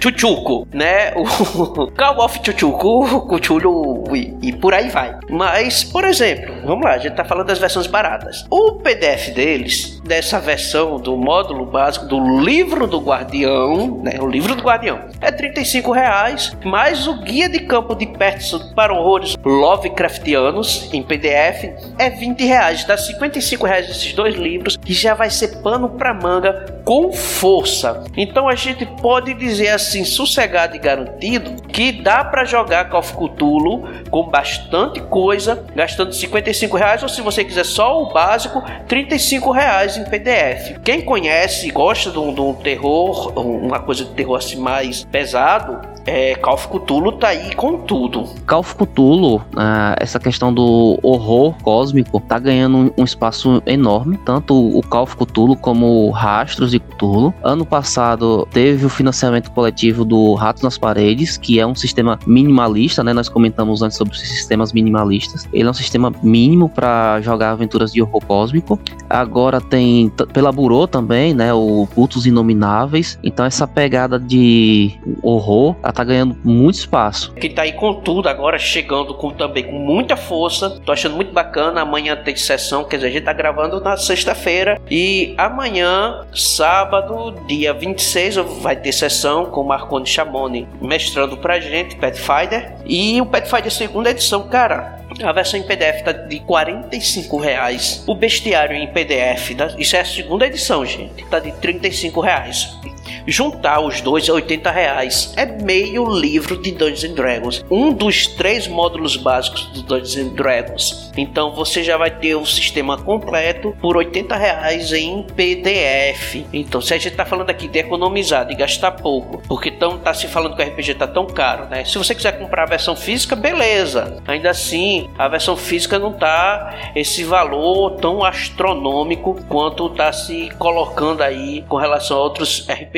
Chuchuco, 0.00 0.68
né? 0.72 1.12
O 1.54 1.90
Call 1.90 2.24
of 2.24 2.40
Chuchuco, 2.44 3.26
Cthulhu 3.26 4.04
e, 4.14 4.34
e 4.42 4.52
por 4.52 4.74
aí 4.74 4.88
vai. 4.88 5.18
Mas, 5.28 5.82
por 5.82 6.04
exemplo, 6.04 6.54
vamos 6.64 6.84
lá, 6.84 6.92
a 6.92 6.98
gente 6.98 7.14
tá 7.14 7.24
falando 7.24 7.46
das 7.46 7.58
versões 7.58 7.86
baratas 7.86 8.03
baratas. 8.04 8.44
O 8.50 8.72
PDF 8.72 9.30
deles, 9.34 10.00
dessa 10.04 10.38
versão 10.38 10.98
do 10.98 11.16
módulo 11.16 11.64
básico 11.64 12.04
do 12.04 12.40
livro 12.40 12.86
do 12.86 13.00
Guardião, 13.00 14.02
né, 14.02 14.18
o 14.20 14.26
livro 14.26 14.54
do 14.54 14.62
Guardião, 14.62 15.00
é 15.22 15.32
35 15.32 15.90
reais, 15.90 16.54
mais 16.64 17.06
o 17.06 17.22
guia 17.22 17.48
de 17.48 17.60
campo 17.60 17.94
de 17.94 18.06
perto 18.06 18.34
para 18.74 18.92
horrores 18.92 19.36
Lovecraftianos 19.42 20.92
em 20.92 21.02
PDF 21.02 21.94
é 21.98 22.10
20 22.10 22.44
reais. 22.44 22.84
Dá 22.84 22.96
55 22.96 23.66
reais 23.66 23.88
esses 23.88 24.12
dois 24.12 24.34
livros 24.34 24.78
e 24.86 24.92
já 24.92 25.14
vai 25.14 25.30
ser 25.30 25.62
pano 25.62 25.88
para 25.88 26.12
manga 26.12 26.82
com 26.84 27.12
força. 27.12 28.04
Então 28.16 28.48
a 28.48 28.54
gente 28.54 28.84
pode 28.84 29.32
dizer 29.34 29.68
assim, 29.68 30.04
sossegado 30.04 30.76
e 30.76 30.78
garantido, 30.78 31.62
que 31.68 31.92
dá 31.92 32.22
para 32.24 32.44
jogar 32.44 32.90
Call 32.90 33.00
of 33.00 33.14
Cthulhu 33.14 33.84
com 34.10 34.28
bastante 34.28 35.00
coisa, 35.00 35.64
gastando 35.74 36.12
55 36.12 36.76
reais, 36.76 37.02
ou 37.02 37.08
se 37.08 37.22
você 37.22 37.42
quiser 37.42 37.64
só 37.64 37.93
o 38.02 38.12
básico, 38.12 38.62
35 38.88 39.50
reais 39.50 39.96
em 39.96 40.04
PDF. 40.04 40.78
Quem 40.84 41.02
conhece 41.02 41.68
e 41.68 41.70
gosta 41.70 42.10
de 42.10 42.18
um, 42.18 42.32
de 42.32 42.40
um 42.40 42.54
terror, 42.54 43.32
uma 43.36 43.80
coisa 43.80 44.04
de 44.04 44.10
terror 44.10 44.36
assim 44.36 44.56
mais 44.56 45.04
pesado, 45.04 45.94
é, 46.06 46.34
Call 46.36 46.54
of 46.54 46.68
Cthulhu 46.68 47.12
tá 47.12 47.28
aí 47.28 47.54
com 47.54 47.78
tudo. 47.78 48.28
Call 48.46 48.60
of 48.60 48.74
Cthulhu, 48.74 49.36
uh, 49.36 49.96
essa 49.98 50.18
questão 50.20 50.52
do 50.52 50.98
horror 51.02 51.54
cósmico, 51.62 52.20
tá 52.20 52.38
ganhando 52.38 52.76
um, 52.76 52.90
um, 52.98 53.04
espaço 53.04 53.62
enorme, 53.66 54.18
tanto 54.18 54.54
o 54.54 54.82
Call 54.82 55.04
of 55.04 55.16
Cthulhu 55.16 55.56
como 55.56 56.10
Rastros 56.10 56.70
de 56.70 56.78
Cthulhu. 56.78 57.32
Ano 57.42 57.64
passado 57.64 58.46
teve 58.52 58.84
o 58.84 58.88
financiamento 58.88 59.50
coletivo 59.50 60.04
do 60.04 60.34
Ratos 60.34 60.62
nas 60.62 60.76
Paredes, 60.76 61.36
que 61.36 61.58
é 61.58 61.66
um 61.66 61.74
sistema 61.74 62.18
minimalista, 62.26 63.02
né? 63.02 63.12
Nós 63.12 63.28
comentamos 63.28 63.82
antes 63.82 63.96
sobre 63.96 64.14
os 64.14 64.20
sistemas 64.20 64.72
minimalistas. 64.72 65.48
Ele 65.52 65.66
é 65.66 65.70
um 65.70 65.74
sistema 65.74 66.12
mínimo 66.22 66.68
para 66.68 67.20
jogar 67.22 67.52
aventuras 67.52 67.83
de 67.92 68.02
horror 68.02 68.24
cósmico. 68.24 68.78
Agora 69.08 69.60
tem 69.60 70.10
pela 70.32 70.52
Burô 70.52 70.86
também, 70.86 71.34
né? 71.34 71.52
O 71.52 71.86
Cultos 71.94 72.26
Inomináveis. 72.26 73.18
Então 73.22 73.44
essa 73.44 73.66
pegada 73.66 74.18
de 74.18 74.92
horror 75.22 75.74
tá 75.94 76.02
ganhando 76.02 76.36
muito 76.44 76.76
espaço. 76.76 77.32
Que 77.34 77.48
tá 77.48 77.62
aí 77.62 77.72
com 77.72 77.94
tudo 77.94 78.28
agora, 78.28 78.58
chegando 78.58 79.14
com, 79.14 79.30
também 79.30 79.64
com 79.64 79.78
muita 79.78 80.16
força. 80.16 80.70
Tô 80.84 80.92
achando 80.92 81.14
muito 81.14 81.32
bacana. 81.32 81.82
Amanhã 81.82 82.16
tem 82.16 82.34
sessão, 82.36 82.84
quer 82.84 82.96
dizer, 82.96 83.08
a 83.08 83.10
gente 83.12 83.24
tá 83.24 83.32
gravando 83.32 83.80
na 83.80 83.96
sexta-feira. 83.96 84.80
E 84.90 85.34
amanhã, 85.36 86.24
sábado, 86.34 87.34
dia 87.46 87.72
26, 87.72 88.36
vai 88.60 88.76
ter 88.76 88.92
sessão 88.92 89.46
com 89.46 89.60
o 89.60 89.66
Marconi 89.66 90.06
Chamoni 90.06 90.66
mestrando 90.80 91.36
pra 91.36 91.60
gente, 91.60 91.96
Pathfinder. 91.96 92.74
E 92.84 93.20
o 93.20 93.26
Pathfinder 93.26 93.70
segunda 93.70 94.10
edição, 94.10 94.48
cara. 94.48 95.03
A 95.22 95.32
versão 95.32 95.60
em 95.60 95.62
PDF 95.62 96.02
tá 96.02 96.12
de 96.12 96.40
45 96.40 97.36
reais. 97.38 98.02
O 98.06 98.14
bestiário 98.14 98.76
em 98.76 98.86
PDF, 98.88 99.50
isso 99.78 99.96
é 99.96 100.00
a 100.00 100.04
segunda 100.04 100.46
edição, 100.46 100.84
gente, 100.84 101.24
tá 101.26 101.38
de 101.38 101.52
35 101.52 102.20
reais. 102.20 102.76
Juntar 103.26 103.80
os 103.80 104.00
dois 104.00 104.28
é 104.28 104.32
80 104.32 104.70
reais. 104.70 105.32
É 105.36 105.46
meio 105.46 106.08
livro 106.08 106.56
de 106.56 106.72
Dungeons 106.72 107.04
and 107.04 107.14
Dragons. 107.14 107.64
Um 107.70 107.92
dos 107.92 108.26
três 108.26 108.66
módulos 108.66 109.16
básicos 109.16 109.66
do 109.66 109.82
Dungeons 109.82 110.16
and 110.16 110.34
Dragons. 110.34 111.12
Então 111.16 111.54
você 111.54 111.82
já 111.82 111.96
vai 111.96 112.10
ter 112.10 112.34
o 112.34 112.44
sistema 112.44 112.96
completo 112.98 113.76
por 113.80 113.96
80 113.96 114.36
reais 114.36 114.92
em 114.92 115.22
PDF. 115.22 116.44
Então 116.52 116.80
se 116.80 116.94
a 116.94 116.98
gente 116.98 117.16
tá 117.16 117.24
falando 117.24 117.50
aqui 117.50 117.68
de 117.68 117.78
economizar, 117.78 118.46
de 118.46 118.54
gastar 118.54 118.92
pouco, 118.92 119.42
porque 119.46 119.70
tão, 119.70 119.98
tá 119.98 120.12
se 120.14 120.26
falando 120.28 120.56
que 120.56 120.62
o 120.62 120.66
RPG 120.66 120.94
tá 120.94 121.06
tão 121.06 121.26
caro, 121.26 121.66
né? 121.66 121.84
Se 121.84 121.98
você 121.98 122.14
quiser 122.14 122.38
comprar 122.38 122.64
a 122.64 122.66
versão 122.66 122.96
física, 122.96 123.36
beleza. 123.36 124.22
Ainda 124.26 124.50
assim, 124.50 125.08
a 125.18 125.28
versão 125.28 125.56
física 125.56 125.98
não 125.98 126.12
tá 126.12 126.92
esse 126.94 127.24
valor 127.24 127.92
tão 127.96 128.24
astronômico 128.24 129.36
quanto 129.48 129.88
tá 129.90 130.12
se 130.12 130.50
colocando 130.58 131.22
aí 131.22 131.62
com 131.68 131.76
relação 131.76 132.18
a 132.18 132.22
outros 132.22 132.66
RPGs. 132.68 132.93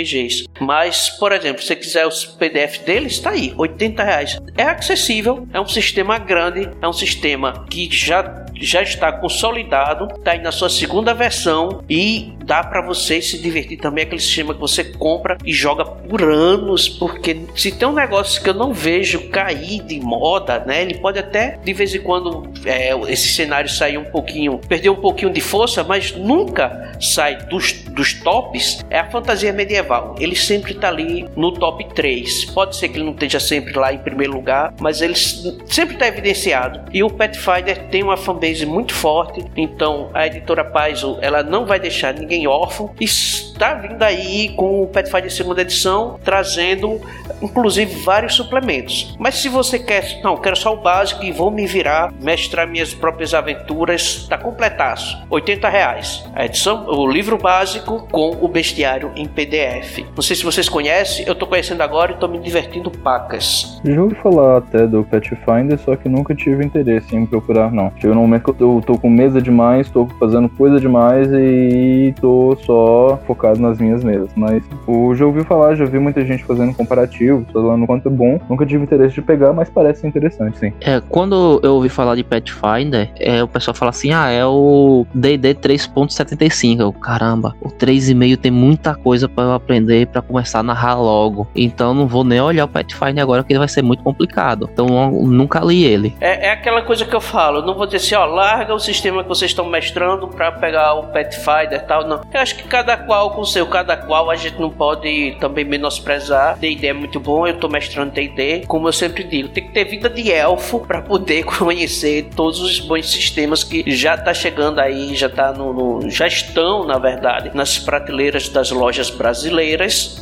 Mas, 0.60 1.10
por 1.10 1.32
exemplo, 1.32 1.62
se 1.62 1.68
você 1.68 1.76
quiser 1.76 2.06
os 2.06 2.24
PDF 2.24 2.78
deles, 2.84 3.12
está 3.12 3.30
aí, 3.30 3.52
80 3.56 4.02
reais. 4.02 4.38
É 4.56 4.64
acessível, 4.64 5.46
é 5.52 5.60
um 5.60 5.68
sistema 5.68 6.18
grande, 6.18 6.70
é 6.80 6.88
um 6.88 6.92
sistema 6.92 7.66
que 7.70 7.88
já 7.90 8.46
já 8.58 8.82
está 8.82 9.12
consolidado, 9.12 10.08
está 10.16 10.32
aí 10.32 10.40
na 10.40 10.52
sua 10.52 10.68
segunda 10.68 11.12
versão 11.12 11.82
e 11.88 12.32
dá 12.44 12.62
para 12.62 12.80
você 12.80 13.20
se 13.20 13.38
divertir 13.38 13.78
também 13.78 14.04
aquele 14.04 14.20
sistema 14.20 14.54
que 14.54 14.60
você 14.60 14.84
compra 14.84 15.36
e 15.44 15.52
joga 15.52 15.84
por 15.84 16.22
anos, 16.22 16.88
porque 16.88 17.42
se 17.54 17.72
tem 17.72 17.86
um 17.88 17.92
negócio 17.92 18.42
que 18.42 18.48
eu 18.48 18.54
não 18.54 18.72
vejo 18.72 19.28
cair 19.28 19.82
de 19.82 20.00
moda, 20.00 20.60
né? 20.60 20.82
Ele 20.82 20.94
pode 20.94 21.18
até 21.18 21.58
de 21.62 21.72
vez 21.72 21.94
em 21.94 22.00
quando 22.00 22.50
é, 22.64 22.92
esse 23.10 23.28
cenário 23.28 23.68
sair 23.68 23.98
um 23.98 24.04
pouquinho, 24.04 24.58
perder 24.58 24.90
um 24.90 24.96
pouquinho 24.96 25.32
de 25.32 25.40
força, 25.40 25.82
mas 25.84 26.12
nunca 26.12 26.94
sai 27.00 27.36
dos, 27.46 27.72
dos 27.90 28.14
tops. 28.14 28.84
É 28.88 29.00
a 29.00 29.10
fantasia 29.10 29.52
medieval. 29.52 29.85
Ele 30.18 30.36
sempre 30.36 30.72
está 30.72 30.88
ali 30.88 31.28
no 31.36 31.52
top 31.52 31.86
3. 31.94 32.46
Pode 32.46 32.76
ser 32.76 32.88
que 32.88 32.96
ele 32.96 33.04
não 33.04 33.12
esteja 33.12 33.40
sempre 33.40 33.72
lá 33.78 33.92
em 33.92 33.98
primeiro 33.98 34.32
lugar, 34.32 34.74
mas 34.80 35.00
ele 35.00 35.14
sempre 35.14 35.94
está 35.94 36.06
evidenciado. 36.06 36.80
E 36.92 37.02
o 37.02 37.10
Pathfinder 37.10 37.88
tem 37.88 38.02
uma 38.02 38.16
fanbase 38.16 38.66
muito 38.66 38.94
forte, 38.94 39.44
então 39.56 40.10
a 40.12 40.26
editora 40.26 40.64
Paizo 40.64 41.18
ela 41.20 41.42
não 41.42 41.66
vai 41.66 41.78
deixar 41.78 42.14
ninguém 42.14 42.46
órfão. 42.46 42.94
Está 43.00 43.74
vindo 43.74 44.02
aí 44.02 44.50
com 44.50 44.82
o 44.82 44.86
Pathfinder 44.86 45.30
segunda 45.30 45.62
edição, 45.62 46.18
trazendo 46.22 47.00
inclusive 47.40 48.00
vários 48.00 48.34
suplementos. 48.34 49.14
Mas 49.18 49.36
se 49.36 49.48
você 49.48 49.78
quer, 49.78 50.20
não, 50.22 50.36
quero 50.36 50.56
só 50.56 50.72
o 50.72 50.76
básico 50.76 51.24
e 51.24 51.32
vou 51.32 51.50
me 51.50 51.66
virar, 51.66 52.12
mestrar 52.20 52.66
minhas 52.66 52.94
próprias 52.94 53.34
aventuras, 53.34 54.02
está 54.22 54.38
completaço. 54.38 55.16
80 55.30 55.68
reais. 55.68 56.24
A 56.34 56.44
edição, 56.44 56.86
o 56.86 57.06
livro 57.06 57.36
básico 57.38 58.06
com 58.10 58.30
o 58.40 58.48
bestiário 58.48 59.12
em 59.16 59.26
PDF. 59.26 59.75
Não 60.14 60.22
sei 60.22 60.36
se 60.36 60.44
vocês 60.44 60.68
conhecem, 60.68 61.26
eu 61.26 61.32
estou 61.32 61.48
conhecendo 61.48 61.82
agora 61.82 62.12
e 62.12 62.14
estou 62.14 62.28
me 62.28 62.38
divertindo 62.38 62.90
pacas. 62.90 63.80
Já 63.84 64.02
ouvi 64.02 64.14
falar 64.16 64.58
até 64.58 64.86
do 64.86 65.04
Pathfinder, 65.04 65.78
só 65.78 65.96
que 65.96 66.08
nunca 66.08 66.34
tive 66.34 66.64
interesse 66.64 67.14
em 67.14 67.26
procurar, 67.26 67.72
não. 67.72 67.92
Chegou 67.98 68.14
no 68.14 68.22
momento 68.22 68.52
que 68.52 68.62
eu 68.62 68.82
tô 68.84 68.98
com 68.98 69.08
mesa 69.08 69.40
demais, 69.40 69.90
tô 69.90 70.06
fazendo 70.18 70.48
coisa 70.48 70.80
demais 70.80 71.28
e 71.32 72.14
tô 72.20 72.56
só 72.64 73.18
focado 73.26 73.60
nas 73.60 73.78
minhas 73.78 74.02
mesas. 74.02 74.30
Mas 74.34 74.62
eu 74.86 75.14
já 75.14 75.26
ouvi 75.26 75.44
falar, 75.44 75.74
já 75.74 75.84
vi 75.84 75.98
muita 75.98 76.24
gente 76.24 76.44
fazendo 76.44 76.74
comparativo, 76.74 77.44
falando 77.52 77.86
quanto 77.86 78.08
é 78.08 78.10
bom. 78.10 78.40
Nunca 78.48 78.66
tive 78.66 78.82
interesse 78.82 79.14
de 79.14 79.22
pegar, 79.22 79.52
mas 79.52 79.68
parece 79.68 80.06
interessante, 80.06 80.58
sim. 80.58 80.72
É, 80.80 81.00
quando 81.08 81.60
eu 81.62 81.74
ouvi 81.74 81.88
falar 81.88 82.16
de 82.16 82.24
Pathfinder, 82.24 83.10
é, 83.18 83.42
o 83.42 83.48
pessoal 83.48 83.74
fala 83.74 83.90
assim: 83.90 84.12
ah, 84.12 84.30
é 84.30 84.44
o 84.44 85.06
DD 85.14 85.54
3.75. 85.54 86.80
Eu, 86.80 86.92
caramba, 86.92 87.54
o 87.60 87.68
3,5 87.68 88.36
tem 88.36 88.50
muita 88.50 88.94
coisa 88.94 89.28
para 89.28 89.44
eu 89.44 89.52
aprender 89.66 90.06
para 90.06 90.22
começar 90.22 90.60
a 90.60 90.62
narrar 90.62 90.94
logo. 90.94 91.48
Então 91.54 91.92
não 91.92 92.06
vou 92.06 92.24
nem 92.24 92.40
olhar 92.40 92.64
o 92.64 92.68
Pathfinder 92.68 93.22
agora, 93.22 93.42
que 93.42 93.58
vai 93.58 93.68
ser 93.68 93.82
muito 93.82 94.02
complicado. 94.02 94.68
Então 94.72 94.86
nunca 94.86 95.60
li 95.60 95.84
ele. 95.84 96.14
É, 96.20 96.46
é 96.46 96.50
aquela 96.52 96.82
coisa 96.82 97.04
que 97.04 97.14
eu 97.14 97.20
falo, 97.20 97.62
não 97.62 97.74
vou 97.74 97.86
dizer 97.86 97.98
assim, 97.98 98.14
ó, 98.14 98.24
larga 98.24 98.72
o 98.72 98.78
sistema 98.78 99.22
que 99.22 99.28
vocês 99.28 99.50
estão 99.50 99.68
mestrando 99.68 100.28
para 100.28 100.52
pegar 100.52 100.94
o 100.94 101.08
Pathfinder 101.08 101.74
e 101.74 101.86
tal, 101.86 102.06
não. 102.06 102.20
Eu 102.32 102.40
acho 102.40 102.56
que 102.56 102.64
cada 102.64 102.96
qual 102.96 103.30
com 103.30 103.44
seu, 103.44 103.66
cada 103.66 103.96
qual 103.96 104.30
a 104.30 104.36
gente 104.36 104.60
não 104.60 104.70
pode 104.70 105.36
também 105.40 105.64
menosprezar. 105.64 106.56
D&D 106.58 106.86
é 106.86 106.92
muito 106.92 107.18
bom, 107.18 107.46
eu 107.46 107.58
tô 107.58 107.68
mestrando 107.68 108.12
D&D, 108.12 108.64
como 108.66 108.88
eu 108.88 108.92
sempre 108.92 109.24
digo, 109.24 109.48
tem 109.48 109.66
que 109.66 109.72
ter 109.72 109.84
vida 109.84 110.08
de 110.08 110.30
elfo 110.30 110.80
para 110.80 111.02
poder 111.02 111.44
conhecer 111.58 112.28
todos 112.36 112.60
os 112.60 112.78
bons 112.78 113.10
sistemas 113.10 113.64
que 113.64 113.84
já 113.86 114.16
tá 114.16 114.32
chegando 114.32 114.78
aí, 114.78 115.14
já 115.14 115.28
tá 115.28 115.52
no, 115.52 115.72
no, 115.72 116.10
já 116.10 116.26
estão, 116.26 116.84
na 116.84 116.98
verdade, 116.98 117.50
nas 117.54 117.78
prateleiras 117.78 118.48
das 118.48 118.70
lojas 118.70 119.10
brasileiras. 119.10 119.55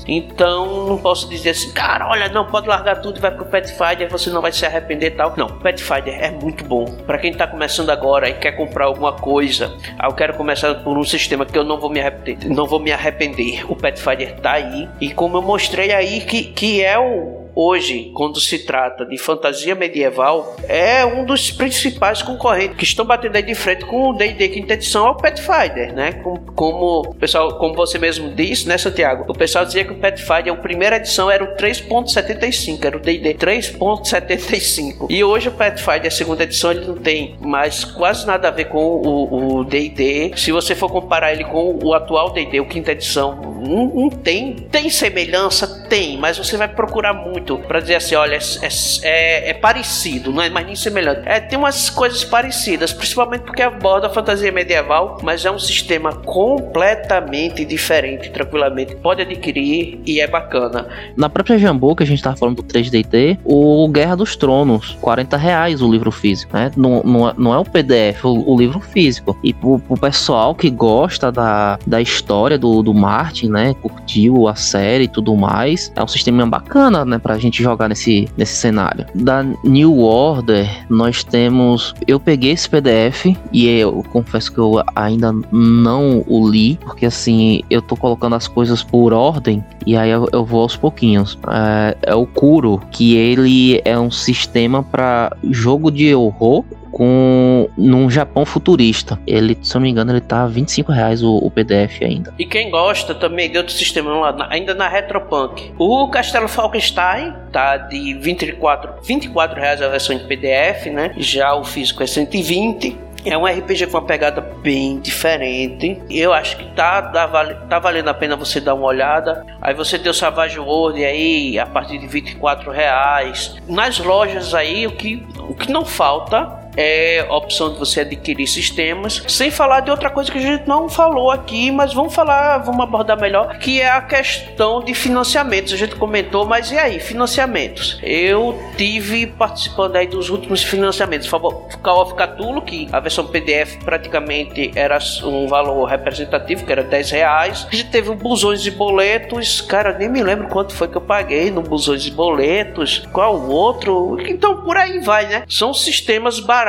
Então, 0.06 0.86
não 0.86 0.98
posso 0.98 1.28
dizer 1.28 1.50
assim, 1.50 1.72
cara, 1.72 2.08
olha, 2.08 2.28
não 2.28 2.46
pode 2.46 2.68
largar 2.68 3.00
tudo 3.00 3.18
e 3.18 3.20
vai 3.20 3.30
pro 3.30 3.44
Pathfinder, 3.44 4.10
você 4.10 4.30
não 4.30 4.42
vai 4.42 4.52
se 4.52 4.64
arrepender 4.64 5.12
tal. 5.12 5.34
Não, 5.36 5.48
Pathfinder 5.48 6.14
é 6.22 6.30
muito 6.30 6.64
bom. 6.64 6.84
Para 7.06 7.18
quem 7.18 7.32
tá 7.32 7.46
começando 7.46 7.90
agora 7.90 8.28
e 8.28 8.34
quer 8.34 8.52
comprar 8.52 8.86
alguma 8.86 9.12
coisa, 9.12 9.74
ah, 9.98 10.06
eu 10.06 10.12
quero 10.12 10.34
começar 10.34 10.74
por 10.76 10.96
um 10.96 11.04
sistema 11.04 11.44
que 11.44 11.56
eu 11.56 11.64
não 11.64 11.78
vou 11.78 11.90
me 11.90 12.00
arrepender. 12.00 12.48
Não 12.48 12.66
vou 12.66 12.80
me 12.80 12.92
arrepender. 12.92 13.70
O 13.70 13.76
Pathfinder 13.76 14.36
tá 14.40 14.52
aí. 14.52 14.88
E 15.00 15.10
como 15.12 15.36
eu 15.36 15.42
mostrei 15.42 15.92
aí 15.92 16.20
que, 16.20 16.44
que 16.44 16.82
é 16.82 16.98
o, 16.98 17.43
hoje, 17.54 18.10
quando 18.14 18.40
se 18.40 18.60
trata 18.60 19.04
de 19.04 19.16
fantasia 19.18 19.74
medieval, 19.74 20.56
é 20.68 21.04
um 21.04 21.24
dos 21.24 21.50
principais 21.50 22.22
concorrentes 22.22 22.76
que 22.76 22.84
estão 22.84 23.04
batendo 23.04 23.36
aí 23.36 23.42
de 23.42 23.54
frente 23.54 23.84
com 23.84 24.10
o 24.10 24.12
D&D 24.12 24.48
quinta 24.48 24.74
edição, 24.74 25.06
é 25.06 25.10
o 25.10 25.14
Pathfinder, 25.14 25.94
né? 25.94 26.12
Como, 26.12 26.40
como 26.54 27.14
pessoal, 27.14 27.58
como 27.58 27.74
você 27.74 27.98
mesmo 27.98 28.34
disse, 28.34 28.68
né, 28.68 28.78
Santiago? 28.78 29.24
O 29.28 29.34
pessoal 29.34 29.64
dizia 29.64 29.84
que 29.84 29.92
o 29.92 29.98
Pathfinder, 29.98 30.52
a 30.52 30.56
primeira 30.56 30.96
edição 30.96 31.30
era 31.30 31.44
o 31.44 31.56
3.75, 31.56 32.84
era 32.84 32.96
o 32.96 33.00
D&D 33.00 33.34
3.75. 33.34 35.06
E 35.08 35.22
hoje 35.22 35.48
o 35.48 35.52
Pathfinder, 35.52 36.06
a 36.06 36.10
segunda 36.10 36.42
edição, 36.44 36.70
ele 36.70 36.86
não 36.86 36.96
tem 36.96 37.36
mais 37.40 37.84
quase 37.84 38.26
nada 38.26 38.48
a 38.48 38.50
ver 38.50 38.66
com 38.66 38.78
o 38.78 39.64
D&D. 39.64 40.32
Se 40.36 40.52
você 40.52 40.74
for 40.74 40.90
comparar 40.90 41.32
ele 41.32 41.44
com 41.44 41.78
o 41.82 41.94
atual 41.94 42.32
D&D, 42.32 42.60
o 42.60 42.66
quinta 42.66 42.92
edição, 42.92 43.54
não, 43.66 43.86
não 43.86 44.10
tem, 44.10 44.54
tem 44.54 44.90
semelhança, 44.90 45.86
tem, 45.88 46.18
mas 46.18 46.38
você 46.38 46.56
vai 46.56 46.68
procurar 46.68 47.12
muito 47.12 47.43
muito 47.44 47.58
para 47.58 47.80
dizer 47.80 47.96
assim, 47.96 48.14
olha, 48.14 48.36
é, 48.36 48.68
é, 49.02 49.50
é, 49.50 49.54
parecido, 49.54 50.32
não 50.32 50.42
é 50.42 50.48
mais 50.48 50.66
nem 50.66 50.74
semelhante. 50.74 51.22
É, 51.26 51.40
tem 51.40 51.58
umas 51.58 51.90
coisas 51.90 52.24
parecidas, 52.24 52.92
principalmente 52.92 53.42
porque 53.42 53.62
aborda 53.62 54.06
a 54.06 54.10
fantasia 54.10 54.50
medieval, 54.50 55.18
mas 55.22 55.44
é 55.44 55.50
um 55.50 55.58
sistema 55.58 56.12
completamente 56.12 57.64
diferente, 57.64 58.30
tranquilamente. 58.30 58.96
Pode 58.96 59.22
adquirir 59.22 60.00
e 60.06 60.20
é 60.20 60.26
bacana. 60.26 60.88
Na 61.16 61.28
própria 61.28 61.58
Jambu, 61.58 61.94
que 61.94 62.02
a 62.02 62.06
gente 62.06 62.22
tava 62.22 62.36
falando 62.36 62.56
do 62.56 62.62
3DT, 62.62 63.38
o 63.44 63.86
Guerra 63.88 64.16
dos 64.16 64.36
Tronos, 64.36 64.96
40 65.00 65.36
reais 65.36 65.82
o 65.82 65.90
livro 65.90 66.10
físico, 66.10 66.56
né? 66.56 66.70
Não, 66.76 67.02
não, 67.02 67.28
é, 67.28 67.34
não 67.36 67.54
é 67.54 67.58
o 67.58 67.64
PDF, 67.64 68.24
o, 68.24 68.52
o 68.52 68.58
livro 68.58 68.80
físico. 68.80 69.38
E 69.42 69.52
pro, 69.52 69.78
pro, 69.78 69.96
pessoal 69.96 70.54
que 70.54 70.70
gosta 70.70 71.30
da, 71.30 71.78
da 71.86 72.00
história 72.00 72.58
do, 72.58 72.82
do 72.82 72.94
Martin, 72.94 73.48
né? 73.48 73.74
Curtiu 73.74 74.48
a 74.48 74.54
série 74.54 75.04
e 75.04 75.08
tudo 75.08 75.34
mais, 75.36 75.92
é 75.94 76.02
um 76.02 76.08
sistema 76.08 76.46
bacana, 76.46 77.04
né? 77.04 77.18
Pra 77.18 77.33
pra 77.34 77.38
gente 77.40 77.62
jogar 77.62 77.88
nesse, 77.88 78.28
nesse 78.36 78.54
cenário. 78.54 79.06
Da 79.12 79.44
New 79.64 79.98
Order, 79.98 80.68
nós 80.88 81.24
temos. 81.24 81.92
Eu 82.06 82.20
peguei 82.20 82.52
esse 82.52 82.70
PDF 82.70 83.36
e 83.52 83.66
eu 83.66 84.04
confesso 84.12 84.52
que 84.52 84.58
eu 84.58 84.82
ainda 84.94 85.34
não 85.50 86.24
o 86.28 86.48
li, 86.48 86.78
porque 86.80 87.06
assim, 87.06 87.60
eu 87.68 87.82
tô 87.82 87.96
colocando 87.96 88.36
as 88.36 88.46
coisas 88.46 88.84
por 88.84 89.12
ordem 89.12 89.64
e 89.84 89.96
aí 89.96 90.10
eu, 90.10 90.28
eu 90.32 90.44
vou 90.44 90.62
aos 90.62 90.76
pouquinhos. 90.76 91.36
É, 91.48 91.96
é 92.02 92.14
o 92.14 92.24
Kuro, 92.24 92.80
que 92.92 93.16
ele 93.16 93.82
é 93.84 93.98
um 93.98 94.10
sistema 94.10 94.82
para 94.82 95.36
jogo 95.50 95.90
de 95.90 96.14
horror 96.14 96.64
com 96.94 97.68
num 97.76 98.08
Japão 98.08 98.46
futurista. 98.46 99.18
Ele, 99.26 99.58
se 99.60 99.76
eu 99.76 99.80
não 99.80 99.84
me 99.84 99.90
engano, 99.90 100.12
ele 100.12 100.20
tá 100.20 100.46
25 100.46 100.92
reais 100.92 101.24
o, 101.24 101.36
o 101.38 101.50
PDF 101.50 102.00
ainda. 102.02 102.32
E 102.38 102.46
quem 102.46 102.70
gosta 102.70 103.12
também 103.14 103.50
de 103.50 103.58
outro 103.58 103.72
sistema 103.72 104.12
lá, 104.12 104.46
ainda 104.48 104.74
na 104.74 104.88
Retropunk, 104.88 105.72
o 105.76 106.08
Castelo 106.08 106.46
Falkenstein 106.46 107.34
tá 107.50 107.76
de 107.76 108.14
24, 108.14 109.02
24 109.02 109.60
reais 109.60 109.82
a 109.82 109.88
versão 109.88 110.14
em 110.14 110.20
PDF, 110.20 110.86
né? 110.86 111.12
Já 111.16 111.54
o 111.54 111.64
físico 111.64 112.02
é 112.02 112.06
120. 112.06 112.96
É 113.24 113.38
um 113.38 113.46
RPG 113.46 113.86
com 113.86 113.96
uma 113.96 114.04
pegada 114.04 114.40
bem 114.40 115.00
diferente. 115.00 116.00
Eu 116.10 116.32
acho 116.32 116.58
que 116.58 116.64
tá, 116.74 117.00
tá, 117.00 117.26
tá, 117.68 117.78
valendo 117.78 118.08
a 118.08 118.14
pena 118.14 118.36
você 118.36 118.60
dar 118.60 118.74
uma 118.74 118.84
olhada. 118.84 119.44
Aí 119.62 119.74
você 119.74 119.98
tem 119.98 120.10
o 120.10 120.14
Savage 120.14 120.60
World 120.60 121.02
aí 121.02 121.58
a 121.58 121.64
partir 121.64 121.98
de 121.98 122.06
24 122.06 122.70
reais. 122.70 123.56
Nas 123.66 123.98
lojas 123.98 124.54
aí, 124.54 124.86
o 124.86 124.92
que, 124.92 125.26
o 125.38 125.54
que 125.54 125.72
não 125.72 125.86
falta 125.86 126.63
é 126.76 127.26
a 127.28 127.34
opção 127.34 127.72
de 127.72 127.78
você 127.78 128.00
adquirir 128.00 128.46
sistemas, 128.46 129.22
sem 129.28 129.50
falar 129.50 129.80
de 129.80 129.90
outra 129.90 130.10
coisa 130.10 130.30
que 130.30 130.38
a 130.38 130.40
gente 130.40 130.66
não 130.66 130.88
falou 130.88 131.30
aqui, 131.30 131.70
mas 131.70 131.92
vamos 131.92 132.14
falar, 132.14 132.58
vamos 132.58 132.80
abordar 132.80 133.20
melhor, 133.20 133.58
que 133.58 133.80
é 133.80 133.90
a 133.90 134.00
questão 134.00 134.82
de 134.82 134.94
financiamentos. 134.94 135.72
A 135.72 135.76
gente 135.76 135.94
comentou, 135.96 136.44
mas 136.44 136.70
e 136.70 136.78
aí, 136.78 136.98
financiamentos? 136.98 137.98
Eu 138.02 138.58
tive 138.76 139.26
participando 139.26 139.96
aí 139.96 140.06
dos 140.06 140.30
últimos 140.30 140.62
financiamentos, 140.62 141.28
Call 141.28 142.02
of 142.02 142.14
Cthulhu, 142.14 142.62
que 142.62 142.88
a 142.92 143.00
versão 143.00 143.26
PDF 143.26 143.76
praticamente 143.84 144.72
era 144.74 144.98
um 145.24 145.46
valor 145.46 145.84
representativo, 145.86 146.64
que 146.64 146.72
era 146.72 146.82
10 146.82 147.10
reais. 147.10 147.66
A 147.70 147.74
gente 147.74 147.90
teve 147.90 148.10
o 148.10 148.14
Busões 148.14 148.64
e 148.66 148.70
Boletos, 148.70 149.60
cara, 149.60 149.96
nem 149.96 150.08
me 150.08 150.22
lembro 150.22 150.48
quanto 150.48 150.74
foi 150.74 150.88
que 150.88 150.96
eu 150.96 151.00
paguei 151.00 151.50
no 151.50 151.62
Busões 151.62 152.06
e 152.06 152.10
Boletos, 152.10 153.06
qual 153.12 153.36
o 153.36 153.50
outro, 153.50 154.18
então 154.26 154.62
por 154.62 154.76
aí 154.76 154.98
vai, 155.00 155.26
né? 155.26 155.44
São 155.48 155.74
sistemas 155.74 156.40
baratos, 156.40 156.63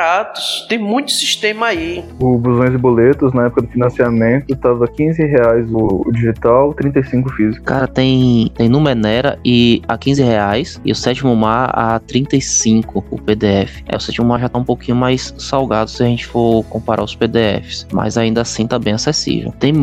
tem 0.67 0.77
muito 0.77 1.11
sistema 1.11 1.67
aí. 1.67 2.03
O 2.19 2.37
Busões 2.37 2.73
e 2.73 2.77
Boletos, 2.77 3.33
na 3.33 3.45
época 3.45 3.63
do 3.63 3.67
financiamento, 3.67 4.55
tava 4.55 4.87
15 4.87 5.23
reais 5.25 5.67
o 5.71 6.09
digital, 6.11 6.73
35 6.73 7.29
físico. 7.33 7.65
Cara, 7.65 7.87
tem, 7.87 8.51
tem 8.55 8.69
Numenera 8.69 9.39
e 9.43 9.81
a 9.87 9.97
15 9.97 10.23
reais, 10.23 10.81
e 10.83 10.91
o 10.91 10.95
Sétimo 10.95 11.35
Mar 11.35 11.71
a 11.73 11.99
35 11.99 13.05
o 13.09 13.21
PDF. 13.21 13.83
É, 13.87 13.95
o 13.95 13.99
Sétimo 13.99 14.27
Mar 14.27 14.39
já 14.39 14.49
tá 14.49 14.59
um 14.59 14.63
pouquinho 14.63 14.97
mais 14.97 15.33
salgado 15.37 15.89
se 15.89 16.03
a 16.03 16.05
gente 16.05 16.25
for 16.25 16.63
comparar 16.65 17.03
os 17.03 17.15
PDFs, 17.15 17.87
mas 17.91 18.17
ainda 18.17 18.41
assim 18.41 18.67
tá 18.67 18.79
bem 18.79 18.93
acessível. 18.93 19.53
Tem 19.59 19.73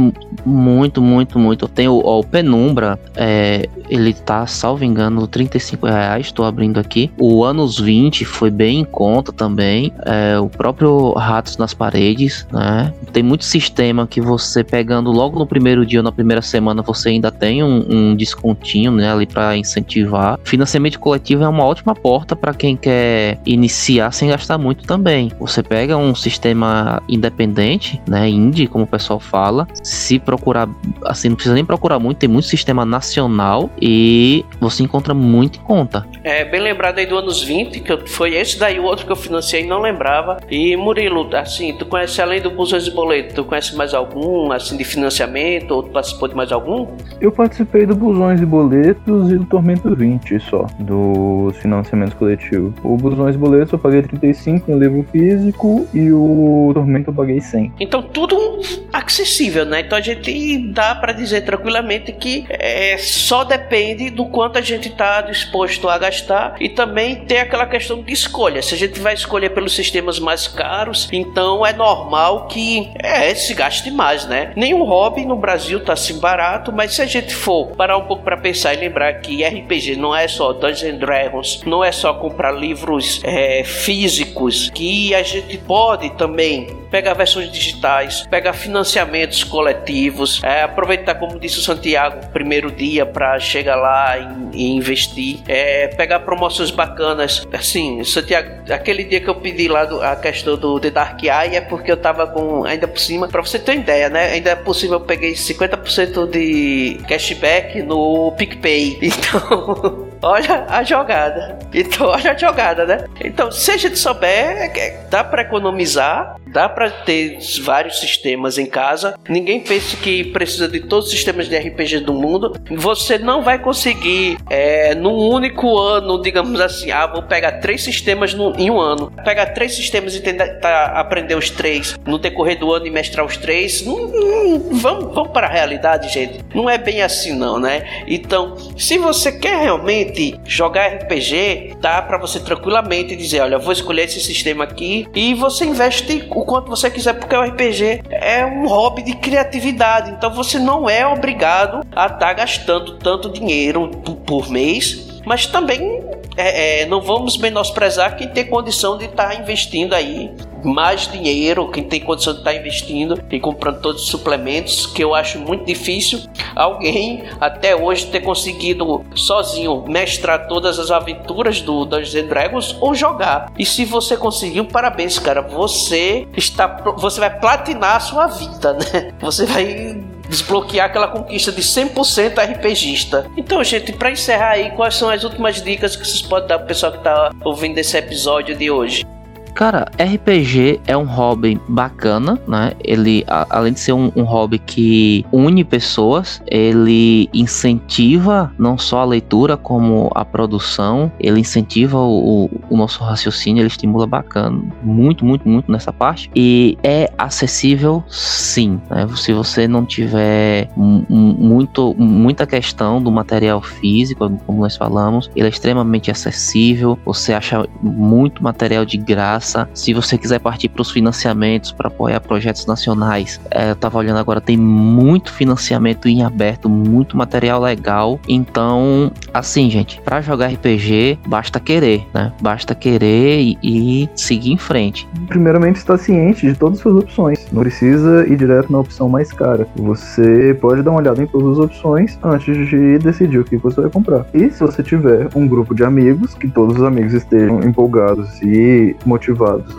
muito, 0.44 1.00
muito, 1.00 1.38
muito. 1.38 1.68
Tem 1.68 1.88
o, 1.88 2.00
ó, 2.04 2.20
o 2.20 2.24
Penumbra, 2.24 2.98
é, 3.16 3.68
ele 3.88 4.12
tá, 4.12 4.46
salvo 4.46 4.84
engano, 4.84 5.26
35 5.26 5.86
reais, 5.86 6.32
tô 6.32 6.44
abrindo 6.44 6.78
aqui. 6.78 7.10
O 7.18 7.44
Anos 7.44 7.78
20 7.78 8.24
foi 8.24 8.50
bem 8.50 8.80
em 8.80 8.84
conta 8.84 9.32
também. 9.32 9.92
É, 10.06 10.38
o 10.38 10.48
próprio 10.48 11.12
Ratos 11.12 11.56
nas 11.56 11.74
Paredes, 11.74 12.46
né? 12.52 12.92
Tem 13.12 13.22
muito 13.22 13.44
sistema 13.44 14.06
que 14.06 14.20
você 14.20 14.64
pegando 14.64 15.10
logo 15.10 15.38
no 15.38 15.46
primeiro 15.46 15.84
dia 15.84 16.00
ou 16.00 16.04
na 16.04 16.12
primeira 16.12 16.42
semana, 16.42 16.82
você 16.82 17.10
ainda 17.10 17.30
tem 17.30 17.62
um, 17.62 17.84
um 17.88 18.16
descontinho, 18.16 18.92
né? 18.92 19.12
Ali 19.12 19.26
para 19.26 19.56
incentivar. 19.56 20.38
Financiamento 20.44 20.98
coletivo 20.98 21.44
é 21.44 21.48
uma 21.48 21.64
ótima 21.64 21.94
porta 21.94 22.34
para 22.34 22.54
quem 22.54 22.76
quer 22.76 23.38
iniciar 23.46 24.12
sem 24.12 24.28
gastar 24.28 24.58
muito 24.58 24.84
também. 24.84 25.30
Você 25.38 25.62
pega 25.62 25.96
um 25.96 26.14
sistema 26.14 27.02
independente, 27.08 28.00
né? 28.06 28.28
Indie, 28.28 28.66
como 28.66 28.84
o 28.84 28.86
pessoal 28.86 29.20
fala. 29.20 29.66
Se 29.82 30.18
procurar, 30.18 30.68
assim, 31.04 31.28
não 31.28 31.36
precisa 31.36 31.54
nem 31.54 31.64
procurar 31.64 31.98
muito, 31.98 32.18
tem 32.18 32.28
muito 32.28 32.46
sistema 32.46 32.84
nacional 32.84 33.70
e 33.80 34.44
você 34.60 34.82
encontra 34.82 35.14
muito 35.14 35.58
em 35.58 35.62
conta. 35.62 36.06
É 36.24 36.44
bem 36.44 36.60
lembrado 36.60 36.98
aí 36.98 37.06
do 37.06 37.16
anos 37.16 37.42
20, 37.42 37.80
que 37.80 38.08
foi 38.08 38.34
esse 38.34 38.58
daí 38.58 38.78
o 38.78 38.84
outro 38.84 39.06
que 39.06 39.12
eu 39.12 39.16
financiei 39.16 39.66
não 39.66 39.80
lembrava. 39.92 40.38
E 40.50 40.76
Murilo, 40.76 41.28
assim, 41.36 41.72
tu 41.74 41.86
conhece 41.86 42.20
além 42.20 42.40
do 42.40 42.50
Busões 42.50 42.84
de 42.84 42.90
Boleto, 42.90 43.34
tu 43.34 43.44
conhece 43.44 43.76
mais 43.76 43.94
algum, 43.94 44.50
assim, 44.50 44.76
de 44.76 44.84
financiamento, 44.84 45.70
ou 45.72 45.82
tu 45.82 45.90
participou 45.90 46.28
de 46.28 46.34
mais 46.34 46.50
algum? 46.50 46.86
Eu 47.20 47.30
participei 47.30 47.86
do 47.86 47.94
Busões 47.94 48.40
e 48.40 48.46
Boletos 48.46 49.30
e 49.30 49.36
do 49.36 49.44
Tormento 49.44 49.94
20 49.94 50.40
só, 50.40 50.66
dos 50.78 51.56
financiamentos 51.58 52.14
coletivos. 52.14 52.72
O 52.82 52.96
Busões 52.96 53.34
e 53.34 53.38
Boletos 53.38 53.72
eu 53.72 53.78
paguei 53.78 54.02
35 54.02 54.70
no 54.70 54.78
livro 54.78 55.06
físico 55.10 55.86
e 55.92 56.10
o 56.12 56.70
Tormento 56.74 57.10
eu 57.10 57.14
paguei 57.14 57.40
100. 57.40 57.72
Então 57.80 58.02
tudo 58.02 58.60
acessível, 58.92 59.64
né? 59.64 59.80
Então 59.80 59.96
a 59.96 60.00
gente 60.00 60.58
dá 60.72 60.94
para 60.94 61.12
dizer 61.12 61.42
tranquilamente 61.42 62.12
que 62.12 62.44
é, 62.48 62.96
só 62.98 63.44
depende 63.44 64.10
do 64.10 64.26
quanto 64.26 64.58
a 64.58 64.60
gente 64.60 64.88
está 64.88 65.20
disposto 65.22 65.88
a 65.88 65.98
gastar 65.98 66.56
e 66.60 66.68
também 66.68 67.16
tem 67.16 67.38
aquela 67.38 67.66
questão 67.66 68.02
de 68.02 68.12
escolha. 68.12 68.62
Se 68.62 68.74
a 68.74 68.78
gente 68.78 69.00
vai 69.00 69.14
escolher 69.14 69.50
pelos 69.50 69.74
sistemas 69.82 70.18
mais 70.18 70.46
caros, 70.46 71.08
então 71.12 71.64
é 71.64 71.72
normal 71.72 72.46
que 72.46 72.90
é, 72.96 73.34
se 73.34 73.54
gaste 73.54 73.90
mais, 73.90 74.26
né? 74.26 74.52
Nenhum 74.56 74.84
hobby 74.84 75.24
no 75.24 75.36
Brasil 75.36 75.84
tá 75.84 75.92
assim 75.92 76.18
barato, 76.18 76.72
mas 76.72 76.94
se 76.94 77.02
a 77.02 77.06
gente 77.06 77.34
for 77.34 77.68
parar 77.76 77.96
um 77.96 78.04
pouco 78.04 78.22
para 78.22 78.36
pensar 78.36 78.74
e 78.74 78.78
lembrar 78.78 79.14
que 79.14 79.44
RPG 79.44 79.96
não 79.96 80.14
é 80.14 80.28
só 80.28 80.52
Dungeons 80.52 80.98
Dragons, 80.98 81.62
não 81.64 81.84
é 81.84 81.92
só 81.92 82.14
comprar 82.14 82.52
livros 82.52 83.20
é, 83.24 83.64
físicos, 83.64 84.70
que 84.70 85.14
a 85.14 85.22
gente 85.22 85.58
pode 85.58 86.10
também 86.10 86.81
pegar 86.92 87.14
versões 87.14 87.50
digitais, 87.50 88.26
pegar 88.30 88.52
financiamentos 88.52 89.42
coletivos, 89.42 90.42
é, 90.44 90.62
aproveitar, 90.62 91.14
como 91.14 91.40
disse 91.40 91.58
o 91.58 91.62
Santiago, 91.62 92.26
o 92.26 92.28
primeiro 92.28 92.70
dia 92.70 93.06
para 93.06 93.40
chegar 93.40 93.76
lá 93.76 94.18
e, 94.52 94.58
e 94.58 94.76
investir, 94.76 95.40
é, 95.48 95.88
pegar 95.88 96.20
promoções 96.20 96.70
bacanas. 96.70 97.46
Assim, 97.50 98.04
Santiago, 98.04 98.70
aquele 98.70 99.04
dia 99.04 99.20
que 99.20 99.28
eu 99.28 99.34
pedi 99.34 99.68
lá 99.68 99.86
do, 99.86 100.02
a 100.02 100.14
questão 100.16 100.56
do 100.56 100.78
The 100.78 100.90
Dark 100.90 101.22
Eye 101.22 101.56
é 101.56 101.60
porque 101.62 101.90
eu 101.90 101.96
tava 101.96 102.26
com, 102.26 102.64
ainda 102.64 102.86
por 102.86 102.98
cima, 102.98 103.26
para 103.26 103.40
você 103.40 103.58
ter 103.58 103.76
ideia, 103.76 104.10
né? 104.10 104.32
Ainda 104.32 104.50
é 104.50 104.54
possível 104.54 104.98
eu 104.98 105.00
peguei 105.00 105.32
50% 105.32 106.28
de 106.28 107.00
cashback 107.08 107.82
no 107.82 108.32
PicPay. 108.32 108.98
Então. 109.22 110.11
Olha 110.22 110.66
a 110.68 110.82
jogada. 110.82 111.58
Então, 111.74 112.06
olha 112.08 112.32
a 112.32 112.36
jogada, 112.36 112.86
né? 112.86 113.04
Então, 113.22 113.50
se 113.50 113.70
a 113.70 113.76
gente 113.76 113.98
souber, 113.98 114.30
é 114.30 115.06
dá 115.10 115.24
para 115.24 115.42
economizar, 115.42 116.36
dá 116.46 116.68
para 116.68 116.90
ter 116.90 117.38
vários 117.62 117.98
sistemas 117.98 118.58
em 118.58 118.66
casa. 118.66 119.14
Ninguém 119.28 119.60
pense 119.60 119.96
que 119.96 120.24
precisa 120.24 120.68
de 120.68 120.80
todos 120.80 121.06
os 121.06 121.12
sistemas 121.12 121.48
de 121.48 121.56
RPG 121.56 122.00
do 122.00 122.12
mundo. 122.12 122.54
Você 122.70 123.18
não 123.18 123.42
vai 123.42 123.58
conseguir, 123.58 124.36
é, 124.48 124.94
num 124.94 125.16
único 125.16 125.78
ano, 125.78 126.20
digamos 126.20 126.60
assim, 126.60 126.90
ah, 126.90 127.06
vou 127.06 127.22
pegar 127.22 127.52
três 127.52 127.82
sistemas 127.82 128.34
no, 128.34 128.54
em 128.56 128.70
um 128.70 128.80
ano. 128.80 129.10
Pegar 129.24 129.46
três 129.46 129.74
sistemas 129.74 130.14
e 130.14 130.20
tentar 130.20 130.48
tá, 130.60 130.84
aprender 130.96 131.34
os 131.34 131.50
três 131.50 131.98
no 132.06 132.18
decorrer 132.18 132.58
do 132.58 132.72
ano 132.72 132.86
e 132.86 132.90
mestrar 132.90 133.24
os 133.24 133.36
três. 133.36 133.82
Vamos, 133.82 135.14
vamos 135.14 135.32
para 135.32 135.46
a 135.46 135.50
realidade, 135.50 136.12
gente. 136.12 136.40
Não 136.54 136.68
é 136.68 136.76
bem 136.76 137.02
assim, 137.02 137.32
não, 137.32 137.58
né? 137.58 138.04
Então, 138.06 138.56
se 138.76 138.98
você 138.98 139.32
quer 139.32 139.62
realmente 139.62 140.11
jogar 140.44 140.88
RPG, 140.88 141.76
dá 141.80 142.02
para 142.02 142.18
você 142.18 142.40
tranquilamente 142.40 143.16
dizer, 143.16 143.40
olha, 143.40 143.58
vou 143.58 143.72
escolher 143.72 144.04
esse 144.04 144.20
sistema 144.20 144.64
aqui 144.64 145.08
e 145.14 145.34
você 145.34 145.64
investe 145.64 146.26
o 146.30 146.44
quanto 146.44 146.68
você 146.68 146.90
quiser, 146.90 147.14
porque 147.14 147.34
o 147.34 147.42
RPG 147.42 148.02
é 148.10 148.44
um 148.44 148.66
hobby 148.66 149.02
de 149.02 149.16
criatividade, 149.16 150.10
então 150.10 150.32
você 150.32 150.58
não 150.58 150.88
é 150.88 151.06
obrigado 151.06 151.86
a 151.94 152.06
estar 152.06 152.18
tá 152.18 152.32
gastando 152.32 152.98
tanto 152.98 153.30
dinheiro 153.30 153.88
por 154.26 154.50
mês, 154.50 155.20
mas 155.24 155.46
também 155.46 156.02
é, 156.36 156.82
é, 156.82 156.86
não 156.86 157.00
vamos 157.00 157.36
menosprezar 157.36 158.16
quem 158.16 158.28
tem 158.28 158.44
condição 158.46 158.96
de 158.96 159.06
estar 159.06 159.28
tá 159.28 159.34
investindo 159.34 159.94
aí 159.94 160.30
mais 160.62 161.08
dinheiro, 161.08 161.70
quem 161.70 161.84
tem 161.84 162.00
condição 162.00 162.32
de 162.32 162.40
estar 162.40 162.52
tá 162.52 162.56
investindo 162.56 163.22
e 163.30 163.40
comprando 163.40 163.80
todos 163.80 164.02
os 164.02 164.08
suplementos, 164.08 164.86
que 164.86 165.02
eu 165.02 165.14
acho 165.14 165.38
muito 165.38 165.64
difícil 165.64 166.20
alguém 166.54 167.24
até 167.40 167.74
hoje 167.74 168.06
ter 168.06 168.20
conseguido 168.20 169.04
sozinho 169.14 169.84
mestrar 169.88 170.46
todas 170.46 170.78
as 170.78 170.90
aventuras 170.90 171.60
do 171.60 171.84
Dungeons 171.84 172.28
Dragons 172.28 172.76
ou 172.80 172.94
jogar. 172.94 173.52
E 173.58 173.64
se 173.64 173.84
você 173.84 174.16
conseguiu, 174.16 174.64
parabéns, 174.64 175.18
cara. 175.18 175.42
Você 175.42 176.26
está 176.36 176.66
você 176.96 177.20
vai 177.20 177.38
platinar 177.38 177.96
a 177.96 178.00
sua 178.00 178.26
vida, 178.26 178.74
né? 178.74 179.12
Você 179.20 179.46
vai 179.46 180.02
desbloquear 180.28 180.86
aquela 180.86 181.08
conquista 181.08 181.52
de 181.52 181.62
100% 181.62 182.38
RPGista. 182.38 183.30
Então, 183.36 183.62
gente, 183.62 183.92
para 183.92 184.10
encerrar 184.10 184.52
aí, 184.52 184.70
quais 184.70 184.94
são 184.94 185.10
as 185.10 185.24
últimas 185.24 185.60
dicas 185.62 185.94
que 185.94 186.06
vocês 186.06 186.22
podem 186.22 186.48
dar 186.48 186.58
pro 186.58 186.68
pessoal 186.68 186.92
que 186.92 186.98
tá 186.98 187.30
ouvindo 187.44 187.78
esse 187.78 187.96
episódio 187.96 188.56
de 188.56 188.70
hoje? 188.70 189.06
Cara, 189.54 189.86
RPG 189.98 190.80
é 190.86 190.96
um 190.96 191.04
hobby 191.04 191.60
bacana, 191.68 192.40
né? 192.48 192.72
Ele, 192.82 193.24
a, 193.26 193.46
além 193.50 193.72
de 193.72 193.80
ser 193.80 193.92
um, 193.92 194.10
um, 194.16 194.24
hobby 194.24 194.58
que 194.58 195.24
une 195.30 195.62
pessoas, 195.62 196.42
ele 196.46 197.28
incentiva 197.34 198.52
não 198.58 198.78
só 198.78 199.00
a 199.00 199.04
leitura, 199.04 199.56
como 199.56 200.10
a 200.14 200.24
produção, 200.24 201.12
ele 201.20 201.40
incentiva 201.40 201.98
o, 201.98 202.50
o 202.70 202.76
nosso 202.76 203.04
raciocínio, 203.04 203.60
ele 203.60 203.68
estimula 203.68 204.06
bacana, 204.06 204.62
muito, 204.82 205.24
muito, 205.24 205.46
muito 205.48 205.70
nessa 205.70 205.92
parte. 205.92 206.30
E 206.34 206.78
é 206.82 207.12
acessível, 207.18 208.02
sim. 208.08 208.80
Né? 208.90 209.06
Se 209.16 209.32
você 209.32 209.68
não 209.68 209.84
tiver 209.84 210.70
muito, 210.76 211.94
muita 211.98 212.46
questão 212.46 213.02
do 213.02 213.12
material 213.12 213.60
físico, 213.60 214.30
como 214.46 214.60
nós 214.62 214.76
falamos, 214.76 215.30
ele 215.36 215.46
é 215.46 215.50
extremamente 215.50 216.10
acessível, 216.10 216.98
você 217.04 217.34
acha 217.34 217.66
muito 217.82 218.42
material 218.42 218.84
de 218.84 218.96
graça 218.96 219.41
graça. 219.42 219.68
Se 219.74 219.92
você 219.92 220.16
quiser 220.16 220.38
partir 220.38 220.68
para 220.68 220.80
os 220.80 220.90
financiamentos 220.90 221.72
para 221.72 221.88
apoiar 221.88 222.20
projetos 222.20 222.64
nacionais, 222.66 223.40
é, 223.50 223.70
eu 223.70 223.76
tava 223.76 223.98
olhando 223.98 224.18
agora, 224.18 224.40
tem 224.40 224.56
muito 224.56 225.32
financiamento 225.32 226.08
em 226.08 226.22
aberto, 226.22 226.68
muito 226.68 227.16
material 227.16 227.60
legal. 227.60 228.20
Então, 228.28 229.10
assim, 229.34 229.68
gente, 229.68 230.00
para 230.02 230.20
jogar 230.20 230.46
RPG, 230.48 231.18
basta 231.26 231.58
querer, 231.58 232.06
né? 232.14 232.32
Basta 232.40 232.74
querer 232.74 233.40
e, 233.40 233.58
e 233.62 234.08
seguir 234.14 234.52
em 234.52 234.58
frente. 234.58 235.08
Primeiramente, 235.26 235.76
está 235.76 235.98
ciente 235.98 236.46
de 236.46 236.54
todas 236.54 236.78
as 236.78 236.82
suas 236.82 237.02
opções. 237.02 237.46
Não 237.52 237.62
precisa 237.62 238.26
ir 238.26 238.36
direto 238.36 238.70
na 238.70 238.78
opção 238.78 239.08
mais 239.08 239.32
cara. 239.32 239.66
Você 239.76 240.56
pode 240.60 240.82
dar 240.82 240.90
uma 240.92 241.00
olhada 241.00 241.22
em 241.22 241.26
todas 241.26 241.58
as 241.58 241.64
opções 241.64 242.18
antes 242.22 242.68
de 242.68 242.98
decidir 242.98 243.38
o 243.38 243.44
que 243.44 243.56
você 243.56 243.80
vai 243.80 243.90
comprar. 243.90 244.24
E 244.32 244.50
se 244.50 244.60
você 244.60 244.82
tiver 244.82 245.28
um 245.34 245.48
grupo 245.48 245.74
de 245.74 245.84
amigos, 245.84 246.34
que 246.34 246.48
todos 246.48 246.76
os 246.76 246.82
amigos 246.82 247.12
estejam 247.12 247.60
empolgados 247.62 248.40
e 248.42 248.94
motivados 249.04 249.31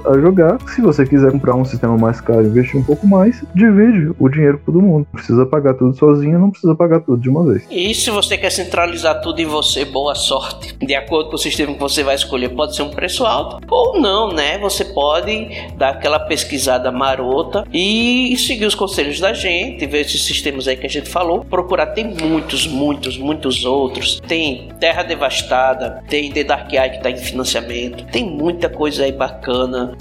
a 0.05 0.19
jogar. 0.19 0.57
Se 0.69 0.81
você 0.81 1.05
quiser 1.05 1.31
comprar 1.31 1.55
um 1.55 1.65
sistema 1.65 1.97
mais 1.97 2.21
caro 2.21 2.45
investir 2.45 2.79
um 2.79 2.83
pouco 2.83 3.05
mais, 3.07 3.43
divide 3.53 4.11
o 4.19 4.29
dinheiro 4.29 4.59
todo 4.65 4.81
mundo. 4.81 5.07
Não 5.11 5.19
precisa 5.19 5.45
pagar 5.45 5.73
tudo 5.73 5.95
sozinho, 5.95 6.39
não 6.39 6.51
precisa 6.51 6.75
pagar 6.75 6.99
tudo 7.01 7.21
de 7.21 7.29
uma 7.29 7.43
vez. 7.45 7.65
E 7.69 7.93
se 7.93 8.09
você 8.09 8.37
quer 8.37 8.51
centralizar 8.51 9.21
tudo 9.21 9.39
em 9.39 9.45
você, 9.45 9.85
boa 9.85 10.15
sorte. 10.15 10.75
De 10.77 10.95
acordo 10.95 11.29
com 11.29 11.35
o 11.35 11.39
sistema 11.39 11.73
que 11.73 11.79
você 11.79 12.03
vai 12.03 12.15
escolher, 12.15 12.49
pode 12.49 12.75
ser 12.75 12.83
um 12.83 12.89
preço 12.89 13.25
alto 13.25 13.59
ou 13.69 13.99
não, 13.99 14.31
né? 14.31 14.57
Você 14.59 14.85
pode 14.85 15.47
dar 15.77 15.89
aquela 15.89 16.19
pesquisada 16.19 16.91
marota 16.91 17.65
e 17.73 18.35
seguir 18.37 18.65
os 18.65 18.75
conselhos 18.75 19.19
da 19.19 19.33
gente, 19.33 19.85
ver 19.85 20.01
esses 20.01 20.23
sistemas 20.23 20.67
aí 20.67 20.75
que 20.75 20.85
a 20.85 20.89
gente 20.89 21.09
falou. 21.09 21.43
Procurar, 21.43 21.87
tem 21.87 22.13
muitos, 22.21 22.67
muitos, 22.67 23.17
muitos 23.17 23.65
outros. 23.65 24.19
Tem 24.27 24.69
Terra 24.79 25.03
Devastada, 25.03 26.03
tem 26.07 26.31
The 26.31 26.43
Dark 26.43 26.71
Eye 26.71 26.89
que 26.89 26.97
está 26.97 27.09
em 27.09 27.17
financiamento, 27.17 28.05
tem 28.05 28.25
muita 28.25 28.69
coisa 28.69 29.03
aí 29.03 29.11
bacana. 29.11 29.42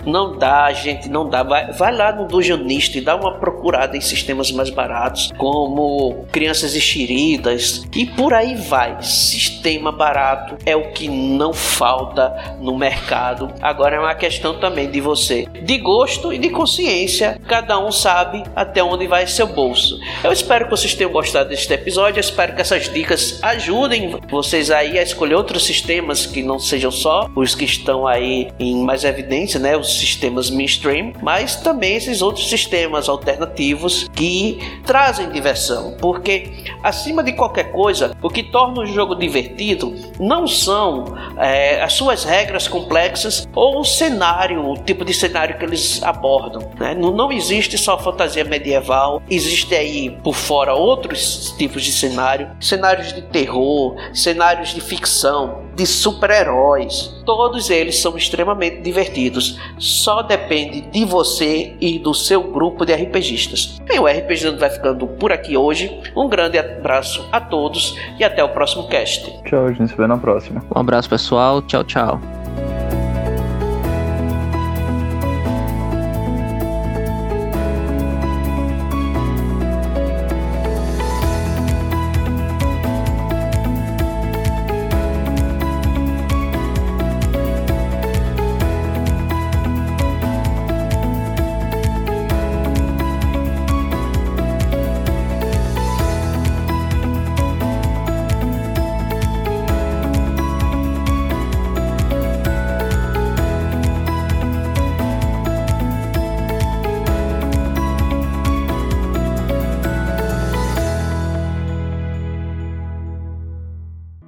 Não 0.07 0.37
dá, 0.37 0.73
gente, 0.73 1.09
não 1.09 1.29
dá. 1.29 1.43
Vai, 1.43 1.73
vai 1.73 1.95
lá 1.95 2.13
no 2.13 2.27
Dungeonista 2.27 2.99
e 2.99 3.01
dá 3.01 3.17
uma 3.17 3.35
procurada 3.35 3.97
em 3.97 4.01
sistemas 4.01 4.51
mais 4.51 4.71
baratos, 4.71 5.31
como 5.37 6.27
Crianças 6.31 6.75
Enxeridas 6.75 7.85
e 7.95 8.07
por 8.07 8.33
aí 8.35 8.55
vai. 8.55 9.03
Sistema 9.03 9.93
barato 9.93 10.57
é 10.65 10.77
o 10.77 10.93
que 10.93 11.09
não 11.09 11.53
falta 11.53 12.57
no 12.61 12.77
mercado. 12.77 13.53
Agora 13.61 13.97
é 13.97 14.01
uma 14.01 14.15
questão 14.15 14.59
também 14.59 14.91
de 14.91 15.01
você, 15.01 15.47
de 15.63 15.79
gosto 15.79 16.33
e 16.33 16.39
de 16.39 16.51
consciência. 16.51 17.41
Cada 17.47 17.79
um 17.79 17.91
sabe 17.91 18.43
até 18.55 18.83
onde 18.83 19.07
vai 19.07 19.27
seu 19.27 19.47
bolso. 19.47 19.99
Eu 20.23 20.33
espero 20.33 20.65
que 20.67 20.71
vocês 20.71 20.95
tenham 20.95 21.11
gostado 21.11 21.49
deste 21.49 21.73
episódio. 21.73 22.19
Eu 22.19 22.21
espero 22.21 22.55
que 22.55 22.61
essas 22.61 22.93
dicas 22.93 23.43
ajudem 23.43 24.19
vocês 24.31 24.71
aí 24.71 24.99
a 24.99 25.03
escolher 25.03 25.35
outros 25.35 25.65
sistemas 25.65 26.27
que 26.27 26.43
não 26.43 26.59
sejam 26.59 26.91
só 26.91 27.29
os 27.35 27.55
que 27.55 27.65
estão 27.65 28.07
aí 28.07 28.49
em 28.59 28.77
mais 28.83 29.05
evidência, 29.05 29.32
né? 29.59 29.77
Os 29.77 29.99
sistemas 29.99 30.51
mainstream, 30.51 31.13
mas 31.23 31.57
também 31.57 31.97
esses 31.97 32.23
outros 32.23 32.49
sistemas 32.49 33.09
alternativos 33.09 34.09
que 34.15 34.59
trazem 34.85 35.31
diversão. 35.31 35.97
Porque 36.01 36.51
acima 36.83 37.23
de 37.23 37.33
qualquer 37.33 37.73
coisa, 37.73 38.17
o 38.23 38.29
que 38.29 38.43
torna 38.43 38.83
o 38.83 38.87
jogo 38.87 39.15
divertido 39.15 39.95
não 40.19 40.47
são 40.47 41.17
é, 41.39 41.83
as 41.83 41.93
suas 41.95 42.25
regras 42.25 42.69
complexas 42.69 43.49
ou 43.55 43.81
o 43.81 43.85
cenário, 43.85 44.69
o 44.69 44.77
tipo 44.77 45.05
de 45.05 45.15
cenário 45.15 45.59
que 45.59 45.65
eles 45.65 46.03
abordam. 46.03 46.71
Né? 46.79 46.95
Não, 46.95 47.13
não 47.13 47.33
existe 47.33 47.79
só 47.79 47.99
fantasia 47.99 48.45
medieval, 48.45 49.23
existe 49.31 49.75
aí 49.75 50.11
por 50.23 50.35
fora 50.35 50.75
outros 50.75 51.55
tipos 51.57 51.83
de 51.83 51.93
cenário, 51.93 52.51
cenários 52.61 53.13
de 53.13 53.23
terror, 53.23 53.97
cenários 54.13 54.75
de 54.75 54.81
ficção, 54.81 55.63
de 55.75 55.87
super-heróis. 55.87 57.15
Todos 57.25 57.71
eles 57.71 58.01
são 58.01 58.17
extremamente 58.17 58.81
divertidos. 58.81 59.59
Só 59.79 60.23
depende 60.23 60.81
de 60.83 61.05
você 61.05 61.75
e 61.81 61.99
do 61.99 62.15
seu 62.15 62.43
grupo 62.43 62.85
de 62.85 62.95
RPGistas. 62.95 63.81
Bem, 63.87 63.99
o 63.99 64.07
RPG 64.07 64.57
vai 64.59 64.71
ficando 64.71 65.07
por 65.07 65.33
aqui 65.33 65.57
hoje. 65.57 66.01
Um 66.17 66.29
grande 66.29 66.59
abraço 66.59 67.27
a 67.33 67.41
todos 67.41 67.97
e 68.19 68.25
até 68.25 68.43
o 68.43 68.49
próximo 68.49 68.89
cast. 68.89 69.33
Tchau, 69.45 69.67
a 69.67 69.73
gente 69.73 69.91
se 69.91 69.97
vê 69.97 70.07
na 70.07 70.17
próxima. 70.17 70.63
Um 70.75 70.81
abraço, 70.81 71.09
pessoal. 71.09 71.63
Tchau, 71.63 71.85
tchau. 71.85 72.42